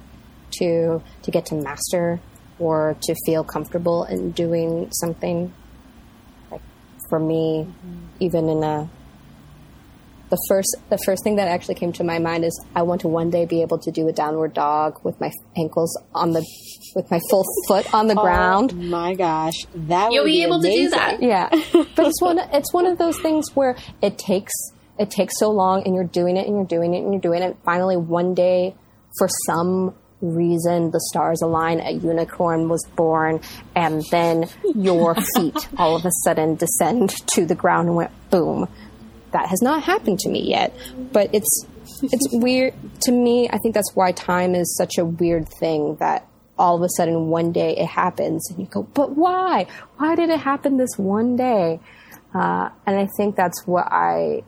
to 0.59 1.03
to 1.23 1.31
get 1.31 1.47
to 1.47 1.57
master 1.57 2.21
or 2.59 2.97
to 3.03 3.15
feel 3.27 3.43
comfortable 3.43 4.05
in 4.05 4.31
doing 4.31 4.89
something. 4.93 5.53
Like 6.51 6.63
for 7.09 7.19
me, 7.19 7.67
mm-hmm. 7.67 8.07
even 8.21 8.49
in 8.49 8.63
a 8.63 8.89
the 10.33 10.39
first 10.49 10.75
the 10.89 10.99
first 11.05 11.23
thing 11.23 11.37
that 11.37 11.47
actually 11.47 11.75
came 11.75 11.93
to 11.93 12.03
my 12.05 12.19
mind 12.19 12.43
is 12.47 12.65
I 12.75 12.83
want 12.83 13.03
to 13.03 13.09
one 13.09 13.29
day 13.29 13.45
be 13.45 13.61
able 13.61 13.79
to 13.81 13.91
do 13.91 14.09
a 14.09 14.13
downward 14.13 14.55
dog 14.55 14.99
with 15.05 15.21
my 15.21 15.31
ankles 15.59 15.95
on 16.15 16.33
the 16.33 16.43
with 16.97 17.11
my 17.11 17.21
full 17.29 17.45
foot 17.69 17.93
on 17.93 18.07
the 18.07 18.19
oh 18.19 18.23
ground. 18.23 18.73
Oh 18.73 18.77
my 18.77 19.15
gosh, 19.15 19.55
that 19.75 20.11
You'll 20.11 20.25
would 20.25 20.31
be 20.31 20.43
able 20.43 20.63
to 20.63 20.71
do 20.71 20.89
that. 20.89 21.23
Yeah, 21.23 21.51
but 21.51 22.07
it's 22.07 22.23
one. 22.23 22.39
It's 22.39 22.73
one 22.73 22.87
of 22.87 22.97
those 22.97 23.21
things 23.21 23.55
where 23.55 23.77
it 24.01 24.17
takes 24.17 24.55
it 24.99 25.11
takes 25.11 25.39
so 25.39 25.51
long, 25.51 25.83
and 25.85 25.95
you're 25.95 26.05
doing 26.05 26.39
it, 26.39 26.47
and 26.47 26.57
you're 26.57 26.65
doing 26.65 26.95
it, 26.95 27.03
and 27.03 27.13
you're 27.13 27.21
doing 27.21 27.43
it. 27.43 27.55
Finally, 27.63 27.99
one 27.99 28.33
day, 28.33 28.75
for 29.19 29.29
some 29.47 29.95
reason, 30.23 30.93
the 30.93 31.01
stars 31.11 31.43
align. 31.43 31.81
A 31.81 31.91
unicorn 31.91 32.71
was 32.71 32.87
born, 32.97 33.43
and 33.77 34.03
then 34.11 34.49
your 34.75 35.15
feet 35.37 35.69
all 35.77 35.95
of 35.95 36.07
a 36.07 36.11
sudden 36.25 36.55
descend 36.55 37.11
to 37.35 37.45
the 37.45 37.55
ground 37.55 37.89
and 37.89 37.97
went 37.97 38.31
boom. 38.31 38.67
That 39.33 39.49
has 39.49 39.63
not 39.63 39.83
happened 39.83 40.19
to 40.21 40.29
me 40.29 40.49
yet, 40.49 40.77
but 41.13 41.31
it's 41.35 41.67
it's 42.03 42.29
weird 42.33 42.75
to 43.03 43.13
me. 43.13 43.49
I 43.51 43.59
think 43.59 43.75
that's 43.75 43.95
why 43.95 44.13
time 44.13 44.55
is 44.55 44.77
such 44.77 44.99
a 44.99 45.05
weird 45.05 45.49
thing 45.49 45.97
that 46.01 46.29
all 46.59 46.77
of 46.77 46.83
a 46.83 46.89
sudden 46.97 47.29
one 47.29 47.53
day 47.53 47.77
it 47.77 47.87
happens 47.87 48.49
and 48.51 48.61
you 48.61 48.67
go, 48.67 48.83
but 48.83 49.17
why? 49.17 49.67
Why 49.97 50.15
did 50.15 50.31
it 50.31 50.41
happen 50.41 50.77
this 50.77 50.97
one 50.97 51.37
day? 51.37 51.81
Uh, 52.35 52.71
and 52.87 52.99
I 52.99 53.09
think 53.17 53.37
that's 53.37 53.67
what 53.67 53.87
I, 53.91 54.43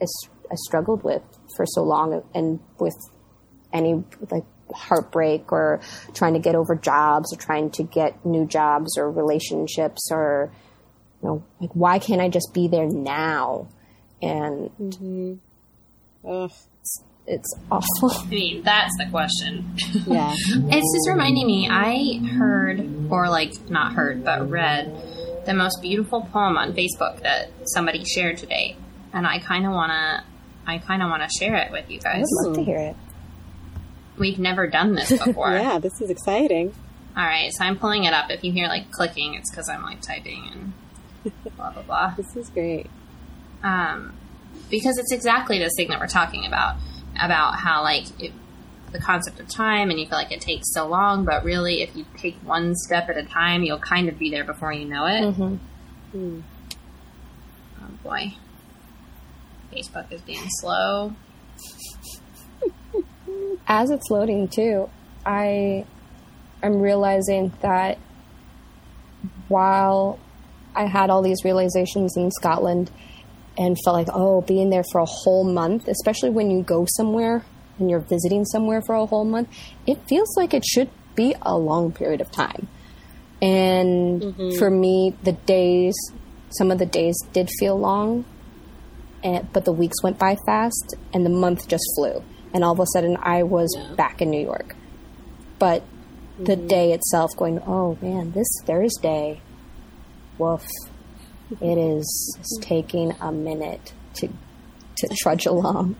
I 0.00 0.54
struggled 0.54 1.02
with 1.02 1.22
for 1.56 1.66
so 1.66 1.82
long 1.82 2.22
and 2.34 2.60
with 2.78 2.94
any 3.72 4.04
like 4.30 4.44
heartbreak 4.74 5.50
or 5.50 5.80
trying 6.14 6.34
to 6.34 6.38
get 6.38 6.54
over 6.54 6.74
jobs 6.74 7.32
or 7.32 7.36
trying 7.38 7.70
to 7.72 7.82
get 7.82 8.24
new 8.24 8.46
jobs 8.46 8.96
or 8.98 9.10
relationships 9.10 10.10
or, 10.12 10.52
you 11.22 11.28
know, 11.28 11.44
like 11.60 11.70
why 11.72 11.98
can't 11.98 12.20
I 12.20 12.28
just 12.28 12.52
be 12.54 12.68
there 12.68 12.86
now? 12.86 13.68
And 14.20 14.70
mm-hmm. 14.80 15.34
Ugh, 16.28 16.52
it's 17.28 17.54
awful. 17.70 18.10
I 18.10 18.26
mean, 18.26 18.62
that's 18.62 18.96
the 18.98 19.06
question. 19.10 19.74
yeah. 20.06 20.32
It's 20.34 20.94
just 20.94 21.08
reminding 21.08 21.46
me, 21.46 21.68
I 21.70 22.20
heard, 22.36 23.10
or 23.10 23.28
like 23.28 23.70
not 23.70 23.92
heard, 23.92 24.24
but 24.24 24.48
read 24.48 25.44
the 25.46 25.54
most 25.54 25.80
beautiful 25.82 26.22
poem 26.32 26.56
on 26.56 26.72
Facebook 26.72 27.22
that 27.22 27.50
somebody 27.66 28.04
shared 28.04 28.38
today. 28.38 28.76
And 29.12 29.26
I 29.26 29.38
kind 29.38 29.66
of 29.66 29.72
want 29.72 29.92
to, 29.92 30.24
I 30.66 30.78
kind 30.78 31.02
of 31.02 31.10
want 31.10 31.22
to 31.22 31.28
share 31.38 31.54
it 31.56 31.70
with 31.70 31.90
you 31.90 32.00
guys. 32.00 32.24
I'd 32.24 32.46
love 32.46 32.56
to 32.56 32.64
hear 32.64 32.78
it. 32.78 32.96
We've 34.18 34.38
never 34.38 34.66
done 34.66 34.94
this 34.94 35.10
before. 35.24 35.52
yeah, 35.52 35.78
this 35.78 36.00
is 36.00 36.10
exciting. 36.10 36.74
All 37.16 37.24
right, 37.24 37.50
so 37.52 37.64
I'm 37.64 37.78
pulling 37.78 38.04
it 38.04 38.12
up. 38.12 38.30
If 38.30 38.44
you 38.44 38.52
hear 38.52 38.68
like 38.68 38.90
clicking, 38.90 39.34
it's 39.34 39.50
because 39.50 39.68
I'm 39.68 39.82
like 39.82 40.00
typing 40.00 40.48
and 40.52 41.32
blah, 41.56 41.72
blah, 41.72 41.82
blah. 41.82 42.14
This 42.16 42.36
is 42.36 42.48
great. 42.50 42.86
Um, 43.62 44.14
because 44.70 44.98
it's 44.98 45.12
exactly 45.12 45.58
this 45.58 45.72
thing 45.76 45.88
that 45.88 46.00
we're 46.00 46.06
talking 46.06 46.46
about 46.46 46.76
about 47.20 47.56
how 47.56 47.82
like 47.82 48.04
it, 48.20 48.32
the 48.92 48.98
concept 48.98 49.40
of 49.40 49.48
time 49.48 49.90
and 49.90 49.98
you 49.98 50.06
feel 50.06 50.16
like 50.16 50.32
it 50.32 50.40
takes 50.40 50.72
so 50.72 50.86
long 50.86 51.24
but 51.24 51.44
really 51.44 51.82
if 51.82 51.94
you 51.96 52.06
take 52.16 52.36
one 52.42 52.74
step 52.74 53.08
at 53.08 53.16
a 53.16 53.22
time 53.22 53.62
you'll 53.62 53.78
kind 53.78 54.08
of 54.08 54.18
be 54.18 54.30
there 54.30 54.44
before 54.44 54.72
you 54.72 54.84
know 54.84 55.06
it. 55.06 55.22
Mm-hmm. 55.22 56.40
oh 57.82 57.90
boy. 58.02 58.34
Facebook 59.72 60.10
is 60.10 60.22
being 60.22 60.48
slow. 60.60 61.14
As 63.66 63.90
it's 63.90 64.10
loading 64.10 64.48
too, 64.48 64.88
I 65.26 65.84
am 66.62 66.80
realizing 66.80 67.52
that 67.60 67.98
while 69.48 70.18
I 70.74 70.86
had 70.86 71.10
all 71.10 71.22
these 71.22 71.44
realizations 71.44 72.16
in 72.16 72.30
Scotland 72.30 72.90
and 73.58 73.76
felt 73.84 73.96
like, 73.96 74.08
oh, 74.14 74.40
being 74.40 74.70
there 74.70 74.84
for 74.92 75.00
a 75.00 75.04
whole 75.04 75.44
month, 75.44 75.88
especially 75.88 76.30
when 76.30 76.48
you 76.48 76.62
go 76.62 76.86
somewhere 76.96 77.44
and 77.78 77.90
you're 77.90 78.00
visiting 78.00 78.44
somewhere 78.44 78.80
for 78.86 78.94
a 78.94 79.04
whole 79.04 79.24
month, 79.24 79.48
it 79.86 79.98
feels 80.08 80.36
like 80.36 80.54
it 80.54 80.64
should 80.64 80.88
be 81.16 81.34
a 81.42 81.58
long 81.58 81.90
period 81.92 82.20
of 82.20 82.30
time. 82.30 82.68
And 83.42 84.22
mm-hmm. 84.22 84.58
for 84.58 84.70
me, 84.70 85.14
the 85.24 85.32
days, 85.32 85.94
some 86.50 86.70
of 86.70 86.78
the 86.78 86.86
days 86.86 87.16
did 87.32 87.50
feel 87.58 87.76
long, 87.76 88.24
and, 89.24 89.52
but 89.52 89.64
the 89.64 89.72
weeks 89.72 90.02
went 90.04 90.18
by 90.18 90.36
fast 90.46 90.94
and 91.12 91.26
the 91.26 91.30
month 91.30 91.66
just 91.66 91.84
flew. 91.96 92.22
And 92.54 92.62
all 92.62 92.72
of 92.72 92.80
a 92.80 92.86
sudden, 92.92 93.16
I 93.20 93.42
was 93.42 93.76
back 93.96 94.22
in 94.22 94.30
New 94.30 94.40
York. 94.40 94.76
But 95.58 95.82
the 96.38 96.54
mm-hmm. 96.54 96.66
day 96.68 96.92
itself, 96.92 97.30
going, 97.36 97.60
oh 97.66 97.98
man, 98.00 98.30
this 98.32 98.48
Thursday, 98.64 99.40
woof, 100.38 100.64
it 101.60 101.78
is 101.78 102.38
taking 102.60 103.12
a 103.20 103.32
minute 103.32 103.92
to 104.14 104.28
to 104.96 105.08
trudge 105.20 105.46
along. 105.46 105.96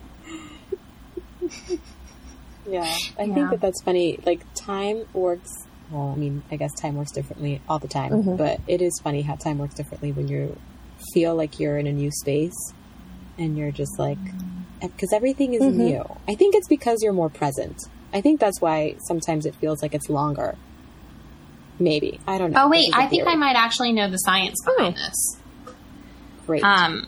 Yeah, 2.69 2.83
I 3.19 3.25
Yeah. 3.25 3.35
think 3.35 3.51
that 3.51 3.61
that's 3.61 3.83
funny. 3.83 4.19
Like 4.27 4.43
time 4.55 5.05
works. 5.15 5.51
Well, 5.91 6.13
I 6.15 6.17
mean, 6.17 6.43
I 6.51 6.57
guess 6.57 6.73
time 6.75 6.97
works 6.97 7.13
differently 7.13 7.63
all 7.69 7.79
the 7.79 7.89
time, 7.89 8.13
Mm-hmm. 8.13 8.37
but 8.37 8.61
it 8.67 8.83
is 8.83 9.01
funny 9.03 9.23
how 9.23 9.37
time 9.37 9.57
works 9.59 9.75
differently 9.75 10.13
when 10.13 10.29
you 10.29 10.57
feel 11.15 11.35
like 11.35 11.59
you're 11.59 11.79
in 11.79 11.87
a 11.87 11.93
new 11.93 12.11
space 12.11 12.57
and 13.39 13.57
you're 13.57 13.71
just 13.71 13.99
like, 13.99 14.19
because 14.83 15.13
everything 15.15 15.55
is 15.55 15.63
Mm-hmm. 15.63 15.79
new. 15.79 16.05
I 16.29 16.35
think 16.35 16.55
it's 16.55 16.69
because 16.69 16.99
you're 17.03 17.15
more 17.15 17.31
present. 17.31 17.77
I 18.13 18.21
think 18.21 18.39
that's 18.41 18.61
why 18.61 18.97
sometimes 19.07 19.47
it 19.47 19.55
feels 19.55 19.81
like 19.81 19.95
it's 19.95 20.11
longer. 20.11 20.57
Maybe 21.79 22.21
I 22.27 22.39
don't 22.39 22.53
know. 22.53 22.65
oh 22.65 22.69
wait 22.69 22.91
I 22.93 23.07
think 23.07 23.23
theory. 23.23 23.35
i 23.35 23.37
might 23.37 23.57
actually 23.57 23.93
know 23.93 24.11
the 24.11 24.17
science 24.17 24.57
behind 24.65 24.95
hmm. 24.95 25.01
this 25.01 25.39
Great. 26.49 26.65
Um, 26.65 27.07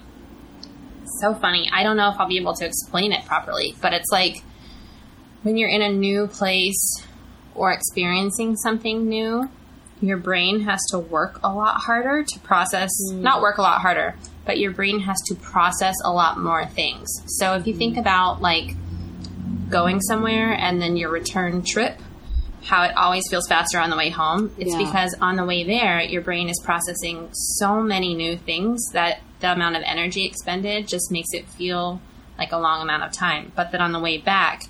so 1.18 1.33
funny. 1.33 1.71
I 1.73 1.83
don't 1.83 1.97
know 1.97 2.11
if 2.11 2.21
I'll 2.21 2.29
be 2.29 2.37
able 2.37 2.53
to 2.57 2.66
explain 2.66 3.11
it 3.12 3.25
properly, 3.25 3.75
but 3.81 3.95
it's 3.95 4.11
like 4.12 4.45
when 5.43 5.57
you're 5.57 5.71
in 5.71 5.81
a 5.81 5.89
new 5.89 6.27
place 6.27 7.03
or 7.55 7.73
experiencing 7.73 8.55
something 8.57 9.09
new, 9.09 9.49
your 10.03 10.18
brain 10.18 10.61
has 10.61 10.79
to 10.91 10.99
work 10.99 11.41
a 11.43 11.55
lot 11.55 11.81
harder 11.81 12.23
to 12.23 12.39
process, 12.41 12.91
hmm. 13.11 13.23
not 13.23 13.41
work 13.41 13.57
a 13.57 13.62
lot 13.62 13.81
harder, 13.81 14.14
but 14.45 14.59
your 14.59 14.73
brain 14.73 15.01
has 15.01 15.16
to 15.29 15.35
process 15.37 15.95
a 16.05 16.12
lot 16.12 16.39
more 16.39 16.66
things. 16.66 17.09
So 17.39 17.55
if 17.55 17.66
you 17.66 17.75
think 17.75 17.95
hmm. 17.95 18.01
about 18.01 18.43
like 18.43 18.75
going 19.71 20.03
somewhere 20.03 20.53
and 20.53 20.83
then 20.83 20.99
your 20.99 21.11
return 21.11 21.64
trip, 21.64 21.99
how 22.64 22.82
it 22.82 22.94
always 22.96 23.24
feels 23.30 23.46
faster 23.48 23.78
on 23.78 23.90
the 23.90 23.96
way 23.96 24.11
home, 24.11 24.52
it's 24.58 24.72
Yeah. 24.72 24.78
because 24.84 25.14
on 25.20 25.36
the 25.36 25.44
way 25.44 25.64
there, 25.64 26.00
your 26.02 26.22
brain 26.22 26.48
is 26.48 26.61
processing 26.62 27.28
so 27.32 27.80
many 27.80 28.14
new 28.14 28.36
things 28.36 28.80
that 28.92 29.20
the 29.40 29.50
amount 29.52 29.76
of 29.76 29.82
energy 29.86 30.26
expended 30.26 30.86
just 30.86 31.11
makes 31.11 31.28
it 31.32 31.48
feel 31.48 32.00
like 32.38 32.52
a 32.52 32.58
long 32.58 32.82
amount 32.82 33.02
of 33.02 33.12
time. 33.12 33.52
But 33.56 33.72
then 33.72 33.80
on 33.80 33.92
the 33.92 34.00
way 34.00 34.18
back, 34.18 34.64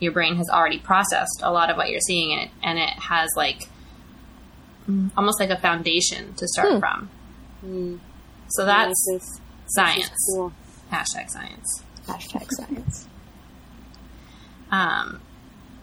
your 0.00 0.12
brain 0.12 0.36
has 0.36 0.48
already 0.48 0.78
processed 0.78 1.40
a 1.42 1.52
lot 1.52 1.70
of 1.70 1.76
what 1.76 1.90
you're 1.90 2.00
seeing 2.00 2.30
in 2.32 2.38
it, 2.40 2.50
and 2.62 2.78
it 2.78 2.90
has 2.90 3.28
like 3.36 3.68
almost 5.16 5.38
like 5.40 5.50
a 5.50 5.58
foundation 5.58 6.34
to 6.34 6.48
start 6.48 6.80
from. 6.80 7.10
So 8.50 8.64
that's 8.64 8.88
This 9.12 9.22
is 9.22 9.40
science. 9.66 10.10
cool. 10.32 10.52
Hashtag 10.90 11.28
science. 11.30 11.82
Hashtag 12.06 12.46
science. 12.50 13.06
Um, 14.70 15.20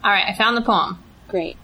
all 0.04 0.12
right, 0.12 0.26
I 0.28 0.34
found 0.36 0.58
the 0.58 0.62
poem. 0.62 1.00
Great. 1.28 1.58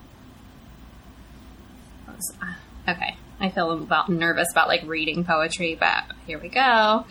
Okay. 2.87 3.15
I 3.39 3.49
feel 3.49 3.71
about 3.71 4.09
nervous 4.09 4.47
about 4.51 4.67
like 4.67 4.83
reading 4.85 5.23
poetry, 5.25 5.75
but 5.79 6.03
here 6.27 6.37
we 6.39 6.49
go. 6.49 7.05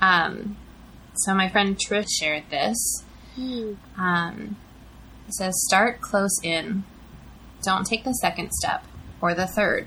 Um, 0.00 0.56
so 1.14 1.34
my 1.34 1.48
friend 1.48 1.76
Trish 1.78 2.08
shared 2.18 2.44
this. 2.50 3.04
Um, 3.96 4.56
it 5.28 5.34
says, 5.34 5.54
"Start 5.68 6.00
close 6.00 6.40
in. 6.42 6.84
Don't 7.62 7.86
take 7.86 8.02
the 8.04 8.12
second 8.14 8.52
step 8.52 8.84
or 9.20 9.34
the 9.34 9.46
third. 9.46 9.86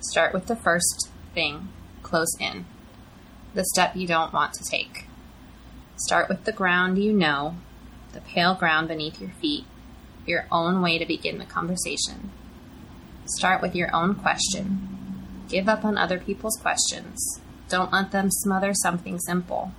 Start 0.00 0.32
with 0.32 0.46
the 0.46 0.54
first 0.56 1.10
thing, 1.34 1.68
close 2.02 2.36
in. 2.38 2.64
The 3.54 3.64
step 3.64 3.96
you 3.96 4.06
don't 4.06 4.32
want 4.32 4.52
to 4.54 4.64
take. 4.70 5.06
Start 5.96 6.28
with 6.28 6.44
the 6.44 6.52
ground 6.52 6.98
you 7.02 7.12
know. 7.12 7.56
the 8.12 8.20
pale 8.22 8.54
ground 8.54 8.88
beneath 8.88 9.20
your 9.20 9.30
feet, 9.40 9.64
your 10.28 10.46
own 10.52 10.82
way 10.82 10.98
to 10.98 11.06
begin 11.06 11.38
the 11.38 11.44
conversation. 11.44 12.30
Start 13.26 13.60
with 13.62 13.74
your 13.74 13.94
own 13.94 14.14
question. 14.14 14.88
Give 15.48 15.68
up 15.68 15.84
on 15.84 15.98
other 15.98 16.18
people's 16.18 16.58
questions. 16.60 17.40
Don't 17.68 17.92
let 17.92 18.12
them 18.12 18.30
smother 18.30 18.72
something 18.74 19.18
simple. 19.18 19.72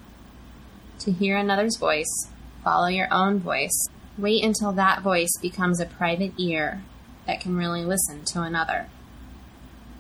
To 1.00 1.12
hear 1.12 1.38
another's 1.38 1.78
voice, 1.78 2.30
follow 2.64 2.88
your 2.88 3.08
own 3.12 3.39
voice. 3.39 3.88
Wait 4.18 4.43
until 4.43 4.72
that 4.74 5.02
voice 5.02 5.32
becomes 5.41 5.80
a 5.80 5.86
private 5.86 6.34
ear 6.38 6.84
that 7.26 7.39
can 7.39 7.56
really 7.56 7.86
listen 7.86 8.26
to 8.26 8.41
another. 8.41 8.88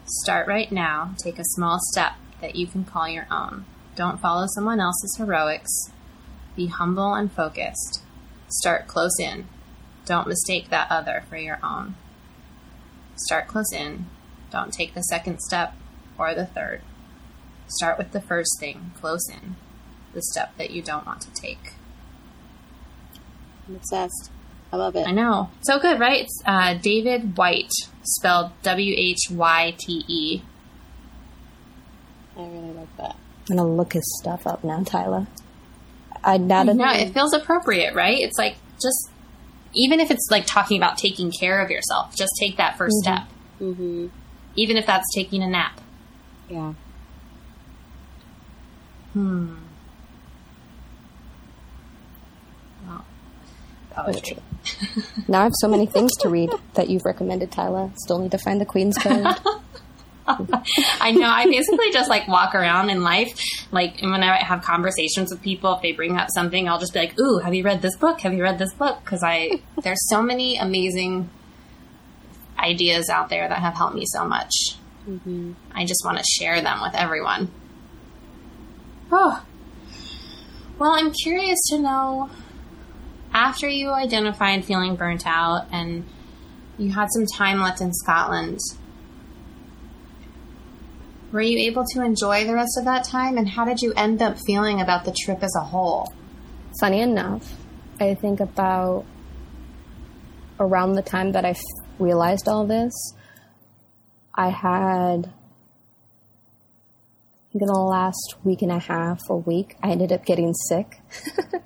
Start 0.05 0.47
right 0.47 0.71
now. 0.71 1.13
Take 1.23 1.39
a 1.39 1.43
small 1.45 1.77
step 1.91 2.13
that 2.41 2.55
you 2.55 2.67
can 2.67 2.83
call 2.83 3.07
your 3.07 3.27
own. 3.31 3.65
Don't 3.95 4.19
follow 4.19 4.45
someone 4.47 4.79
else's 4.79 5.15
heroics. 5.17 5.91
Be 6.55 6.67
humble 6.67 7.13
and 7.13 7.31
focused. 7.31 8.01
Start 8.47 8.87
close 8.87 9.19
in. 9.19 9.47
Don't 10.09 10.27
mistake 10.27 10.71
that 10.71 10.87
other 10.89 11.23
for 11.29 11.37
your 11.37 11.59
own. 11.63 11.95
Start 13.15 13.47
close 13.47 13.71
in. 13.71 14.07
Don't 14.51 14.73
take 14.73 14.95
the 14.95 15.03
second 15.03 15.39
step 15.39 15.75
or 16.17 16.33
the 16.33 16.47
third. 16.47 16.81
Start 17.67 17.99
with 17.99 18.11
the 18.11 18.19
first 18.19 18.59
thing, 18.59 18.91
close 18.99 19.29
in, 19.29 19.55
the 20.15 20.23
step 20.23 20.57
that 20.57 20.71
you 20.71 20.81
don't 20.81 21.05
want 21.05 21.21
to 21.21 21.31
take. 21.39 21.73
I'm 23.67 23.75
obsessed. 23.75 24.31
I 24.73 24.77
love 24.77 24.95
it. 24.95 25.07
I 25.07 25.11
know. 25.11 25.51
So 25.61 25.79
good, 25.79 25.99
right? 25.99 26.23
It's 26.23 26.41
uh, 26.43 26.73
David 26.73 27.37
Whyte, 27.37 27.69
spelled 28.01 28.51
W 28.63 28.95
H 28.97 29.27
Y 29.29 29.75
T 29.77 30.03
E. 30.07 30.41
I 32.35 32.41
really 32.41 32.73
like 32.73 32.97
that. 32.97 33.15
I'm 33.51 33.57
gonna 33.57 33.69
look 33.69 33.93
his 33.93 34.17
stuff 34.19 34.47
up 34.47 34.63
now, 34.63 34.81
Tyler. 34.83 35.27
I 36.23 36.37
now 36.37 36.63
that 36.63 36.75
No, 36.75 36.91
it 36.91 37.13
feels 37.13 37.33
appropriate, 37.33 37.93
right? 37.93 38.17
It's 38.17 38.39
like 38.39 38.55
just, 38.81 39.11
even 39.73 39.99
if 39.99 40.11
it's 40.11 40.27
like 40.31 40.45
talking 40.45 40.77
about 40.77 40.97
taking 40.97 41.31
care 41.31 41.61
of 41.61 41.69
yourself, 41.69 42.15
just 42.15 42.31
take 42.39 42.57
that 42.57 42.77
1st 42.77 42.91
step. 42.91 43.21
Mm-hmm. 43.61 44.07
Even 44.55 44.77
if 44.77 44.85
that's 44.85 45.05
taking 45.13 45.43
a 45.43 45.47
nap. 45.47 45.79
Yeah. 46.49 46.73
Hmm. 49.13 49.55
Well, 52.87 53.05
poetry. 53.91 54.37
now 55.27 55.41
I 55.41 55.43
have 55.43 55.53
so 55.59 55.67
many 55.67 55.85
things 55.85 56.15
to 56.17 56.29
read 56.29 56.51
that 56.73 56.89
you've 56.89 57.05
recommended, 57.05 57.51
Tyler. 57.51 57.91
Still 57.97 58.19
need 58.19 58.31
to 58.31 58.37
find 58.37 58.59
the 58.59 58.65
Queen's 58.65 58.97
Code. 58.97 59.25
I 61.01 61.11
know. 61.11 61.27
I 61.27 61.45
basically 61.45 61.91
just 61.91 62.09
like 62.09 62.27
walk 62.27 62.55
around 62.55 62.89
in 62.89 63.03
life, 63.03 63.39
like, 63.71 64.01
and 64.01 64.11
when 64.11 64.23
I 64.23 64.43
have 64.43 64.61
conversations 64.61 65.31
with 65.31 65.41
people, 65.41 65.73
if 65.75 65.81
they 65.81 65.91
bring 65.91 66.17
up 66.17 66.29
something, 66.33 66.67
I'll 66.67 66.79
just 66.79 66.93
be 66.93 66.99
like, 66.99 67.19
"Ooh, 67.19 67.39
have 67.39 67.53
you 67.53 67.63
read 67.63 67.81
this 67.81 67.95
book? 67.97 68.21
Have 68.21 68.33
you 68.33 68.43
read 68.43 68.59
this 68.59 68.73
book?" 68.73 68.99
Because 69.03 69.23
I 69.23 69.61
there's 69.83 70.07
so 70.09 70.21
many 70.21 70.57
amazing 70.57 71.29
ideas 72.57 73.09
out 73.09 73.29
there 73.29 73.47
that 73.47 73.59
have 73.59 73.75
helped 73.75 73.95
me 73.95 74.05
so 74.05 74.25
much. 74.25 74.51
Mm-hmm. 75.07 75.53
I 75.73 75.85
just 75.85 76.03
want 76.05 76.17
to 76.17 76.23
share 76.23 76.61
them 76.61 76.81
with 76.81 76.93
everyone. 76.93 77.51
Oh, 79.11 79.43
well, 80.77 80.91
I'm 80.91 81.11
curious 81.11 81.59
to 81.69 81.79
know 81.79 82.29
after 83.33 83.67
you 83.67 83.91
identified 83.91 84.65
feeling 84.65 84.95
burnt 84.95 85.25
out 85.25 85.67
and 85.71 86.05
you 86.77 86.91
had 86.91 87.07
some 87.11 87.25
time 87.25 87.59
left 87.59 87.81
in 87.81 87.93
Scotland. 87.93 88.59
Were 91.31 91.41
you 91.41 91.59
able 91.69 91.85
to 91.93 92.03
enjoy 92.03 92.45
the 92.45 92.55
rest 92.55 92.77
of 92.79 92.85
that 92.85 93.03
time, 93.03 93.37
and 93.37 93.47
how 93.47 93.65
did 93.65 93.81
you 93.81 93.93
end 93.93 94.21
up 94.21 94.37
feeling 94.47 94.81
about 94.81 95.05
the 95.05 95.11
trip 95.11 95.43
as 95.43 95.53
a 95.55 95.63
whole? 95.63 96.11
Funny 96.79 97.01
enough, 97.01 97.55
I 97.99 98.15
think 98.15 98.39
about 98.39 99.05
around 100.59 100.93
the 100.93 101.01
time 101.01 101.33
that 101.33 101.45
I 101.45 101.51
f- 101.51 101.61
realized 101.99 102.47
all 102.47 102.65
this, 102.65 102.93
I 104.33 104.49
had, 104.49 105.31
in 107.53 107.59
the 107.59 107.73
last 107.73 108.35
week 108.43 108.61
and 108.61 108.71
a 108.71 108.79
half 108.79 109.19
or 109.29 109.41
week, 109.41 109.75
I 109.83 109.91
ended 109.91 110.11
up 110.11 110.25
getting 110.25 110.53
sick. 110.53 110.99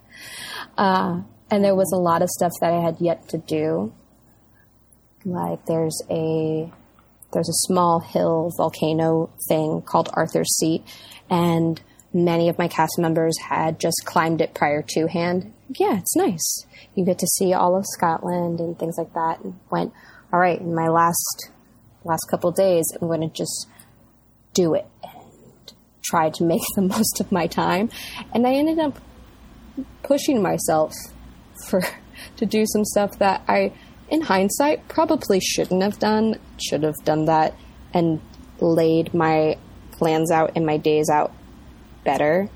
uh, 0.78 1.22
and 1.50 1.64
there 1.64 1.76
was 1.76 1.92
a 1.94 2.00
lot 2.00 2.22
of 2.22 2.30
stuff 2.30 2.52
that 2.62 2.74
I 2.74 2.82
had 2.82 2.98
yet 3.00 3.30
to 3.30 3.38
do. 3.38 3.94
Like 5.26 5.66
there's 5.66 6.02
a 6.10 6.72
there's 7.34 7.50
a 7.50 7.68
small 7.68 8.00
hill 8.00 8.52
volcano 8.58 9.30
thing 9.48 9.82
called 9.82 10.10
Arthur's 10.14 10.56
Seat, 10.58 10.84
and 11.30 11.82
many 12.14 12.48
of 12.48 12.58
my 12.58 12.68
cast 12.68 12.98
members 13.00 13.38
had 13.40 13.80
just 13.80 14.04
climbed 14.06 14.42
it 14.42 14.54
prior 14.54 14.84
to 14.90 15.08
hand. 15.08 15.52
Yeah, 15.70 15.98
it's 15.98 16.16
nice. 16.16 16.66
You 16.96 17.06
get 17.06 17.20
to 17.20 17.28
see 17.28 17.54
all 17.54 17.76
of 17.76 17.86
Scotland 17.88 18.60
and 18.60 18.78
things 18.78 18.96
like 18.98 19.14
that. 19.14 19.42
And 19.44 19.60
went, 19.72 19.92
all 20.32 20.40
right, 20.40 20.60
in 20.60 20.76
my 20.76 20.88
last 20.88 21.50
last 22.04 22.26
couple 22.30 22.52
days, 22.52 22.86
I'm 23.02 23.08
going 23.08 23.22
to 23.22 23.30
just 23.30 23.68
do 24.54 24.74
it 24.74 24.86
and 25.02 25.74
try 26.04 26.30
to 26.30 26.44
make 26.44 26.62
the 26.76 26.82
most 26.82 27.20
of 27.20 27.32
my 27.32 27.48
time. 27.48 27.90
And 28.34 28.46
I 28.46 28.54
ended 28.54 28.80
up 28.80 29.00
pushing 30.04 30.42
myself 30.42 30.94
for 31.68 31.82
to 32.38 32.46
do 32.46 32.66
some 32.68 32.86
stuff 32.86 33.18
that 33.20 33.44
I 33.48 33.74
in 34.14 34.22
hindsight, 34.22 34.88
probably 34.88 35.40
shouldn't 35.40 35.82
have 35.82 35.98
done. 35.98 36.36
Should 36.64 36.84
have 36.84 37.04
done 37.04 37.26
that 37.26 37.56
and 37.96 38.22
laid 38.60 39.12
my 39.12 39.58
plans 39.92 40.30
out 40.30 40.52
and 40.56 40.68
my 40.68 40.78
days 40.78 41.10
out 41.10 41.34
better. 42.04 42.48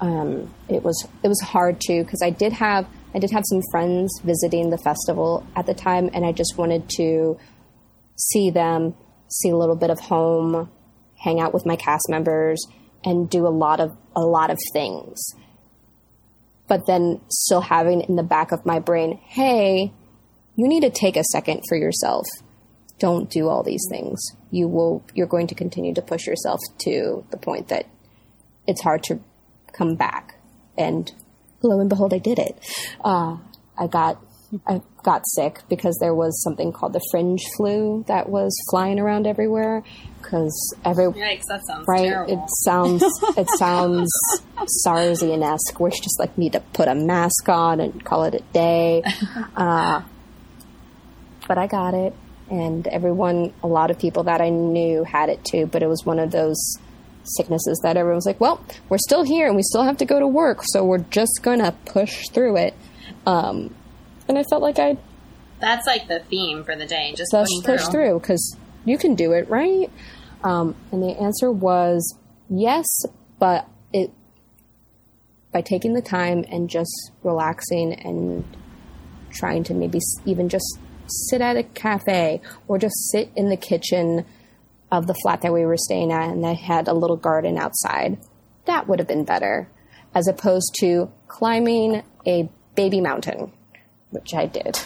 Um, 0.00 0.54
it 0.68 0.84
was 0.84 1.08
it 1.24 1.28
was 1.28 1.40
hard 1.40 1.80
too 1.80 2.04
because 2.04 2.22
I 2.22 2.30
did 2.30 2.52
have 2.52 2.86
I 3.12 3.18
did 3.18 3.32
have 3.32 3.42
some 3.44 3.60
friends 3.72 4.20
visiting 4.22 4.70
the 4.70 4.78
festival 4.78 5.44
at 5.56 5.66
the 5.66 5.74
time, 5.74 6.10
and 6.14 6.24
I 6.24 6.30
just 6.30 6.56
wanted 6.56 6.88
to 6.90 7.36
see 8.16 8.50
them, 8.50 8.94
see 9.28 9.50
a 9.50 9.56
little 9.56 9.74
bit 9.74 9.90
of 9.90 9.98
home, 9.98 10.70
hang 11.18 11.40
out 11.40 11.52
with 11.52 11.66
my 11.66 11.74
cast 11.74 12.08
members, 12.08 12.64
and 13.04 13.28
do 13.28 13.48
a 13.48 13.50
lot 13.50 13.80
of 13.80 13.96
a 14.14 14.22
lot 14.22 14.50
of 14.50 14.58
things. 14.72 15.18
But 16.68 16.86
then 16.86 17.20
still 17.28 17.62
having 17.62 18.02
in 18.02 18.14
the 18.14 18.22
back 18.22 18.52
of 18.52 18.64
my 18.64 18.78
brain, 18.78 19.18
hey, 19.24 19.92
you 20.60 20.68
need 20.68 20.82
to 20.82 20.90
take 20.90 21.16
a 21.16 21.24
second 21.32 21.62
for 21.66 21.74
yourself. 21.74 22.26
Don't 22.98 23.30
do 23.30 23.48
all 23.48 23.62
these 23.62 23.86
things. 23.88 24.20
You 24.50 24.68
will 24.68 25.02
you're 25.14 25.26
going 25.26 25.46
to 25.46 25.54
continue 25.54 25.94
to 25.94 26.02
push 26.02 26.26
yourself 26.26 26.60
to 26.80 27.24
the 27.30 27.38
point 27.38 27.68
that 27.68 27.86
it's 28.66 28.82
hard 28.82 29.02
to 29.04 29.20
come 29.72 29.94
back. 29.94 30.34
And 30.76 31.10
lo 31.62 31.80
and 31.80 31.88
behold, 31.88 32.12
I 32.12 32.18
did 32.18 32.38
it. 32.38 32.58
Uh, 33.02 33.38
I 33.78 33.86
got 33.86 34.22
I 34.66 34.82
got 35.02 35.22
sick 35.28 35.62
because 35.70 35.96
there 35.98 36.14
was 36.14 36.42
something 36.42 36.72
called 36.72 36.92
the 36.92 37.00
fringe 37.10 37.42
flu 37.56 38.04
that 38.06 38.28
was 38.28 38.54
flying 38.70 39.00
around 39.00 39.26
everywhere. 39.26 39.82
Because 40.20 40.76
every 40.84 41.06
Yikes, 41.06 41.44
that 41.48 41.64
sounds 41.66 41.86
right, 41.88 42.04
terrible. 42.04 42.34
it 42.34 42.50
sounds 42.64 43.02
it 43.38 43.48
sounds 43.58 44.10
Sarsian 44.86 45.42
esque, 45.42 45.80
where 45.80 45.90
just 45.90 46.20
like 46.20 46.36
need 46.36 46.52
to 46.52 46.60
put 46.60 46.86
a 46.86 46.94
mask 46.94 47.48
on 47.48 47.80
and 47.80 48.04
call 48.04 48.24
it 48.24 48.34
a 48.34 48.42
day. 48.52 49.02
Uh, 49.56 50.02
but 51.50 51.58
I 51.58 51.66
got 51.66 51.94
it, 51.94 52.14
and 52.48 52.86
everyone, 52.86 53.52
a 53.64 53.66
lot 53.66 53.90
of 53.90 53.98
people 53.98 54.22
that 54.22 54.40
I 54.40 54.50
knew 54.50 55.02
had 55.02 55.30
it 55.30 55.44
too. 55.44 55.66
But 55.66 55.82
it 55.82 55.88
was 55.88 56.06
one 56.06 56.20
of 56.20 56.30
those 56.30 56.78
sicknesses 57.24 57.80
that 57.82 57.96
everyone 57.96 58.14
was 58.14 58.24
like, 58.24 58.40
"Well, 58.40 58.64
we're 58.88 58.98
still 58.98 59.24
here, 59.24 59.48
and 59.48 59.56
we 59.56 59.64
still 59.64 59.82
have 59.82 59.96
to 59.96 60.04
go 60.04 60.20
to 60.20 60.28
work, 60.28 60.60
so 60.62 60.84
we're 60.84 60.98
just 61.10 61.40
gonna 61.42 61.74
push 61.86 62.28
through 62.28 62.56
it." 62.58 62.74
Um, 63.26 63.74
and 64.28 64.38
I 64.38 64.44
felt 64.44 64.62
like 64.62 64.78
I 64.78 64.96
That's 65.58 65.88
like 65.88 66.06
the 66.06 66.20
theme 66.20 66.62
for 66.62 66.76
the 66.76 66.86
day. 66.86 67.14
Just 67.16 67.32
just 67.32 67.64
push 67.64 67.84
through 67.88 68.20
because 68.20 68.56
you 68.84 68.96
can 68.96 69.16
do 69.16 69.32
it, 69.32 69.50
right? 69.50 69.90
Um, 70.44 70.76
and 70.92 71.02
the 71.02 71.20
answer 71.20 71.50
was 71.50 72.16
yes, 72.48 72.86
but 73.40 73.66
it 73.92 74.12
by 75.50 75.62
taking 75.62 75.94
the 75.94 76.00
time 76.00 76.44
and 76.48 76.70
just 76.70 77.10
relaxing 77.24 77.92
and 77.92 78.44
trying 79.32 79.64
to 79.64 79.74
maybe 79.74 79.98
even 80.26 80.48
just 80.48 80.78
sit 81.10 81.40
at 81.40 81.56
a 81.56 81.62
cafe 81.62 82.40
or 82.68 82.78
just 82.78 83.10
sit 83.10 83.30
in 83.36 83.48
the 83.48 83.56
kitchen 83.56 84.24
of 84.90 85.06
the 85.06 85.14
flat 85.14 85.42
that 85.42 85.52
we 85.52 85.64
were 85.64 85.76
staying 85.76 86.12
at 86.12 86.30
and 86.30 86.44
they 86.44 86.54
had 86.54 86.88
a 86.88 86.94
little 86.94 87.16
garden 87.16 87.58
outside. 87.58 88.18
That 88.66 88.88
would 88.88 88.98
have 88.98 89.08
been 89.08 89.24
better 89.24 89.68
as 90.14 90.26
opposed 90.26 90.74
to 90.80 91.10
climbing 91.28 92.02
a 92.26 92.48
baby 92.74 93.00
mountain, 93.00 93.52
which 94.10 94.34
I 94.34 94.46
did 94.46 94.78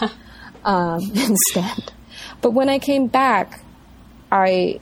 um, 0.64 1.00
instead. 1.14 1.92
But 2.40 2.52
when 2.52 2.68
I 2.68 2.78
came 2.78 3.06
back, 3.06 3.60
I 4.30 4.80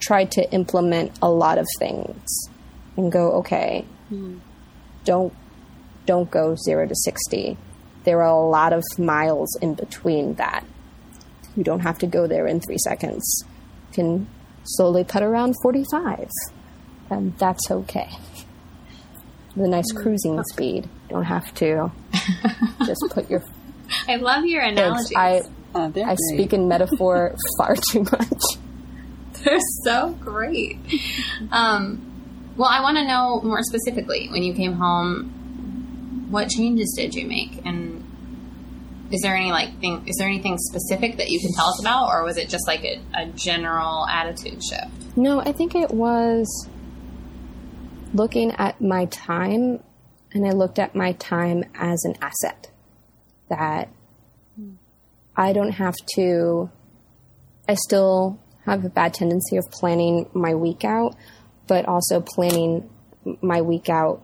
tried 0.00 0.32
to 0.32 0.52
implement 0.52 1.18
a 1.22 1.30
lot 1.30 1.58
of 1.58 1.66
things 1.78 2.48
and 2.96 3.10
go, 3.10 3.32
okay, 3.38 3.84
don't 5.04 5.32
don't 6.06 6.30
go 6.30 6.56
zero 6.56 6.86
to 6.86 6.94
sixty. 6.94 7.56
There 8.04 8.22
are 8.22 8.28
a 8.28 8.48
lot 8.48 8.72
of 8.72 8.82
miles 8.98 9.56
in 9.60 9.74
between 9.74 10.34
that. 10.34 10.64
You 11.56 11.64
don't 11.64 11.80
have 11.80 11.98
to 11.98 12.06
go 12.06 12.26
there 12.26 12.46
in 12.46 12.60
three 12.60 12.78
seconds. 12.78 13.44
You 13.90 13.94
can 13.94 14.28
slowly 14.64 15.04
put 15.04 15.22
around 15.22 15.54
forty 15.62 15.84
five. 15.90 16.30
And 17.10 17.36
that's 17.38 17.70
okay. 17.70 18.08
the 19.56 19.66
nice 19.66 19.90
cruising 19.92 20.42
speed. 20.44 20.84
You 20.84 21.16
don't 21.16 21.24
have 21.24 21.52
to 21.54 21.90
just 22.86 23.04
put 23.10 23.28
your. 23.28 23.42
I 24.08 24.16
love 24.16 24.44
your 24.44 24.62
analogies. 24.62 25.12
I 25.16 25.42
they're 25.74 26.06
I 26.06 26.16
speak 26.32 26.52
in 26.52 26.68
metaphor 26.68 27.34
far 27.58 27.76
too 27.90 28.04
much. 28.04 28.42
They're 29.44 29.58
so 29.84 30.10
great. 30.20 30.78
Um, 31.50 32.06
well, 32.56 32.68
I 32.68 32.82
want 32.82 32.98
to 32.98 33.06
know 33.06 33.40
more 33.42 33.62
specifically 33.62 34.28
when 34.28 34.42
you 34.42 34.54
came 34.54 34.74
home, 34.74 35.32
what 36.30 36.48
changes 36.48 36.94
did 36.96 37.14
you 37.14 37.26
make, 37.26 37.60
and 37.64 38.04
is 39.10 39.20
there 39.22 39.34
any 39.34 39.50
like 39.50 39.80
thing? 39.80 40.06
Is 40.06 40.16
there 40.18 40.28
anything 40.28 40.56
specific 40.58 41.16
that 41.16 41.28
you 41.28 41.40
can 41.40 41.52
tell 41.54 41.66
us 41.66 41.80
about, 41.80 42.08
or 42.08 42.24
was 42.24 42.36
it 42.36 42.48
just 42.48 42.66
like 42.66 42.84
a, 42.84 43.00
a 43.14 43.26
general 43.26 44.06
attitude 44.06 44.62
shift? 44.62 45.16
No, 45.16 45.40
I 45.40 45.52
think 45.52 45.74
it 45.74 45.90
was 45.90 46.68
looking 48.14 48.52
at 48.52 48.80
my 48.80 49.06
time, 49.06 49.82
and 50.32 50.46
I 50.46 50.52
looked 50.52 50.78
at 50.78 50.94
my 50.94 51.12
time 51.12 51.64
as 51.74 52.04
an 52.04 52.14
asset. 52.22 52.70
That 53.48 53.88
I 55.36 55.52
don't 55.52 55.72
have 55.72 55.96
to, 56.14 56.70
I 57.68 57.74
still 57.74 58.38
have 58.64 58.84
a 58.84 58.88
bad 58.88 59.14
tendency 59.14 59.56
of 59.56 59.68
planning 59.72 60.30
my 60.32 60.54
week 60.54 60.84
out, 60.84 61.16
but 61.66 61.86
also 61.86 62.20
planning 62.20 62.88
my 63.42 63.60
week 63.60 63.88
out 63.88 64.22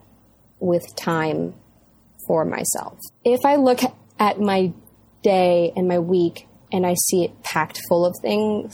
with 0.59 0.95
time 0.95 1.55
for 2.27 2.45
myself. 2.45 2.99
If 3.23 3.45
I 3.45 3.55
look 3.55 3.79
at 4.19 4.39
my 4.39 4.73
day 5.23 5.71
and 5.75 5.87
my 5.87 5.99
week 5.99 6.47
and 6.71 6.85
I 6.85 6.95
see 6.95 7.23
it 7.23 7.43
packed 7.43 7.79
full 7.87 8.05
of 8.05 8.15
things, 8.21 8.73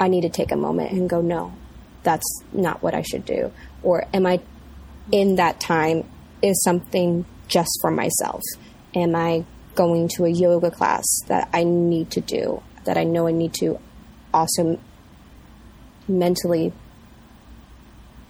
I 0.00 0.08
need 0.08 0.22
to 0.22 0.28
take 0.28 0.52
a 0.52 0.56
moment 0.56 0.92
and 0.92 1.08
go, 1.08 1.20
no, 1.20 1.52
that's 2.02 2.42
not 2.52 2.82
what 2.82 2.94
I 2.94 3.02
should 3.02 3.24
do. 3.24 3.52
Or 3.82 4.06
am 4.14 4.26
I 4.26 4.40
in 5.12 5.36
that 5.36 5.60
time 5.60 6.08
is 6.42 6.62
something 6.62 7.24
just 7.48 7.70
for 7.80 7.90
myself? 7.90 8.42
Am 8.94 9.14
I 9.14 9.44
going 9.74 10.08
to 10.16 10.24
a 10.24 10.28
yoga 10.28 10.70
class 10.70 11.04
that 11.26 11.48
I 11.52 11.64
need 11.64 12.10
to 12.12 12.20
do, 12.20 12.62
that 12.84 12.96
I 12.96 13.04
know 13.04 13.26
I 13.26 13.32
need 13.32 13.54
to 13.54 13.78
also 14.32 14.78
mentally 16.06 16.72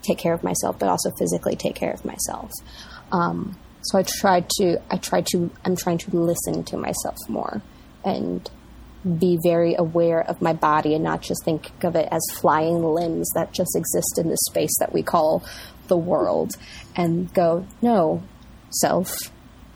take 0.03 0.19
care 0.19 0.35
of 0.35 0.43
myself, 0.43 0.79
but 0.79 0.89
also 0.89 1.11
physically 1.19 1.57
take 1.57 1.75
care 1.75 1.93
of 1.93 2.05
myself? 2.05 2.51
Um, 3.13 3.57
so 3.89 3.99
I 3.99 4.03
try 4.03 4.45
to, 4.59 4.79
I 4.91 4.99
try 4.99 5.23
to, 5.33 5.51
I'm 5.65 5.75
trying 5.75 5.99
to 5.99 6.11
listen 6.11 6.63
to 6.65 6.77
myself 6.77 7.17
more 7.27 7.63
and 8.05 8.49
be 9.19 9.39
very 9.43 9.75
aware 9.77 10.21
of 10.21 10.43
my 10.43 10.53
body 10.53 10.95
and 10.95 11.03
not 11.03 11.23
just 11.23 11.43
think 11.45 11.73
of 11.83 11.97
it 11.97 12.07
as 12.11 12.21
flying 12.39 12.83
limbs 12.83 13.31
that 13.35 13.53
just 13.53 13.75
exist 13.75 14.19
in 14.19 14.29
the 14.29 14.37
space 14.51 14.77
that 14.79 14.93
we 14.93 15.03
call 15.03 15.43
the 15.87 15.97
world 15.97 16.53
and 16.97 17.33
go, 17.33 17.67
no, 17.81 18.23
self, 18.71 19.11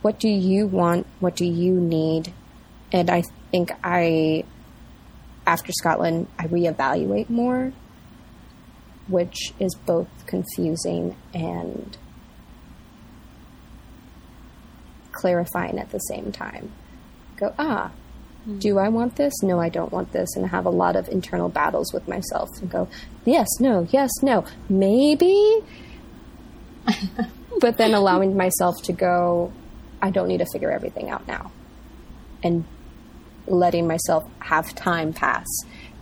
what 0.03 0.21
do 0.21 0.29
you 0.29 0.67
want? 0.67 1.07
What 1.21 1.35
do 1.35 1.47
you 1.47 1.81
need? 1.81 2.35
And 2.93 3.09
I 3.09 3.23
think 3.51 3.71
I, 3.83 4.45
after 5.47 5.73
Scotland, 5.73 6.27
I 6.39 6.49
reevaluate 6.49 7.31
more, 7.31 7.73
which 9.09 9.55
is 9.59 9.75
both 9.87 10.09
confusing 10.27 11.17
and 11.33 11.97
clarifying 15.13 15.79
at 15.79 15.91
the 15.91 15.99
same 15.99 16.33
time. 16.33 16.73
Go, 17.37 17.55
ah, 17.59 17.93
do 18.59 18.79
I 18.79 18.89
want 18.89 19.17
this? 19.17 19.33
No, 19.43 19.61
I 19.61 19.69
don't 19.69 19.93
want 19.93 20.13
this. 20.13 20.35
And 20.37 20.47
have 20.49 20.67
a 20.67 20.71
lot 20.71 20.97
of 20.97 21.09
internal 21.09 21.49
battles 21.49 21.93
with 21.93 22.09
myself 22.09 22.49
and 22.61 22.71
go, 22.71 22.89
yes, 23.25 23.47
no, 23.61 23.87
yes, 23.91 24.11
no, 24.23 24.45
maybe. 24.69 25.61
but 27.61 27.77
then 27.77 27.95
allowing 27.95 28.37
myself 28.37 28.83
to 28.85 28.93
go, 28.93 29.53
I 30.01 30.11
don't 30.11 30.29
need 30.29 30.39
to 30.39 30.47
figure 30.53 30.71
everything 30.71 31.09
out 31.09 31.27
now. 31.29 31.53
And 32.43 32.65
letting 33.47 33.87
myself 33.87 34.25
have 34.41 34.75
time 34.75 35.13
pass 35.13 35.47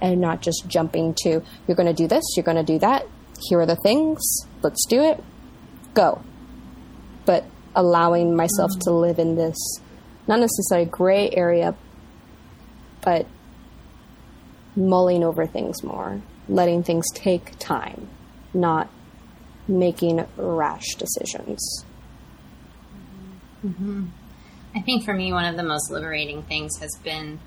and 0.01 0.21
not 0.21 0.41
just 0.41 0.65
jumping 0.67 1.15
to, 1.23 1.43
you're 1.67 1.77
going 1.77 1.87
to 1.87 1.93
do 1.93 2.09
this, 2.09 2.25
you're 2.37 2.45
going 2.45 2.57
to 2.57 2.63
do 2.63 2.79
that, 2.79 3.07
here 3.49 3.61
are 3.61 3.67
the 3.67 3.77
things, 3.77 4.21
let's 4.63 4.87
do 4.87 5.03
it, 5.03 5.23
go. 5.95 6.23
But 7.27 7.45
allowing 7.75 8.35
myself 8.37 8.71
to 8.83 8.91
live 8.91 9.19
in 9.19 9.37
this, 9.37 9.57
not 10.27 10.41
necessarily 10.41 10.87
gray 10.87 11.31
area, 11.31 11.75
but 13.03 13.27
mulling 14.77 15.25
over 15.25 15.47
things 15.47 15.83
more, 15.83 16.21
letting 16.49 16.83
things 16.83 17.07
take 17.15 17.59
time, 17.59 18.09
not 18.53 18.91
making 19.69 20.27
rash 20.37 20.95
decisions. 20.97 21.85
Mm-hmm. 23.65 24.07
I 24.75 24.81
think 24.81 25.05
for 25.05 25.13
me, 25.13 25.33
one 25.33 25.45
of 25.45 25.57
the 25.57 25.63
most 25.63 25.91
liberating 25.91 26.43
things 26.43 26.79
has 26.81 26.97
been, 27.03 27.41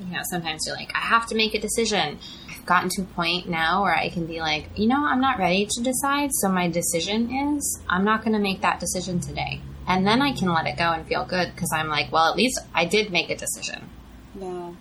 you 0.00 0.06
know, 0.06 0.22
sometimes 0.30 0.64
you're 0.66 0.76
like, 0.76 0.92
I 0.94 1.00
have 1.00 1.26
to 1.28 1.34
make 1.34 1.54
a 1.54 1.60
decision. 1.60 2.18
Gotten 2.64 2.88
to 2.90 3.02
a 3.02 3.04
point 3.04 3.48
now 3.48 3.82
where 3.82 3.94
I 3.94 4.08
can 4.08 4.26
be 4.26 4.40
like, 4.40 4.70
you 4.76 4.86
know, 4.86 5.04
I'm 5.04 5.20
not 5.20 5.38
ready 5.38 5.66
to 5.70 5.82
decide. 5.82 6.30
So 6.32 6.48
my 6.48 6.68
decision 6.68 7.30
is, 7.30 7.80
I'm 7.88 8.04
not 8.04 8.20
going 8.24 8.32
to 8.32 8.38
make 8.38 8.62
that 8.62 8.80
decision 8.80 9.20
today. 9.20 9.60
And 9.86 10.06
then 10.06 10.22
I 10.22 10.32
can 10.32 10.52
let 10.52 10.66
it 10.66 10.78
go 10.78 10.90
and 10.92 11.06
feel 11.06 11.26
good 11.26 11.52
because 11.54 11.70
I'm 11.74 11.88
like, 11.88 12.10
well, 12.10 12.30
at 12.30 12.36
least 12.36 12.58
I 12.74 12.86
did 12.86 13.12
make 13.12 13.28
a 13.28 13.36
decision. 13.36 13.90
Yeah. 14.34 14.72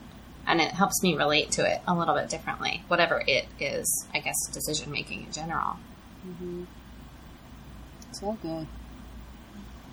And 0.47 0.61
it 0.61 0.71
helps 0.71 1.03
me 1.03 1.15
relate 1.15 1.51
to 1.51 1.69
it 1.69 1.81
a 1.87 1.93
little 1.93 2.15
bit 2.15 2.29
differently, 2.29 2.83
whatever 2.87 3.23
it 3.27 3.47
is, 3.59 4.07
I 4.13 4.19
guess, 4.19 4.35
decision 4.51 4.91
making 4.91 5.25
in 5.25 5.31
general. 5.31 5.77
It's 8.09 8.23
all 8.23 8.37
good. 8.41 8.67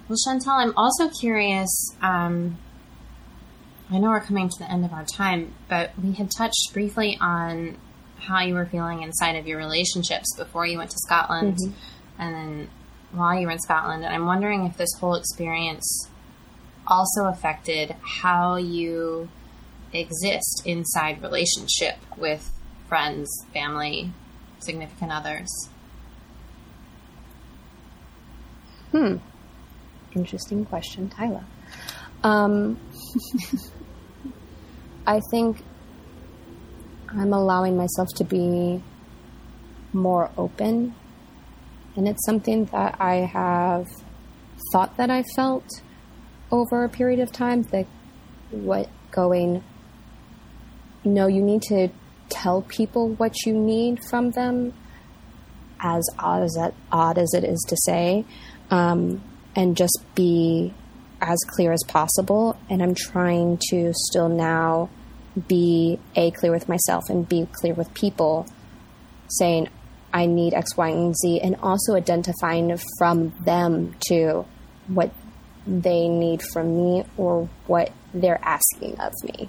Well, 0.09 0.19
Chantel, 0.27 0.49
I'm 0.49 0.77
also 0.77 1.09
curious. 1.09 1.95
Um, 2.03 2.59
I 3.93 3.99
know 3.99 4.11
we're 4.11 4.21
coming 4.21 4.49
to 4.49 4.59
the 4.59 4.71
end 4.71 4.85
of 4.85 4.93
our 4.93 5.05
time, 5.05 5.53
but 5.69 5.91
we 6.01 6.13
had 6.13 6.31
touched 6.31 6.71
briefly 6.73 7.19
on 7.21 7.77
how 8.19 8.41
you 8.41 8.55
were 8.55 8.67
feeling 8.67 9.03
inside 9.03 9.35
of 9.37 9.49
your 9.49 9.59
relationships 9.59 10.33
before 10.37 10.65
you 10.65 10.79
went 10.79 10.91
to 10.91 10.99
Scotland 10.99 11.59
and 12.19 12.35
then 12.35 12.71
while 13.13 13.39
you 13.39 13.47
were 13.47 13.53
in 13.53 13.59
Scotland. 13.59 14.05
And 14.05 14.15
I'm 14.15 14.27
wondering 14.27 14.67
if 14.67 14.77
this 14.77 14.91
whole 15.01 15.15
experience 15.17 16.09
also 16.87 17.25
affected 17.25 17.97
how 18.01 18.57
you 18.57 19.29
exist 19.93 20.63
inside 20.65 21.21
relationship 21.21 21.97
with 22.17 22.53
friends, 22.89 23.29
family, 23.53 24.13
significant 24.61 25.11
others. 25.11 25.69
Hmm. 28.93 29.17
Interesting 30.15 30.65
question, 30.65 31.09
Tyler. 31.09 31.45
Um, 32.23 32.79
I 35.07 35.21
think 35.31 35.63
I'm 37.09 37.33
allowing 37.33 37.77
myself 37.77 38.09
to 38.17 38.25
be 38.25 38.83
more 39.93 40.31
open, 40.37 40.95
and 41.97 42.07
it's 42.07 42.25
something 42.25 42.67
that 42.67 43.01
I 43.01 43.17
have 43.17 43.89
thought 44.73 44.97
that 44.99 45.11
I 45.11 45.25
felt 45.35 45.65
over 46.53 46.85
a 46.85 46.89
period 46.89 47.21
of 47.21 47.33
time. 47.33 47.63
That 47.65 47.87
what 48.51 48.89
going, 49.11 49.65
no, 51.05 51.27
you 51.27 51.43
need 51.43 51.63
to 51.63 51.89
tell 52.29 52.63
people 52.63 53.09
what 53.15 53.35
you 53.45 53.55
need 53.55 53.99
from 54.09 54.31
them, 54.31 54.73
as 55.81 56.09
odd 56.19 56.43
as 56.43 56.53
that 56.53 56.75
odd 56.93 57.19
as 57.19 57.35
it 57.35 57.43
is 57.43 57.65
to 57.69 57.77
say, 57.85 58.25
um, 58.71 59.23
and 59.57 59.77
just 59.77 60.05
be 60.15 60.73
as 61.21 61.39
clear 61.49 61.73
as 61.73 61.83
possible. 61.87 62.59
And 62.69 62.83
I'm 62.83 62.95
trying 62.95 63.59
to 63.71 63.93
still 63.95 64.29
now 64.29 64.91
be 65.49 65.99
a 66.17 66.31
clear 66.33 66.53
with 66.53 66.69
myself 66.69 67.09
and 67.09 67.29
be 67.29 67.47
clear 67.53 67.75
with 67.75 67.93
people, 67.95 68.47
saying 69.29 69.69
I 70.13 70.27
need 70.27 70.55
X, 70.55 70.77
Y, 70.77 70.89
and 70.89 71.15
Z, 71.17 71.41
and 71.41 71.57
also 71.63 71.95
identifying 71.95 72.77
from 72.99 73.33
them 73.45 73.95
to 74.09 74.45
what 74.89 75.13
they 75.67 76.09
need 76.09 76.43
from 76.53 76.77
me 76.77 77.05
or 77.17 77.49
what 77.67 77.93
they're 78.13 78.41
asking 78.43 78.99
of 78.99 79.13
me 79.23 79.49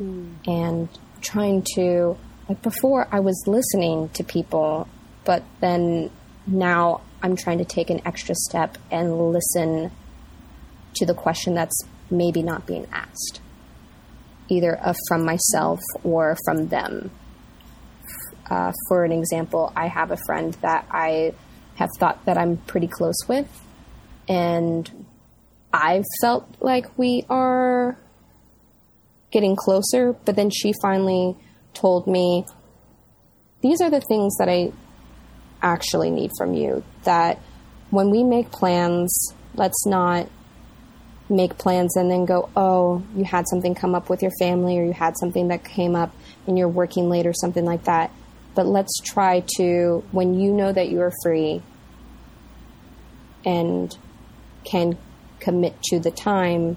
hmm. 0.00 0.32
and 0.46 0.88
trying 1.20 1.62
to 1.74 2.16
like 2.48 2.62
before 2.62 3.06
I 3.12 3.20
was 3.20 3.44
listening 3.46 4.08
to 4.10 4.24
people, 4.24 4.88
but 5.24 5.44
then 5.60 6.10
now 6.46 7.02
I'm 7.22 7.36
trying 7.36 7.58
to 7.58 7.64
take 7.64 7.90
an 7.90 8.00
extra 8.06 8.34
step 8.34 8.78
and 8.90 9.30
listen 9.30 9.90
to 10.94 11.06
the 11.06 11.14
question 11.14 11.54
that's 11.54 11.78
maybe 12.10 12.42
not 12.42 12.66
being 12.66 12.86
asked, 12.92 13.40
either 14.48 14.78
uh, 14.82 14.94
from 15.08 15.24
myself 15.24 15.80
or 16.02 16.36
from 16.44 16.68
them. 16.68 17.10
Uh, 18.48 18.72
for 18.88 19.04
an 19.04 19.12
example, 19.12 19.72
I 19.76 19.86
have 19.86 20.10
a 20.10 20.16
friend 20.26 20.54
that 20.62 20.86
I 20.90 21.34
have 21.76 21.90
thought 21.98 22.24
that 22.24 22.36
I'm 22.36 22.56
pretty 22.56 22.88
close 22.88 23.28
with, 23.28 23.48
and 24.28 25.06
I 25.72 26.02
felt 26.20 26.48
like 26.60 26.98
we 26.98 27.24
are 27.30 27.96
getting 29.30 29.54
closer, 29.56 30.14
but 30.24 30.34
then 30.36 30.50
she 30.50 30.72
finally 30.82 31.36
told 31.74 32.06
me 32.06 32.44
these 33.62 33.80
are 33.80 33.90
the 33.90 34.00
things 34.00 34.36
that 34.38 34.48
I 34.48 34.72
actually 35.62 36.10
need 36.10 36.30
from 36.38 36.54
you. 36.54 36.82
That 37.04 37.40
when 37.90 38.10
we 38.10 38.24
make 38.24 38.50
plans, 38.50 39.34
let's 39.54 39.86
not 39.86 40.28
make 41.28 41.56
plans 41.58 41.96
and 41.96 42.10
then 42.10 42.24
go, 42.24 42.50
oh, 42.56 43.02
you 43.14 43.24
had 43.24 43.46
something 43.48 43.74
come 43.74 43.94
up 43.94 44.10
with 44.10 44.22
your 44.22 44.32
family 44.38 44.78
or 44.78 44.84
you 44.84 44.92
had 44.92 45.16
something 45.16 45.48
that 45.48 45.64
came 45.64 45.94
up 45.94 46.12
and 46.46 46.58
you're 46.58 46.68
working 46.68 47.08
late 47.08 47.26
or 47.26 47.32
something 47.32 47.64
like 47.64 47.84
that. 47.84 48.10
But 48.54 48.66
let's 48.66 48.98
try 49.00 49.44
to, 49.56 50.04
when 50.10 50.34
you 50.34 50.52
know 50.52 50.72
that 50.72 50.90
you're 50.90 51.12
free 51.22 51.62
and 53.44 53.96
can 54.64 54.98
commit 55.38 55.80
to 55.84 56.00
the 56.00 56.10
time, 56.10 56.76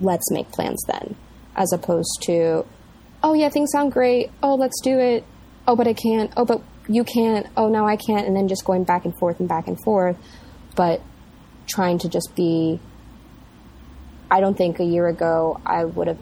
let's 0.00 0.30
make 0.30 0.50
plans 0.50 0.82
then. 0.86 1.16
As 1.56 1.72
opposed 1.72 2.22
to, 2.22 2.64
oh, 3.22 3.34
yeah, 3.34 3.48
things 3.48 3.72
sound 3.72 3.90
great. 3.92 4.30
Oh, 4.42 4.54
let's 4.54 4.80
do 4.80 4.98
it. 4.98 5.24
Oh, 5.66 5.74
but 5.74 5.88
I 5.88 5.92
can't. 5.92 6.32
Oh, 6.36 6.44
but 6.44 6.62
you 6.88 7.04
can't. 7.04 7.46
Oh, 7.56 7.68
no, 7.68 7.86
I 7.86 7.96
can't. 7.96 8.26
And 8.26 8.36
then 8.36 8.48
just 8.48 8.64
going 8.64 8.84
back 8.84 9.04
and 9.04 9.16
forth 9.18 9.40
and 9.40 9.48
back 9.48 9.68
and 9.68 9.78
forth. 9.84 10.16
But 10.74 11.02
trying 11.66 11.98
to 11.98 12.08
just 12.08 12.34
be 12.34 12.80
I 14.30 14.40
don't 14.40 14.56
think 14.56 14.80
a 14.80 14.84
year 14.84 15.06
ago 15.06 15.60
I 15.64 15.84
would 15.84 16.08
have, 16.08 16.18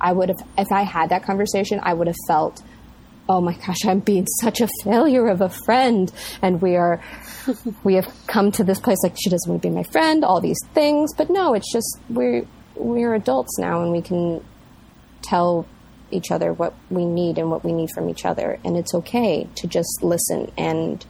I 0.00 0.12
would 0.12 0.28
have, 0.28 0.38
if 0.58 0.72
I 0.72 0.82
had 0.82 1.10
that 1.10 1.22
conversation, 1.24 1.80
I 1.82 1.94
would 1.94 2.08
have 2.08 2.16
felt, 2.26 2.62
oh 3.28 3.40
my 3.40 3.54
gosh, 3.54 3.84
I'm 3.86 4.00
being 4.00 4.26
such 4.40 4.60
a 4.60 4.68
failure 4.84 5.28
of 5.28 5.40
a 5.40 5.48
friend. 5.48 6.12
And 6.42 6.60
we 6.60 6.76
are, 6.76 7.02
we 7.84 7.94
have 7.94 8.12
come 8.26 8.50
to 8.52 8.64
this 8.64 8.80
place 8.80 8.98
like 9.02 9.16
she 9.20 9.30
doesn't 9.30 9.50
want 9.50 9.62
to 9.62 9.68
be 9.68 9.74
my 9.74 9.84
friend, 9.84 10.24
all 10.24 10.40
these 10.40 10.60
things. 10.74 11.14
But 11.16 11.30
no, 11.30 11.54
it's 11.54 11.72
just 11.72 12.00
we're, 12.08 12.44
we're 12.74 13.14
adults 13.14 13.58
now 13.58 13.82
and 13.82 13.92
we 13.92 14.02
can 14.02 14.44
tell 15.22 15.66
each 16.10 16.30
other 16.30 16.52
what 16.52 16.74
we 16.90 17.04
need 17.04 17.38
and 17.38 17.50
what 17.50 17.64
we 17.64 17.72
need 17.72 17.90
from 17.94 18.08
each 18.08 18.24
other. 18.24 18.58
And 18.64 18.76
it's 18.76 18.94
okay 18.94 19.48
to 19.56 19.66
just 19.66 20.02
listen 20.02 20.52
and 20.56 21.04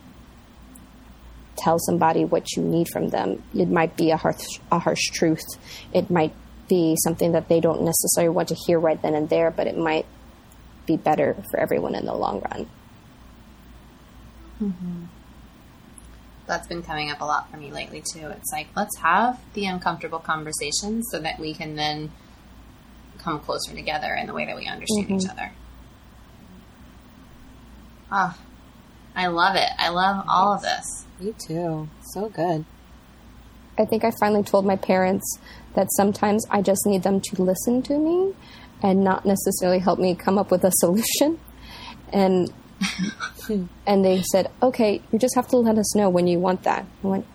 tell 1.56 1.78
somebody 1.78 2.24
what 2.24 2.56
you 2.56 2.62
need 2.62 2.88
from 2.88 3.08
them. 3.08 3.42
It 3.54 3.68
might 3.68 3.96
be 3.96 4.10
a 4.10 4.16
harsh, 4.16 4.60
a 4.70 4.78
harsh 4.78 5.10
truth. 5.12 5.44
It 5.92 6.10
might 6.10 6.34
be 6.68 6.96
something 7.02 7.32
that 7.32 7.48
they 7.48 7.60
don't 7.60 7.82
necessarily 7.82 8.34
want 8.34 8.48
to 8.48 8.54
hear 8.54 8.78
right 8.78 9.00
then 9.00 9.14
and 9.14 9.28
there, 9.28 9.50
but 9.50 9.66
it 9.66 9.76
might 9.76 10.06
be 10.86 10.96
better 10.96 11.36
for 11.50 11.58
everyone 11.58 11.94
in 11.94 12.06
the 12.06 12.14
long 12.14 12.40
run. 12.40 12.68
Mm-hmm. 14.62 15.04
That's 16.46 16.68
been 16.68 16.82
coming 16.82 17.10
up 17.10 17.20
a 17.20 17.24
lot 17.24 17.50
for 17.50 17.56
me 17.56 17.72
lately 17.72 18.02
too. 18.12 18.28
It's 18.28 18.52
like 18.52 18.68
let's 18.76 18.96
have 18.98 19.40
the 19.54 19.66
uncomfortable 19.66 20.20
conversations 20.20 21.08
so 21.10 21.18
that 21.18 21.40
we 21.40 21.54
can 21.54 21.74
then 21.74 22.12
come 23.26 23.40
closer 23.40 23.74
together 23.74 24.14
in 24.14 24.26
the 24.28 24.32
way 24.32 24.46
that 24.46 24.54
we 24.56 24.66
understand 24.66 25.06
mm-hmm. 25.06 25.16
each 25.16 25.28
other. 25.28 25.50
Ah, 28.10 28.38
oh, 28.38 28.42
I 29.16 29.26
love 29.26 29.56
it. 29.56 29.68
I 29.78 29.88
love 29.88 30.24
all 30.28 30.54
of 30.54 30.62
this. 30.62 31.06
Me 31.18 31.34
too. 31.46 31.88
So 32.12 32.28
good. 32.28 32.64
I 33.78 33.84
think 33.84 34.04
I 34.04 34.12
finally 34.20 34.44
told 34.44 34.64
my 34.64 34.76
parents 34.76 35.38
that 35.74 35.88
sometimes 35.96 36.46
I 36.50 36.62
just 36.62 36.86
need 36.86 37.02
them 37.02 37.20
to 37.20 37.42
listen 37.42 37.82
to 37.82 37.98
me 37.98 38.34
and 38.82 39.02
not 39.02 39.26
necessarily 39.26 39.80
help 39.80 39.98
me 39.98 40.14
come 40.14 40.38
up 40.38 40.52
with 40.52 40.62
a 40.64 40.70
solution. 40.76 41.40
And 42.12 42.52
and 43.86 44.04
they 44.04 44.22
said, 44.22 44.52
"Okay, 44.62 45.02
you 45.10 45.18
just 45.18 45.34
have 45.34 45.48
to 45.48 45.56
let 45.56 45.78
us 45.78 45.96
know 45.96 46.08
when 46.10 46.28
you 46.28 46.38
want 46.38 46.62
that." 46.62 46.86
I 47.02 47.06
went, 47.06 47.26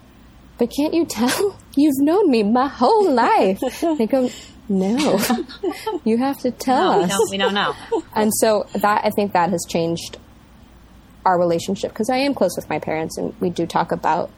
"But 0.58 0.72
can't 0.72 0.94
you 0.94 1.06
tell? 1.06 1.58
You've 1.76 2.00
known 2.00 2.30
me 2.30 2.44
my 2.44 2.68
whole 2.68 3.12
life." 3.12 3.60
they 3.82 4.06
go, 4.06 4.30
"No, 4.72 5.20
you 6.04 6.18
have 6.18 6.40
to 6.40 6.52
tell 6.52 7.00
no, 7.00 7.04
us." 7.04 7.10
We 7.10 7.10
don't, 7.10 7.32
we 7.32 7.38
don't 7.38 7.54
know. 7.54 7.76
And 8.16 8.32
so 8.34 8.68
that 8.74 9.06
I 9.06 9.10
think 9.10 9.34
that 9.34 9.50
has 9.50 9.66
changed 9.68 10.18
our 11.26 11.38
relationship 11.38 11.92
because 11.92 12.10
I 12.10 12.18
am 12.18 12.34
close 12.34 12.56
with 12.56 12.70
my 12.70 12.80
parents 12.80 13.18
and 13.18 13.40
we 13.40 13.50
do 13.50 13.66
talk 13.68 13.92
about 13.92 14.32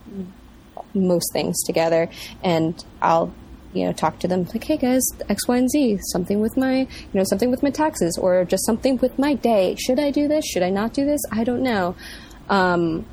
most 0.93 1.31
things 1.33 1.61
together. 1.63 2.09
And 2.43 2.83
I'll 3.01 3.33
you 3.73 3.85
know 3.85 3.93
talk 3.93 4.19
to 4.19 4.27
them 4.27 4.45
like 4.53 4.63
hey 4.63 4.77
guys 4.77 5.01
x 5.29 5.47
y 5.47 5.57
and 5.57 5.67
z 5.67 5.99
something 6.11 6.39
with 6.39 6.55
my 6.55 6.81
you 6.81 6.87
know 7.13 7.23
something 7.23 7.49
with 7.49 7.63
my 7.63 7.71
taxes 7.71 8.19
or 8.21 8.45
just 8.45 8.65
something 8.65 8.97
with 8.97 9.17
my 9.17 9.33
day. 9.33 9.75
Should 9.75 9.99
i 9.99 10.11
do 10.11 10.27
this? 10.27 10.45
Should 10.45 10.63
i 10.63 10.69
not 10.69 10.93
do 10.93 11.05
this? 11.05 11.21
I 11.31 11.43
don't 11.43 11.63
know. 11.63 11.95
Um, 12.49 13.05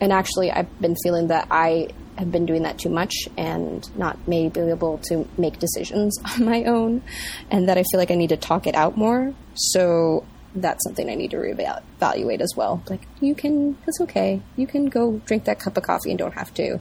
and 0.00 0.12
actually 0.12 0.50
i've 0.50 0.80
been 0.80 0.96
feeling 1.02 1.28
that 1.28 1.46
i 1.50 1.88
have 2.16 2.30
been 2.30 2.46
doing 2.46 2.62
that 2.62 2.78
too 2.78 2.88
much 2.88 3.14
and 3.36 3.96
not 3.96 4.16
maybe 4.26 4.60
able 4.60 4.98
to 4.98 5.28
make 5.36 5.58
decisions 5.58 6.16
on 6.34 6.44
my 6.44 6.64
own 6.64 7.02
and 7.50 7.68
that 7.68 7.78
i 7.78 7.84
feel 7.90 7.98
like 7.98 8.10
i 8.10 8.14
need 8.14 8.30
to 8.30 8.36
talk 8.36 8.66
it 8.66 8.74
out 8.74 8.96
more 8.96 9.34
so 9.54 10.24
that's 10.54 10.84
something 10.84 11.10
I 11.10 11.14
need 11.14 11.32
to 11.32 11.36
reevaluate 11.36 12.40
as 12.40 12.54
well. 12.56 12.82
Like, 12.88 13.02
you 13.20 13.34
can, 13.34 13.76
it's 13.86 14.00
okay. 14.02 14.40
You 14.56 14.66
can 14.66 14.86
go 14.86 15.20
drink 15.26 15.44
that 15.44 15.58
cup 15.58 15.76
of 15.76 15.82
coffee 15.82 16.10
and 16.10 16.18
don't 16.18 16.34
have 16.34 16.54
to 16.54 16.78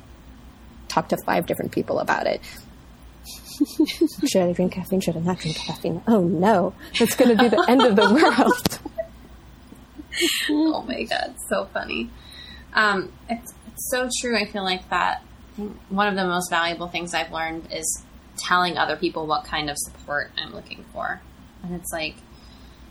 talk 0.87 1.09
to 1.09 1.17
five 1.25 1.45
different 1.47 1.71
people 1.71 1.99
about 1.99 2.27
it. 2.27 2.41
Should 4.27 4.43
I 4.43 4.53
drink 4.53 4.73
caffeine? 4.73 4.99
Should 5.01 5.17
I 5.17 5.21
not 5.21 5.39
drink 5.39 5.57
caffeine? 5.57 6.01
Oh 6.07 6.21
no, 6.21 6.73
it's 6.93 7.15
going 7.15 7.35
to 7.35 7.41
be 7.41 7.49
the 7.49 7.65
end 7.67 7.81
of 7.81 7.95
the 7.95 8.13
world. 8.13 8.79
oh 10.49 10.81
my 10.83 11.03
god, 11.03 11.35
so 11.49 11.65
funny. 11.73 12.09
Um, 12.73 13.11
it's, 13.29 13.53
it's 13.62 13.62
so 13.77 14.09
true. 14.21 14.37
I 14.37 14.45
feel 14.45 14.63
like 14.63 14.89
that. 14.89 15.23
one 15.89 16.07
of 16.07 16.15
the 16.15 16.25
most 16.25 16.49
valuable 16.49 16.87
things 16.87 17.13
I've 17.13 17.31
learned 17.31 17.71
is 17.71 18.03
telling 18.37 18.77
other 18.77 18.95
people 18.95 19.27
what 19.27 19.45
kind 19.45 19.69
of 19.69 19.77
support 19.77 20.31
I'm 20.37 20.53
looking 20.53 20.85
for. 20.91 21.21
And 21.63 21.75
it's 21.75 21.91
like, 21.91 22.15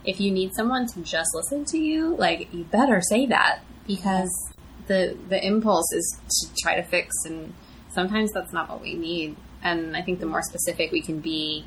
if 0.05 0.20
you 0.20 0.30
need 0.30 0.55
someone 0.55 0.87
to 0.89 1.01
just 1.03 1.30
listen 1.35 1.64
to 1.66 1.78
you, 1.78 2.16
like 2.16 2.53
you 2.53 2.64
better 2.64 3.01
say 3.01 3.26
that 3.26 3.61
because 3.87 4.53
the 4.87 5.16
the 5.28 5.45
impulse 5.45 5.93
is 5.93 6.20
to 6.28 6.55
try 6.62 6.76
to 6.76 6.83
fix 6.83 7.14
and 7.24 7.55
sometimes 7.91 8.33
that's 8.33 8.53
not 8.53 8.68
what 8.68 8.80
we 8.80 8.95
need. 8.95 9.37
And 9.62 9.97
I 9.97 10.03
think 10.03 10.18
the 10.18 10.26
more 10.26 10.43
specific 10.43 10.91
we 10.91 11.03
can 11.03 11.20
be, 11.20 11.64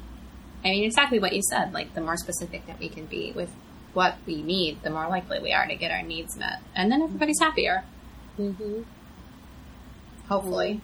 I 0.63 0.69
mean 0.69 0.83
exactly 0.83 1.19
what 1.19 1.33
you 1.33 1.41
said, 1.49 1.73
like 1.73 1.93
the 1.93 2.01
more 2.01 2.17
specific 2.17 2.65
that 2.67 2.79
we 2.79 2.89
can 2.89 3.05
be 3.05 3.31
with 3.31 3.51
what 3.93 4.15
we 4.25 4.41
need, 4.41 4.83
the 4.83 4.89
more 4.89 5.07
likely 5.07 5.39
we 5.39 5.53
are 5.53 5.65
to 5.65 5.75
get 5.75 5.91
our 5.91 6.01
needs 6.01 6.37
met. 6.37 6.59
And 6.75 6.91
then 6.91 7.01
everybody's 7.01 7.39
happier. 7.39 7.85
Mm-hmm. 8.37 8.81
Hopefully. 10.29 10.81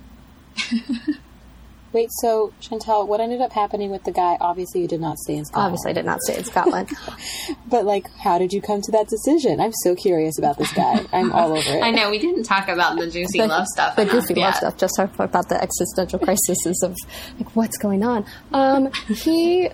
Wait, 1.94 2.08
so 2.22 2.54
Chantel, 2.62 3.06
what 3.06 3.20
ended 3.20 3.42
up 3.42 3.52
happening 3.52 3.92
with 3.92 4.06
the 4.06 4.14
guy? 4.14 4.38
Obviously, 4.40 4.82
you 4.82 4.88
did 4.88 5.02
not 5.02 5.18
stay 5.18 5.36
in 5.36 5.44
Scotland. 5.44 5.74
Obviously, 5.74 5.92
I 5.92 5.94
did 5.94 6.06
not 6.06 6.22
stay 6.22 6.38
in 6.38 6.44
Scotland. 6.46 6.90
but 7.70 7.86
like, 7.86 8.10
how 8.12 8.38
did 8.38 8.54
you 8.54 8.62
come 8.62 8.82
to 8.82 8.92
that 8.92 9.10
decision? 9.10 9.60
I'm 9.60 9.74
so 9.84 9.94
curious 9.96 10.40
about 10.40 10.58
this 10.58 10.72
guy. 10.72 11.06
I'm 11.12 11.34
all 11.34 11.52
over 11.52 11.70
it. 11.70 11.84
I 11.84 11.92
know 11.92 12.10
we 12.10 12.20
didn't 12.20 12.44
talk 12.44 12.70
about 12.70 12.98
the 12.98 13.10
juicy 13.10 13.40
the, 13.40 13.48
love 13.48 13.68
stuff. 13.68 13.98
The 13.98 14.06
goofy 14.06 14.36
love 14.36 14.56
stuff. 14.56 14.78
Just 14.78 14.94
talk 14.96 15.20
about 15.20 15.50
the 15.50 15.62
existential 15.62 16.18
crises 16.20 16.82
of 16.86 16.96
like 17.38 17.54
what's 17.58 17.78
going 17.78 18.04
on. 18.04 18.26
Um, 18.54 18.90
he 19.10 19.70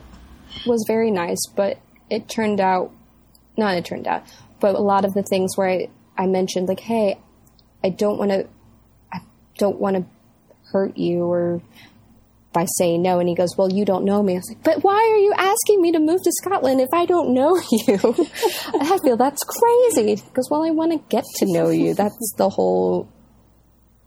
was 0.66 0.84
very 0.88 1.12
nice, 1.12 1.46
but 1.56 1.80
it 2.10 2.28
turned 2.28 2.60
out, 2.60 2.92
not 3.58 3.76
it 3.76 3.86
turned 3.86 4.08
out, 4.08 4.24
but 4.60 4.74
a 4.74 4.82
lot 4.82 5.06
of 5.06 5.14
the 5.14 5.22
things 5.22 5.56
where 5.56 5.70
I, 5.70 5.90
I 6.18 6.26
mentioned 6.26 6.68
like, 6.68 6.80
hey, 6.80 7.20
I 7.84 7.90
don't 7.90 8.18
want 8.18 8.32
to, 8.32 8.40
I 8.40 8.48
don't 9.58 9.80
want 9.80 9.98
to 9.98 10.06
hurt 10.72 10.98
you 10.98 11.24
or 11.24 11.62
by 12.54 12.66
saying 12.78 13.04
no. 13.04 13.20
And 13.20 13.30
he 13.30 13.36
goes, 13.36 13.56
Well, 13.58 13.72
you 13.72 13.86
don't 13.86 14.04
know 14.04 14.24
me. 14.24 14.34
I 14.34 14.38
was 14.38 14.50
like, 14.50 14.64
But 14.64 14.84
why 14.84 14.96
are 14.96 15.18
you 15.18 15.34
asking 15.38 15.82
me 15.82 15.92
to 15.92 16.00
move 16.00 16.22
to 16.24 16.32
Scotland 16.42 16.82
if 16.82 16.90
I 16.94 17.06
don't 17.06 17.34
know 17.34 17.56
you? 17.72 18.28
I 18.82 18.98
feel 19.04 19.18
that's 19.18 19.44
crazy. 19.44 20.16
He 20.16 20.22
goes, 20.34 20.50
Well, 20.50 20.64
I 20.64 20.72
want 20.72 20.92
to 20.94 21.00
get 21.10 21.24
to 21.38 21.46
know 21.46 21.70
you. 21.70 21.94
That's 21.94 22.34
the 22.38 22.50
whole 22.50 23.10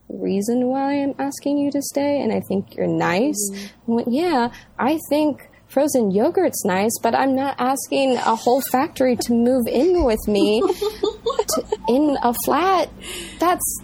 reason 0.09 0.67
why 0.67 0.95
I'm 0.95 1.15
asking 1.19 1.59
you 1.59 1.71
to 1.71 1.81
stay. 1.81 2.21
And 2.21 2.33
I 2.33 2.41
think 2.41 2.75
you're 2.75 2.89
nice. 2.89 3.39
Mm-hmm. 3.53 3.93
I 3.93 3.95
went, 3.95 4.13
Yeah, 4.13 4.53
I 4.79 4.99
think 5.09 5.49
frozen 5.69 6.11
yogurt's 6.11 6.65
nice, 6.65 6.99
but 7.01 7.15
I'm 7.15 7.37
not 7.37 7.55
asking 7.59 8.17
a 8.17 8.35
whole 8.35 8.63
factory 8.73 9.15
to 9.15 9.33
move 9.33 9.69
in 9.69 10.03
with 10.03 10.27
me 10.27 10.61
to, 10.63 11.65
in 11.89 12.17
a 12.23 12.35
flat. 12.45 12.91
That's 13.39 13.81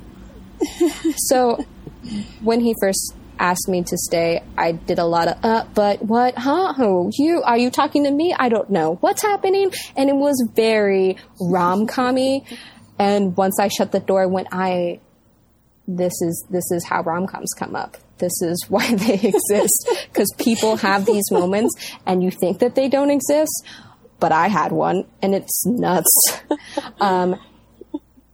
so 1.16 1.64
when 2.42 2.60
he 2.60 2.74
first 2.80 3.14
asked 3.38 3.68
me 3.68 3.82
to 3.82 3.96
stay, 3.96 4.42
I 4.56 4.72
did 4.72 4.98
a 4.98 5.04
lot 5.04 5.28
of, 5.28 5.44
uh, 5.44 5.64
but 5.74 6.02
what, 6.02 6.36
huh? 6.36 6.74
Who? 6.74 7.10
You, 7.14 7.42
are 7.42 7.58
you 7.58 7.70
talking 7.70 8.04
to 8.04 8.10
me? 8.10 8.34
I 8.38 8.48
don't 8.48 8.70
know. 8.70 8.94
What's 9.00 9.22
happening? 9.22 9.72
And 9.96 10.08
it 10.08 10.16
was 10.16 10.48
very 10.54 11.16
rom-commy. 11.40 12.44
And 12.98 13.36
once 13.36 13.58
I 13.60 13.68
shut 13.68 13.92
the 13.92 14.00
door, 14.00 14.28
when 14.28 14.46
I, 14.52 15.00
this 15.86 16.12
is, 16.22 16.46
this 16.50 16.70
is 16.70 16.84
how 16.84 17.02
rom-coms 17.02 17.52
come 17.58 17.76
up. 17.76 17.96
This 18.18 18.40
is 18.42 18.64
why 18.68 18.94
they 18.94 19.14
exist. 19.14 20.08
Cause 20.12 20.32
people 20.38 20.76
have 20.76 21.04
these 21.04 21.30
moments 21.30 21.74
and 22.06 22.22
you 22.22 22.30
think 22.30 22.60
that 22.60 22.74
they 22.74 22.88
don't 22.88 23.10
exist, 23.10 23.66
but 24.18 24.32
I 24.32 24.48
had 24.48 24.72
one 24.72 25.04
and 25.20 25.34
it's 25.34 25.66
nuts. 25.66 26.40
um, 27.00 27.38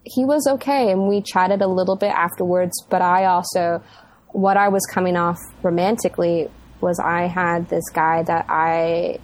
he 0.05 0.25
was 0.25 0.47
okay 0.47 0.91
and 0.91 1.09
we 1.09 1.23
chatted 1.23 1.63
a 1.63 1.69
little 1.69 1.97
bit 1.97 2.11
afterwards, 2.11 2.73
but 2.91 3.03
I 3.03 3.27
also, 3.27 3.83
what 4.29 4.57
I 4.57 4.69
was 4.69 4.85
coming 4.93 5.17
off 5.17 5.39
romantically 5.63 6.49
was 6.81 6.99
I 6.99 7.29
had 7.29 7.69
this 7.69 7.89
guy 7.91 8.23
that 8.25 8.47
I 8.49 9.19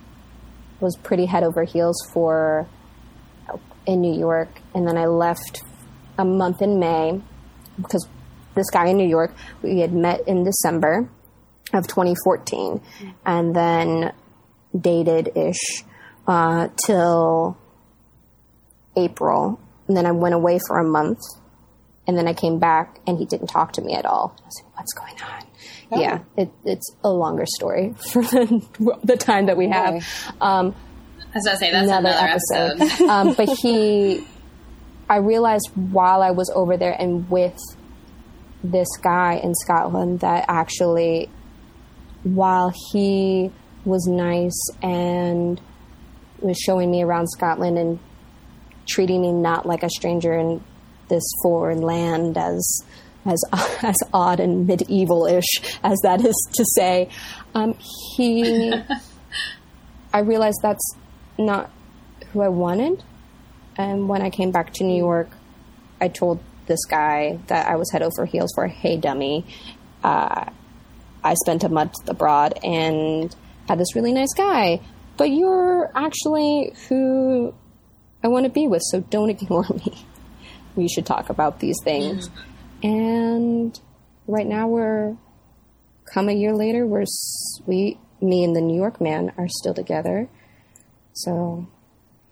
was 0.81 0.97
pretty 1.03 1.27
head 1.27 1.43
over 1.43 1.65
heels 1.65 1.97
for 2.13 2.69
in 3.87 4.01
New 4.01 4.17
York, 4.17 4.61
and 4.75 4.87
then 4.87 4.97
I 4.99 5.07
left 5.07 5.63
a 6.19 6.25
month 6.25 6.61
in 6.61 6.79
May 6.79 7.21
because 7.77 8.07
this 8.55 8.71
guy 8.71 8.89
in 8.89 8.97
New 8.97 9.09
York, 9.09 9.35
we 9.63 9.81
had 9.81 9.93
met 9.93 10.21
in 10.29 10.45
December 10.45 11.09
of 11.73 11.87
2014 11.87 12.81
and 13.25 13.55
then 13.55 14.13
dated 14.79 15.31
ish 15.37 15.85
uh, 16.27 16.69
till 16.85 17.57
April. 18.97 19.61
And 19.89 19.97
then 19.97 20.07
I 20.07 20.13
went 20.13 20.35
away 20.35 20.61
for 20.67 20.79
a 20.79 20.85
month 20.85 21.21
and 22.07 22.17
then 22.17 22.29
I 22.29 22.35
came 22.35 22.59
back 22.59 23.01
and 23.07 23.19
he 23.19 23.25
didn't 23.25 23.49
talk 23.49 23.73
to 23.75 23.83
me 23.83 23.95
at 23.95 24.07
all. 24.07 24.37
I 24.39 24.47
was 24.47 24.63
like, 24.63 24.77
what's 24.77 24.93
going 24.93 25.15
on? 25.23 26.01
Yeah, 26.01 26.21
it, 26.37 26.51
it's 26.65 26.95
a 27.03 27.09
longer 27.09 27.45
story 27.47 27.95
for 28.13 28.23
the, 28.23 28.99
the 29.05 29.17
time 29.17 29.47
that 29.47 29.57
we 29.57 29.69
have. 29.69 29.95
Okay. 29.95 30.07
Um, 30.41 30.75
I 31.21 31.35
was 31.35 31.45
gonna 31.45 31.57
say 31.59 31.71
that's 31.71 31.89
another, 31.89 32.09
another, 32.09 32.39
episode. 32.51 32.81
episode. 32.83 33.09
um, 33.09 33.35
but 33.35 33.49
he, 33.63 34.27
I 35.09 35.17
realized 35.17 35.71
while 35.75 36.23
I 36.23 36.31
was 36.31 36.51
over 36.55 36.77
there 36.77 36.95
and 36.99 37.29
with 37.31 37.59
this 38.63 38.89
guy 39.03 39.41
in 39.43 39.55
Scotland 39.55 40.21
that 40.21 40.45
actually, 40.49 41.31
while 42.23 42.73
he 42.93 43.51
was 43.85 44.07
nice 44.07 44.71
and 44.83 45.61
was 46.41 46.59
showing 46.59 46.91
me 46.91 47.03
around 47.03 47.29
Scotland 47.29 47.79
and 47.79 47.99
treating 48.89 49.21
me 49.23 49.33
not 49.33 49.67
like 49.67 49.83
a 49.83 49.91
stranger 49.91 50.33
in 50.33 50.63
this 51.09 51.25
foreign 51.43 51.81
land 51.81 52.37
as 52.37 52.83
as 53.27 53.43
as 53.83 53.97
odd 54.13 54.41
and 54.41 54.67
medieval-ish 54.67 55.79
as 55.83 55.99
that 56.03 56.25
is 56.25 56.37
to 56.55 56.65
say, 56.75 57.09
um, 57.55 57.75
he. 58.15 58.73
I 60.13 60.21
realized 60.21 60.61
that's 60.63 60.95
not 61.39 61.71
who 62.33 62.41
I 62.41 62.49
wanted. 62.49 63.05
And 63.77 64.09
when 64.09 64.23
I 64.23 64.31
came 64.31 64.51
back 64.51 64.73
to 64.75 64.85
New 64.85 64.97
York, 64.97 65.29
I 66.01 66.09
told 66.09 66.41
this 66.67 66.85
guy 66.87 67.39
that 67.49 67.69
I 67.69 67.77
was 67.77 67.91
head 67.93 68.03
over 68.03 68.25
heels 68.25 68.51
for. 68.55 68.67
Hey, 68.67 68.97
dummy, 68.97 69.45
uh, 70.03 70.47
I 71.23 71.35
spent 71.35 71.65
a 71.65 71.69
month 71.69 71.95
abroad 72.07 72.59
and 72.63 73.35
had 73.69 73.79
this 73.79 73.95
really 73.95 74.13
nice 74.13 74.33
guy, 74.35 74.81
but 75.17 75.31
you're 75.31 75.91
actually 75.95 76.73
who 76.89 77.53
I 78.23 78.29
want 78.29 78.45
to 78.45 78.51
be 78.51 78.67
with, 78.67 78.83
so 78.91 79.01
don't 79.01 79.31
ignore 79.37 79.67
me. 79.69 80.05
We 80.77 80.89
should 80.89 81.07
talk 81.07 81.29
about 81.31 81.61
these 81.61 81.77
things. 81.85 82.31
And 82.83 83.79
right 84.27 84.47
now 84.47 84.69
we're 84.69 85.17
come 86.13 86.29
a 86.29 86.33
year 86.33 86.55
later, 86.55 86.87
we're 86.87 87.03
s- 87.03 87.61
we 87.67 87.99
me 88.21 88.45
and 88.45 88.55
the 88.57 88.61
New 88.61 88.77
York 88.77 89.01
man 89.01 89.33
are 89.37 89.49
still 89.49 89.75
together. 89.75 90.29
So 91.13 91.67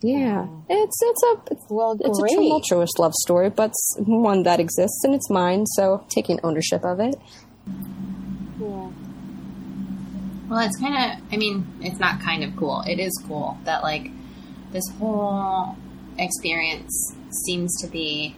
yeah, 0.03 0.47
it's 0.69 0.99
it's 1.03 1.23
a 1.25 1.53
it's, 1.53 1.65
Well, 1.71 1.97
it's 2.01 2.19
a 2.19 2.23
tumultuous 2.37 2.91
love 2.99 3.15
story, 3.15 3.51
but 3.51 3.71
it's 3.71 3.97
one 3.99 4.45
that 4.45 4.61
exists 4.61 5.03
and 5.05 5.15
it's 5.15 5.29
mine. 5.31 5.67
So 5.67 6.05
taking 6.09 6.39
ownership 6.45 6.85
of 6.85 7.01
it. 7.01 7.17
Well, 10.49 10.61
it's 10.61 10.79
kind 10.79 10.95
of, 10.95 11.33
I 11.33 11.37
mean, 11.37 11.67
it's 11.81 11.99
not 11.99 12.21
kind 12.21 12.45
of 12.45 12.55
cool. 12.57 12.83
It 12.87 13.01
is 13.01 13.11
cool 13.27 13.59
that, 13.65 13.83
like, 13.83 14.11
this 14.77 14.89
whole 14.99 15.75
experience 16.19 17.17
seems 17.47 17.75
to 17.81 17.87
be 17.89 18.37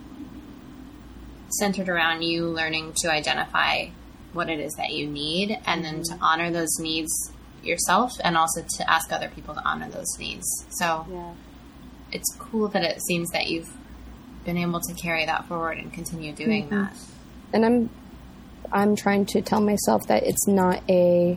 centered 1.49 1.89
around 1.89 2.23
you 2.23 2.47
learning 2.47 2.93
to 2.97 3.11
identify 3.11 3.89
what 4.33 4.49
it 4.49 4.61
is 4.61 4.73
that 4.75 4.91
you 4.93 5.09
need 5.09 5.59
and 5.67 5.85
then 5.85 5.97
to 6.03 6.13
mm-hmm. 6.13 6.23
honor 6.23 6.51
those 6.53 6.79
needs 6.79 7.11
yourself 7.65 8.13
and 8.23 8.37
also 8.37 8.63
to 8.77 8.89
ask 8.89 9.11
other 9.13 9.29
people 9.35 9.53
to 9.53 9.63
honor 9.65 9.89
those 9.91 10.17
needs. 10.19 10.47
So 10.71 11.05
Yeah. 11.11 11.33
it's 12.13 12.33
cool 12.39 12.69
that 12.69 12.85
it 12.85 13.03
seems 13.03 13.29
that 13.31 13.49
you've 13.49 13.73
been 14.45 14.59
able 14.59 14.81
to 14.81 14.95
carry 14.95 15.27
that 15.27 15.47
forward 15.47 15.79
and 15.79 15.93
continue 15.93 16.33
doing 16.33 16.69
mm-hmm. 16.69 16.85
that. 16.85 16.97
and 17.53 17.65
I'm 17.65 17.91
I'm 18.71 18.95
trying 18.95 19.27
to 19.27 19.41
tell 19.41 19.61
myself 19.61 20.07
that 20.07 20.23
it's 20.25 20.47
not 20.47 20.83
a 20.89 21.37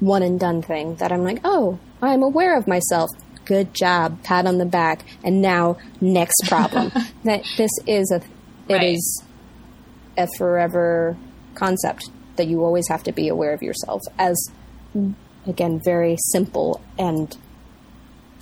one 0.00 0.22
and 0.22 0.38
done 0.38 0.60
thing. 0.60 0.96
That 0.96 1.12
I'm 1.12 1.22
like, 1.22 1.40
oh, 1.44 1.78
I'm 2.02 2.22
aware 2.22 2.58
of 2.58 2.66
myself. 2.66 3.08
Good 3.46 3.72
job, 3.74 4.22
pat 4.22 4.44
on 4.46 4.58
the 4.58 4.66
back, 4.66 5.02
and 5.24 5.40
now 5.40 5.78
next 6.00 6.34
problem. 6.46 6.90
that 7.24 7.44
this 7.56 7.70
is 7.86 8.10
a 8.12 8.20
it 8.68 8.82
is 8.82 9.22
Right. 10.16 10.24
a 10.28 10.36
forever 10.36 11.16
concept 11.54 12.10
that 12.36 12.48
you 12.48 12.62
always 12.64 12.86
have 12.88 13.02
to 13.04 13.12
be 13.12 13.28
aware 13.28 13.54
of 13.54 13.62
yourself 13.62 14.02
as 14.18 14.36
again 15.46 15.80
very 15.84 16.16
simple 16.32 16.80
and 16.98 17.36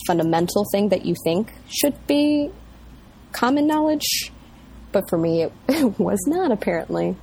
fundamental 0.06 0.64
thing 0.72 0.88
that 0.88 1.04
you 1.04 1.14
think 1.24 1.52
should 1.68 1.94
be 2.06 2.50
common 3.32 3.66
knowledge 3.66 4.32
but 4.92 5.04
for 5.08 5.18
me 5.18 5.42
it, 5.42 5.52
it 5.68 5.98
was 6.00 6.18
not 6.26 6.50
apparently 6.50 7.14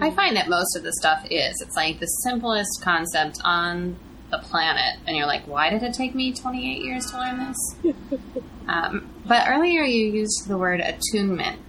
I 0.00 0.10
find 0.10 0.36
that 0.36 0.48
most 0.48 0.76
of 0.76 0.82
the 0.82 0.92
stuff 0.92 1.24
is. 1.30 1.54
It's 1.64 1.76
like 1.76 2.00
the 2.00 2.06
simplest 2.06 2.82
concept 2.82 3.38
on 3.44 3.96
the 4.40 4.46
planet, 4.48 4.98
and 5.06 5.16
you're 5.16 5.26
like, 5.26 5.46
why 5.46 5.70
did 5.70 5.82
it 5.82 5.94
take 5.94 6.14
me 6.14 6.32
28 6.32 6.82
years 6.82 7.10
to 7.10 7.18
learn 7.18 7.38
this? 7.38 7.94
um, 8.68 9.08
but 9.26 9.48
earlier 9.48 9.82
you 9.82 10.06
used 10.06 10.48
the 10.48 10.58
word 10.58 10.80
attunement, 10.80 11.60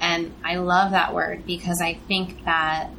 and 0.00 0.34
I 0.44 0.56
love 0.56 0.92
that 0.92 1.14
word 1.14 1.46
because 1.46 1.80
I 1.82 1.94
think 1.94 2.44
that 2.44 2.90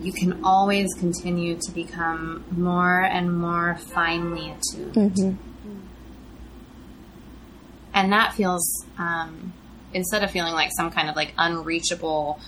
you 0.00 0.12
can 0.12 0.44
always 0.44 0.88
continue 0.98 1.56
to 1.60 1.72
become 1.72 2.44
more 2.50 3.02
and 3.02 3.36
more 3.36 3.76
finely 3.76 4.50
attuned. 4.50 5.38
And 7.94 8.12
that 8.12 8.34
feels, 8.34 8.86
um, 8.98 9.52
instead 9.92 10.24
of 10.24 10.30
feeling 10.30 10.54
like 10.54 10.70
some 10.76 10.90
kind 10.90 11.08
of 11.08 11.14
like 11.14 11.34
unreachable 11.38 12.40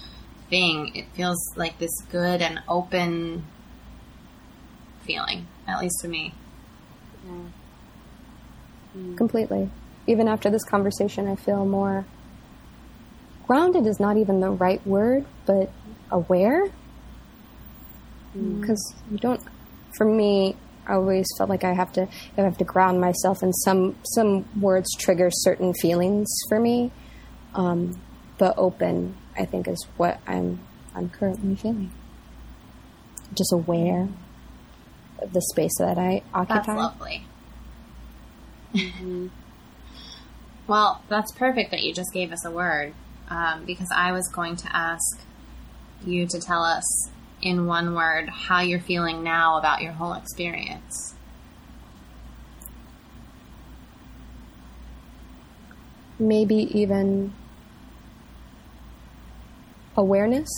thing, 0.48 0.96
it 0.96 1.06
feels 1.14 1.38
like 1.56 1.78
this 1.78 1.92
good 2.10 2.42
and 2.42 2.60
open 2.66 3.44
feeling, 5.04 5.46
at 5.66 5.80
least 5.80 6.00
to 6.02 6.08
me. 6.08 6.32
completely. 9.16 9.70
Even 10.06 10.28
after 10.28 10.50
this 10.50 10.64
conversation 10.64 11.26
i 11.26 11.34
feel 11.34 11.64
more 11.64 12.04
grounded 13.46 13.86
is 13.86 13.98
not 14.00 14.16
even 14.16 14.40
the 14.40 14.50
right 14.50 14.84
word 14.86 15.24
but 15.46 15.70
aware. 16.10 16.66
Because 18.60 18.94
you 19.10 19.18
don't 19.18 19.40
for 19.96 20.04
me 20.04 20.56
i 20.86 20.94
always 20.94 21.26
felt 21.38 21.48
like 21.48 21.64
i 21.64 21.72
have 21.72 21.92
to 21.92 22.02
i 22.36 22.40
have 22.42 22.58
to 22.58 22.64
ground 22.64 23.00
myself 23.00 23.42
and 23.42 23.54
some 23.64 23.96
some 24.04 24.44
words 24.60 24.88
trigger 24.98 25.30
certain 25.30 25.72
feelings 25.74 26.28
for 26.48 26.58
me. 26.60 26.90
Um, 27.54 28.00
but 28.38 28.54
open 28.58 29.16
i 29.38 29.44
think 29.44 29.68
is 29.68 29.86
what 29.96 30.20
i'm 30.26 30.58
i'm 30.94 31.08
currently 31.10 31.56
feeling. 31.56 31.90
Just 33.34 33.52
aware. 33.52 34.02
of 34.02 34.10
the 35.32 35.40
space 35.40 35.78
that 35.78 35.98
i 35.98 36.22
occupy. 36.32 36.54
That's 36.54 36.68
lovely. 36.68 37.26
well, 40.66 41.02
that's 41.08 41.32
perfect 41.32 41.70
that 41.70 41.82
you 41.82 41.94
just 41.94 42.12
gave 42.12 42.32
us 42.32 42.44
a 42.44 42.50
word 42.50 42.94
um, 43.28 43.64
because 43.64 43.88
I 43.94 44.12
was 44.12 44.28
going 44.28 44.56
to 44.56 44.76
ask 44.76 45.20
you 46.04 46.26
to 46.26 46.40
tell 46.40 46.62
us 46.62 47.10
in 47.40 47.66
one 47.66 47.94
word 47.94 48.28
how 48.28 48.60
you're 48.60 48.80
feeling 48.80 49.22
now 49.22 49.58
about 49.58 49.82
your 49.82 49.92
whole 49.92 50.14
experience. 50.14 51.14
maybe 56.18 56.68
even 56.78 57.32
awareness. 59.96 60.48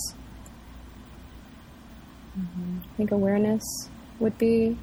I 2.37 2.97
think 2.97 3.11
awareness 3.11 3.89
would 4.19 4.39
be 4.39 4.77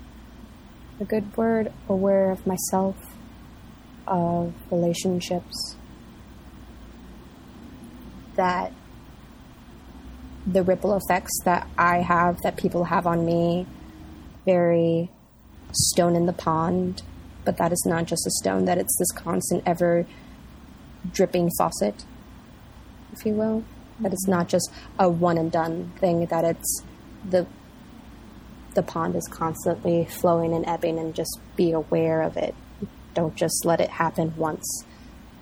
a 0.99 1.05
good 1.05 1.35
word. 1.35 1.71
Aware 1.89 2.31
of 2.31 2.45
myself, 2.45 2.95
of 4.07 4.53
relationships, 4.71 5.75
that 8.35 8.73
the 10.45 10.63
ripple 10.63 10.95
effects 10.95 11.31
that 11.45 11.67
I 11.77 11.97
have, 11.97 12.41
that 12.41 12.57
people 12.57 12.85
have 12.85 13.07
on 13.07 13.25
me, 13.25 13.65
very 14.45 15.09
stone 15.71 16.15
in 16.15 16.25
the 16.25 16.33
pond, 16.33 17.01
but 17.45 17.57
that 17.57 17.71
is 17.71 17.83
not 17.85 18.05
just 18.05 18.25
a 18.27 18.31
stone, 18.31 18.65
that 18.65 18.77
it's 18.77 18.95
this 18.97 19.11
constant, 19.11 19.63
ever 19.65 20.05
dripping 21.11 21.49
faucet, 21.57 22.05
if 23.11 23.25
you 23.25 23.33
will. 23.33 23.63
That 23.99 24.11
it's 24.11 24.25
mm-hmm. 24.25 24.39
not 24.39 24.49
just 24.49 24.71
a 24.99 25.09
one 25.09 25.37
and 25.37 25.51
done 25.51 25.91
thing, 25.99 26.25
that 26.25 26.43
it's 26.43 26.83
the 27.29 27.45
the 28.73 28.83
pond 28.83 29.15
is 29.15 29.27
constantly 29.31 30.05
flowing 30.05 30.53
and 30.53 30.65
ebbing 30.67 30.99
and 30.99 31.13
just 31.13 31.39
be 31.55 31.71
aware 31.71 32.21
of 32.21 32.37
it. 32.37 32.55
Don't 33.13 33.35
just 33.35 33.65
let 33.65 33.79
it 33.79 33.89
happen 33.89 34.33
once 34.35 34.85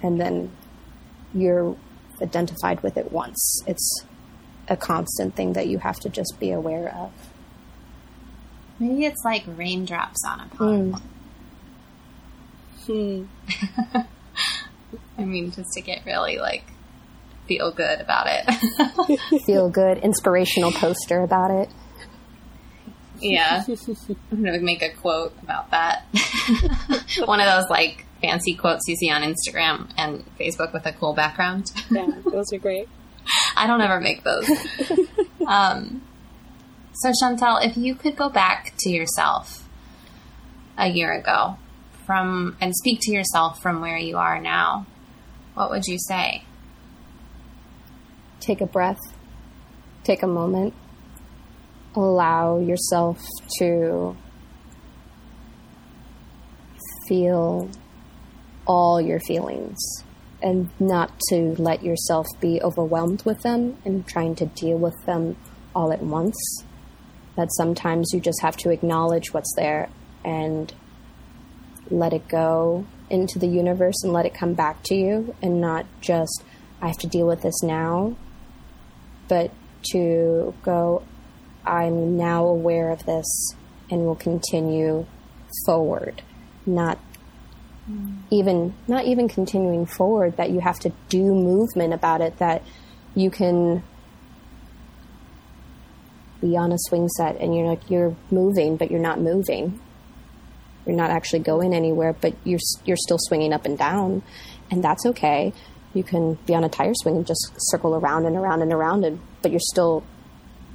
and 0.01 0.19
then 0.19 0.51
you're 1.33 1.75
identified 2.21 2.81
with 2.83 2.97
it 2.97 3.11
once. 3.11 3.63
It's 3.67 4.05
a 4.67 4.77
constant 4.77 5.35
thing 5.35 5.53
that 5.53 5.67
you 5.67 5.79
have 5.79 5.99
to 6.01 6.09
just 6.09 6.39
be 6.39 6.51
aware 6.51 6.93
of. 6.93 7.11
Maybe 8.79 9.05
it's 9.05 9.21
like 9.23 9.43
raindrops 9.47 10.23
on 10.27 10.39
a 10.39 10.47
pond. 10.55 10.95
Hmm. 12.85 13.23
I 15.17 15.23
mean, 15.23 15.51
just 15.51 15.69
to 15.73 15.81
get 15.81 16.05
really 16.05 16.39
like 16.39 16.63
feel 17.47 17.71
good 17.71 17.99
about 17.99 18.27
it. 18.27 19.41
Feel 19.45 19.69
good, 19.69 19.97
inspirational 19.99 20.71
poster 20.71 21.21
about 21.21 21.51
it. 21.51 21.69
Yeah. 23.21 23.63
I'm 24.31 24.43
going 24.43 24.53
to 24.53 24.59
make 24.59 24.81
a 24.81 24.89
quote 24.89 25.33
about 25.41 25.71
that. 25.71 26.03
One 27.25 27.39
of 27.39 27.45
those 27.45 27.69
like 27.69 28.05
fancy 28.21 28.55
quotes 28.55 28.87
you 28.87 28.95
see 28.95 29.09
on 29.09 29.21
Instagram 29.21 29.89
and 29.97 30.23
Facebook 30.37 30.73
with 30.73 30.85
a 30.85 30.93
cool 30.93 31.13
background. 31.13 31.71
Yeah, 31.89 32.07
those 32.25 32.51
are 32.53 32.59
great. 32.59 32.87
I 33.55 33.67
don't 33.67 33.81
ever 33.81 33.99
make 33.99 34.23
those. 34.23 34.49
um, 35.47 36.01
so, 36.93 37.11
Chantel, 37.11 37.65
if 37.65 37.77
you 37.77 37.95
could 37.95 38.15
go 38.15 38.29
back 38.29 38.73
to 38.79 38.89
yourself 38.89 39.67
a 40.77 40.87
year 40.87 41.11
ago 41.13 41.57
from 42.05 42.57
and 42.59 42.75
speak 42.75 42.99
to 43.03 43.11
yourself 43.11 43.61
from 43.61 43.81
where 43.81 43.97
you 43.97 44.17
are 44.17 44.39
now, 44.39 44.85
what 45.53 45.69
would 45.69 45.85
you 45.85 45.97
say? 45.99 46.43
Take 48.39 48.61
a 48.61 48.65
breath, 48.65 48.99
take 50.03 50.23
a 50.23 50.27
moment, 50.27 50.73
allow 51.95 52.59
yourself 52.59 53.19
to 53.59 54.15
feel 57.07 57.69
all 58.65 59.01
your 59.01 59.19
feelings 59.19 59.77
and 60.41 60.69
not 60.79 61.11
to 61.29 61.55
let 61.59 61.83
yourself 61.83 62.25
be 62.39 62.61
overwhelmed 62.61 63.23
with 63.25 63.41
them 63.41 63.77
and 63.85 64.07
trying 64.07 64.35
to 64.35 64.45
deal 64.45 64.77
with 64.77 64.95
them 65.05 65.35
all 65.75 65.91
at 65.91 66.01
once. 66.01 66.63
That 67.35 67.49
sometimes 67.53 68.11
you 68.13 68.19
just 68.19 68.41
have 68.41 68.57
to 68.57 68.71
acknowledge 68.71 69.33
what's 69.33 69.53
there 69.55 69.89
and 70.23 70.73
let 71.89 72.13
it 72.13 72.27
go 72.27 72.85
into 73.09 73.39
the 73.39 73.47
universe 73.47 74.03
and 74.03 74.13
let 74.13 74.25
it 74.25 74.33
come 74.33 74.53
back 74.53 74.81
to 74.83 74.95
you 74.95 75.35
and 75.41 75.59
not 75.59 75.85
just, 75.99 76.43
I 76.81 76.87
have 76.87 76.97
to 76.99 77.07
deal 77.07 77.27
with 77.27 77.41
this 77.41 77.61
now, 77.61 78.15
but 79.27 79.51
to 79.91 80.53
go, 80.63 81.03
I'm 81.65 82.17
now 82.17 82.45
aware 82.45 82.91
of 82.91 83.05
this 83.05 83.55
and 83.89 84.05
will 84.05 84.15
continue 84.15 85.05
forward, 85.65 86.21
not 86.65 86.99
even 88.29 88.73
not 88.87 89.05
even 89.05 89.27
continuing 89.27 89.85
forward 89.85 90.37
that 90.37 90.51
you 90.51 90.59
have 90.59 90.79
to 90.79 90.91
do 91.09 91.21
movement 91.21 91.93
about 91.93 92.21
it 92.21 92.37
that 92.37 92.63
you 93.15 93.29
can 93.29 93.83
be 96.39 96.55
on 96.57 96.71
a 96.71 96.77
swing 96.77 97.07
set 97.09 97.37
and 97.37 97.55
you're 97.55 97.67
like 97.67 97.89
you're 97.89 98.15
moving 98.29 98.77
but 98.77 98.89
you're 98.89 98.99
not 98.99 99.19
moving. 99.19 99.79
You're 100.85 100.95
not 100.95 101.11
actually 101.11 101.39
going 101.39 101.73
anywhere 101.73 102.13
but 102.13 102.35
you're 102.43 102.59
you're 102.85 102.97
still 102.97 103.19
swinging 103.19 103.53
up 103.53 103.65
and 103.65 103.77
down 103.77 104.23
and 104.69 104.83
that's 104.83 105.05
okay. 105.07 105.53
You 105.93 106.03
can 106.03 106.35
be 106.45 106.55
on 106.55 106.63
a 106.63 106.69
tire 106.69 106.93
swing 106.95 107.17
and 107.17 107.27
just 107.27 107.51
circle 107.57 107.95
around 107.95 108.25
and 108.25 108.35
around 108.35 108.61
and 108.61 108.71
around 108.71 109.03
and 109.03 109.19
but 109.41 109.51
you're 109.51 109.59
still 109.59 110.03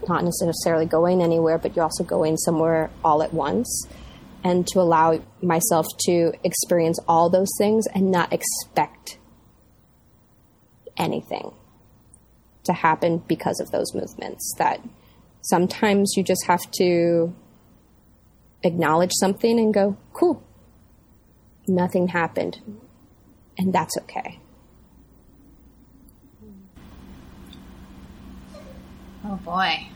not 0.09 0.25
necessarily 0.25 0.87
going 0.87 1.23
anywhere 1.23 1.59
but 1.59 1.75
you're 1.75 1.85
also 1.85 2.05
going 2.05 2.37
somewhere 2.37 2.91
all 3.05 3.23
at 3.23 3.33
once 3.33 3.87
and 4.47 4.65
to 4.69 4.79
allow 4.79 5.21
myself 5.43 5.87
to 5.99 6.33
experience 6.45 7.01
all 7.09 7.29
those 7.29 7.51
things 7.59 7.85
and 7.93 8.13
not 8.13 8.33
expect 8.33 9.19
anything 10.97 11.53
to 12.63 12.73
happen 12.73 13.19
because 13.27 13.59
of 13.61 13.71
those 13.73 13.93
movements. 13.93 14.55
That 14.59 14.81
sometimes 15.43 16.15
you 16.17 16.23
just 16.23 16.47
have 16.47 16.71
to 16.79 17.35
acknowledge 18.63 19.13
something 19.15 19.59
and 19.59 19.75
go, 19.75 19.97
cool, 20.13 20.43
nothing 21.67 22.09
happened, 22.09 22.61
and 23.59 23.73
that's 23.73 23.97
okay. 23.99 24.39
Oh 29.25 29.37
boy, 29.45 29.89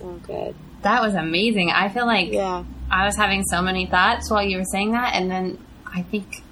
So 0.00 0.20
good. 0.26 0.54
that 0.82 1.02
was 1.02 1.14
amazing. 1.14 1.70
I 1.70 1.88
feel 1.88 2.06
like 2.06 2.32
Yeah. 2.32 2.64
I 2.90 3.06
was 3.06 3.16
having 3.16 3.44
so 3.44 3.62
many 3.62 3.86
thoughts 3.86 4.30
while 4.30 4.42
you 4.42 4.58
were 4.58 4.64
saying 4.64 4.92
that, 4.92 5.14
and 5.14 5.30
then 5.30 5.58
I 5.86 6.02
think 6.02 6.42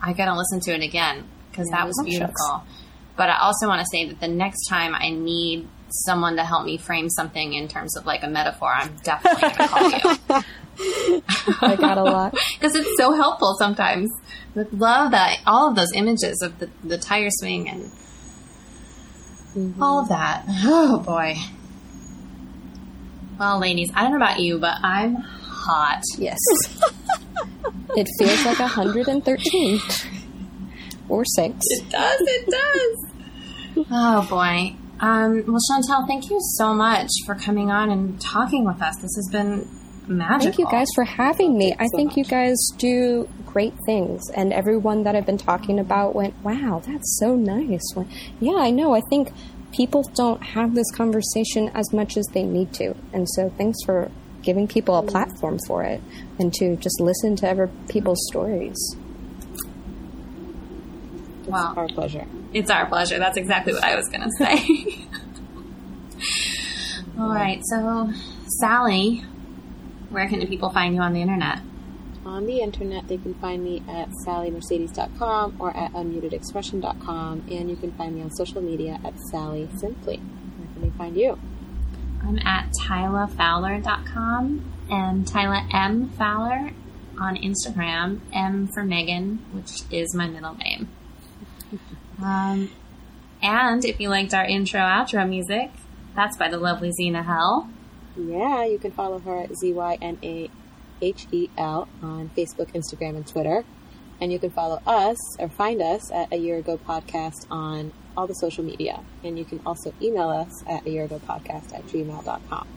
I 0.00 0.12
gotta 0.12 0.36
listen 0.36 0.60
to 0.60 0.74
it 0.74 0.82
again 0.82 1.24
because 1.50 1.68
Yeah, 1.70 1.78
that 1.78 1.86
was 1.86 1.98
oh, 2.00 2.04
beautiful. 2.04 2.64
But 3.16 3.28
I 3.28 3.38
also 3.38 3.68
want 3.68 3.80
to 3.80 3.86
say 3.92 4.08
that 4.08 4.20
the 4.20 4.28
next 4.28 4.66
time 4.68 4.94
I 4.94 5.10
need 5.10 5.68
someone 6.06 6.36
to 6.36 6.44
help 6.44 6.64
me 6.64 6.78
frame 6.78 7.10
something 7.10 7.52
in 7.52 7.68
terms 7.68 7.96
of 7.96 8.06
like 8.06 8.22
a 8.22 8.28
metaphor, 8.28 8.72
I'm 8.74 8.96
definitely 9.04 9.48
gonna 9.48 9.68
call 9.68 9.90
you 9.90 10.44
I 11.60 11.76
got 11.78 11.98
a 11.98 12.02
lot. 12.02 12.32
because 12.54 12.74
it's 12.74 12.96
so 12.96 13.12
helpful 13.12 13.54
sometimes. 13.58 14.10
I 14.56 14.64
love 14.72 15.10
that 15.12 15.40
all 15.46 15.68
of 15.68 15.76
those 15.76 15.92
images 15.94 16.42
of 16.42 16.58
the, 16.58 16.70
the 16.82 16.98
tire 16.98 17.28
swing 17.30 17.68
and 17.68 17.84
mm-hmm. 19.54 19.82
all 19.82 20.00
of 20.00 20.08
that. 20.08 20.44
Oh 20.64 20.98
boy. 21.00 21.34
Well, 23.38 23.58
ladies, 23.60 23.90
I 23.94 24.02
don't 24.02 24.12
know 24.12 24.16
about 24.18 24.40
you, 24.40 24.58
but 24.58 24.76
I'm 24.82 25.16
hot. 25.16 26.02
Yes. 26.18 26.38
it 27.96 28.08
feels 28.18 28.44
like 28.44 28.58
113 28.58 29.80
or 31.08 31.24
6. 31.24 31.56
It 31.60 31.90
does. 31.90 32.20
It 32.20 32.46
does. 32.50 33.86
oh 33.90 34.26
boy. 34.28 34.76
Um, 35.00 35.44
well, 35.46 35.58
Chantel, 35.68 36.06
thank 36.06 36.30
you 36.30 36.38
so 36.56 36.72
much 36.72 37.10
for 37.26 37.34
coming 37.34 37.70
on 37.70 37.90
and 37.90 38.20
talking 38.20 38.64
with 38.64 38.80
us. 38.80 38.94
This 38.96 39.16
has 39.16 39.28
been 39.32 39.68
magical. 40.06 40.52
Thank 40.52 40.58
you 40.58 40.66
guys 40.70 40.86
for 40.94 41.04
having 41.04 41.58
me. 41.58 41.74
I 41.78 41.86
so 41.86 41.96
think 41.96 42.16
you 42.16 42.24
guys 42.24 42.56
do 42.78 43.28
great 43.44 43.74
things, 43.84 44.30
and 44.30 44.52
everyone 44.52 45.02
that 45.02 45.16
I've 45.16 45.26
been 45.26 45.38
talking 45.38 45.80
about 45.80 46.14
went, 46.14 46.34
"Wow, 46.44 46.82
that's 46.86 47.18
so 47.18 47.34
nice." 47.34 47.82
Went, 47.96 48.10
yeah, 48.40 48.56
I 48.56 48.70
know. 48.70 48.94
I 48.94 49.00
think 49.10 49.32
people 49.72 50.02
don't 50.14 50.42
have 50.42 50.74
this 50.74 50.90
conversation 50.92 51.70
as 51.74 51.92
much 51.92 52.16
as 52.16 52.26
they 52.28 52.42
need 52.42 52.72
to, 52.74 52.94
and 53.12 53.28
so 53.30 53.50
thanks 53.56 53.78
for 53.84 54.10
giving 54.42 54.66
people 54.68 54.96
a 54.96 55.02
platform 55.02 55.58
for 55.66 55.82
it 55.84 56.00
and 56.38 56.52
to 56.54 56.76
just 56.76 57.00
listen 57.00 57.36
to 57.36 57.48
other 57.48 57.70
people's 57.88 58.26
stories. 58.28 58.76
Wow. 61.46 61.74
Our 61.76 61.88
pleasure. 61.88 62.26
It's 62.52 62.70
our 62.70 62.86
pleasure. 62.86 63.18
That's 63.18 63.36
exactly 63.36 63.72
what 63.72 63.84
I 63.84 63.96
was 63.96 64.08
going 64.08 64.22
to 64.22 64.30
say. 64.38 65.06
All 67.18 67.28
right. 67.28 67.60
So, 67.64 68.10
Sally, 68.60 69.24
where 70.10 70.28
can 70.28 70.40
the 70.40 70.46
people 70.46 70.70
find 70.70 70.94
you 70.94 71.00
on 71.00 71.12
the 71.12 71.20
internet? 71.20 71.60
On 72.24 72.46
the 72.46 72.60
internet, 72.60 73.08
they 73.08 73.16
can 73.18 73.34
find 73.34 73.64
me 73.64 73.82
at 73.88 74.08
sallymercedes.com 74.24 75.56
or 75.58 75.76
at 75.76 75.92
unmutedexpression.com, 75.92 77.46
and 77.50 77.68
you 77.68 77.76
can 77.76 77.90
find 77.92 78.14
me 78.14 78.22
on 78.22 78.30
social 78.30 78.62
media 78.62 79.00
at 79.04 79.18
Sally 79.30 79.68
Simply. 79.76 80.18
Where 80.18 80.72
can 80.72 80.82
they 80.82 80.96
find 80.96 81.16
you? 81.16 81.38
I'm 82.22 82.38
at 82.38 82.70
tylafowler.com 82.86 84.72
and 84.88 85.26
Tyla 85.26 85.66
M. 85.72 86.10
Fowler 86.10 86.70
on 87.20 87.36
Instagram, 87.36 88.20
M 88.32 88.68
for 88.68 88.84
Megan, 88.84 89.44
which 89.52 89.82
is 89.90 90.14
my 90.14 90.28
middle 90.28 90.54
name. 90.54 90.88
Um, 92.22 92.70
and 93.42 93.84
if 93.84 93.98
you 93.98 94.08
liked 94.08 94.32
our 94.32 94.44
intro 94.44 94.78
outro 94.78 95.28
music, 95.28 95.72
that's 96.14 96.36
by 96.36 96.48
the 96.48 96.56
lovely 96.56 96.92
Zyna 96.92 97.24
Hel. 97.24 97.68
Yeah, 98.16 98.64
you 98.64 98.78
can 98.78 98.92
follow 98.92 99.18
her 99.18 99.38
at 99.40 99.56
Z 99.56 99.72
Y 99.72 99.98
N 100.00 100.18
A 100.22 100.48
H 101.02 101.26
E 101.32 101.48
L 101.58 101.88
on 102.00 102.30
Facebook, 102.36 102.72
Instagram, 102.72 103.16
and 103.16 103.26
Twitter. 103.26 103.64
And 104.20 104.32
you 104.32 104.38
can 104.38 104.50
follow 104.50 104.80
us 104.86 105.18
or 105.40 105.48
find 105.48 105.82
us 105.82 106.10
at 106.12 106.32
A 106.32 106.36
Year 106.36 106.58
Ago 106.58 106.78
Podcast 106.78 107.44
on 107.50 107.92
all 108.16 108.26
the 108.28 108.34
social 108.34 108.62
media. 108.62 109.00
And 109.24 109.36
you 109.36 109.44
can 109.44 109.60
also 109.66 109.92
email 110.00 110.28
us 110.28 110.62
at 110.68 110.86
A 110.86 110.90
Year 110.90 111.04
Ago 111.04 111.20
Podcast 111.26 111.74
at 111.74 111.84
gmail.com. 111.86 112.68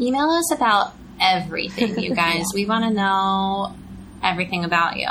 Email 0.00 0.30
us 0.30 0.52
about 0.52 0.92
everything, 1.20 1.98
you 1.98 2.14
guys. 2.24 2.44
We 2.54 2.64
want 2.64 2.84
to 2.84 2.90
know 2.90 3.74
everything 4.22 4.64
about 4.64 4.96
you. 4.96 5.08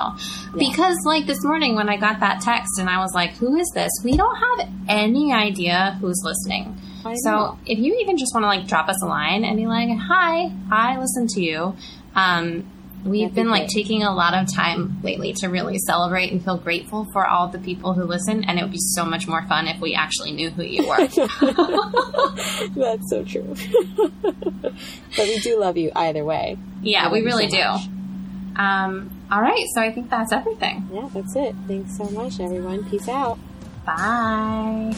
Because, 0.57 0.97
like 1.05 1.25
this 1.25 1.43
morning 1.43 1.75
when 1.75 1.89
I 1.89 1.97
got 1.97 2.21
that 2.21 2.41
text 2.41 2.79
and 2.79 2.89
I 2.89 2.99
was 2.99 3.11
like, 3.13 3.31
who 3.31 3.57
is 3.57 3.69
this? 3.75 3.91
We 4.03 4.15
don't 4.15 4.35
have 4.35 4.69
any 4.87 5.33
idea 5.33 5.97
who's 5.99 6.21
listening. 6.23 6.79
So 7.23 7.59
if 7.65 7.79
you 7.79 7.99
even 8.01 8.17
just 8.17 8.33
want 8.33 8.43
to 8.43 8.47
like 8.47 8.65
drop 8.67 8.87
us 8.87 9.01
a 9.03 9.05
line 9.05 9.43
and 9.43 9.57
be 9.57 9.67
like, 9.67 9.89
"Hi, 9.89 10.53
I 10.71 10.97
listen 10.97 11.27
to 11.35 11.41
you," 11.41 11.75
um, 12.15 12.69
we've 13.05 13.33
been 13.33 13.49
like 13.49 13.67
taking 13.67 14.03
a 14.03 14.13
lot 14.13 14.33
of 14.33 14.53
time 14.53 14.99
lately 15.03 15.33
to 15.33 15.47
really 15.47 15.77
celebrate 15.77 16.31
and 16.31 16.43
feel 16.43 16.57
grateful 16.57 17.05
for 17.11 17.27
all 17.27 17.47
the 17.47 17.59
people 17.59 17.93
who 17.93 18.03
listen, 18.03 18.43
and 18.45 18.59
it 18.59 18.61
would 18.63 18.71
be 18.71 18.79
so 18.79 19.05
much 19.05 19.27
more 19.27 19.45
fun 19.47 19.67
if 19.67 19.79
we 19.81 19.93
actually 19.93 20.31
knew 20.31 20.49
who 20.49 20.63
you 20.63 20.87
were. 20.87 20.97
That's 22.75 23.09
so 23.09 23.23
true. 23.23 23.55
but 24.21 24.73
we 25.17 25.39
do 25.39 25.59
love 25.59 25.77
you 25.77 25.91
either 25.95 26.23
way. 26.23 26.57
yeah, 26.81 27.11
we 27.11 27.21
really 27.21 27.49
so 27.49 27.57
do. 27.57 28.61
Um, 28.61 29.09
all 29.31 29.41
right, 29.41 29.65
so 29.73 29.81
I 29.81 29.91
think 29.91 30.11
that's 30.11 30.31
everything. 30.31 30.87
Yeah, 30.93 31.09
that's 31.11 31.35
it. 31.35 31.55
Thanks 31.67 31.97
so 31.97 32.03
much, 32.11 32.39
everyone. 32.39 32.87
Peace 32.87 33.09
out. 33.09 33.39
Bye. 33.83 34.95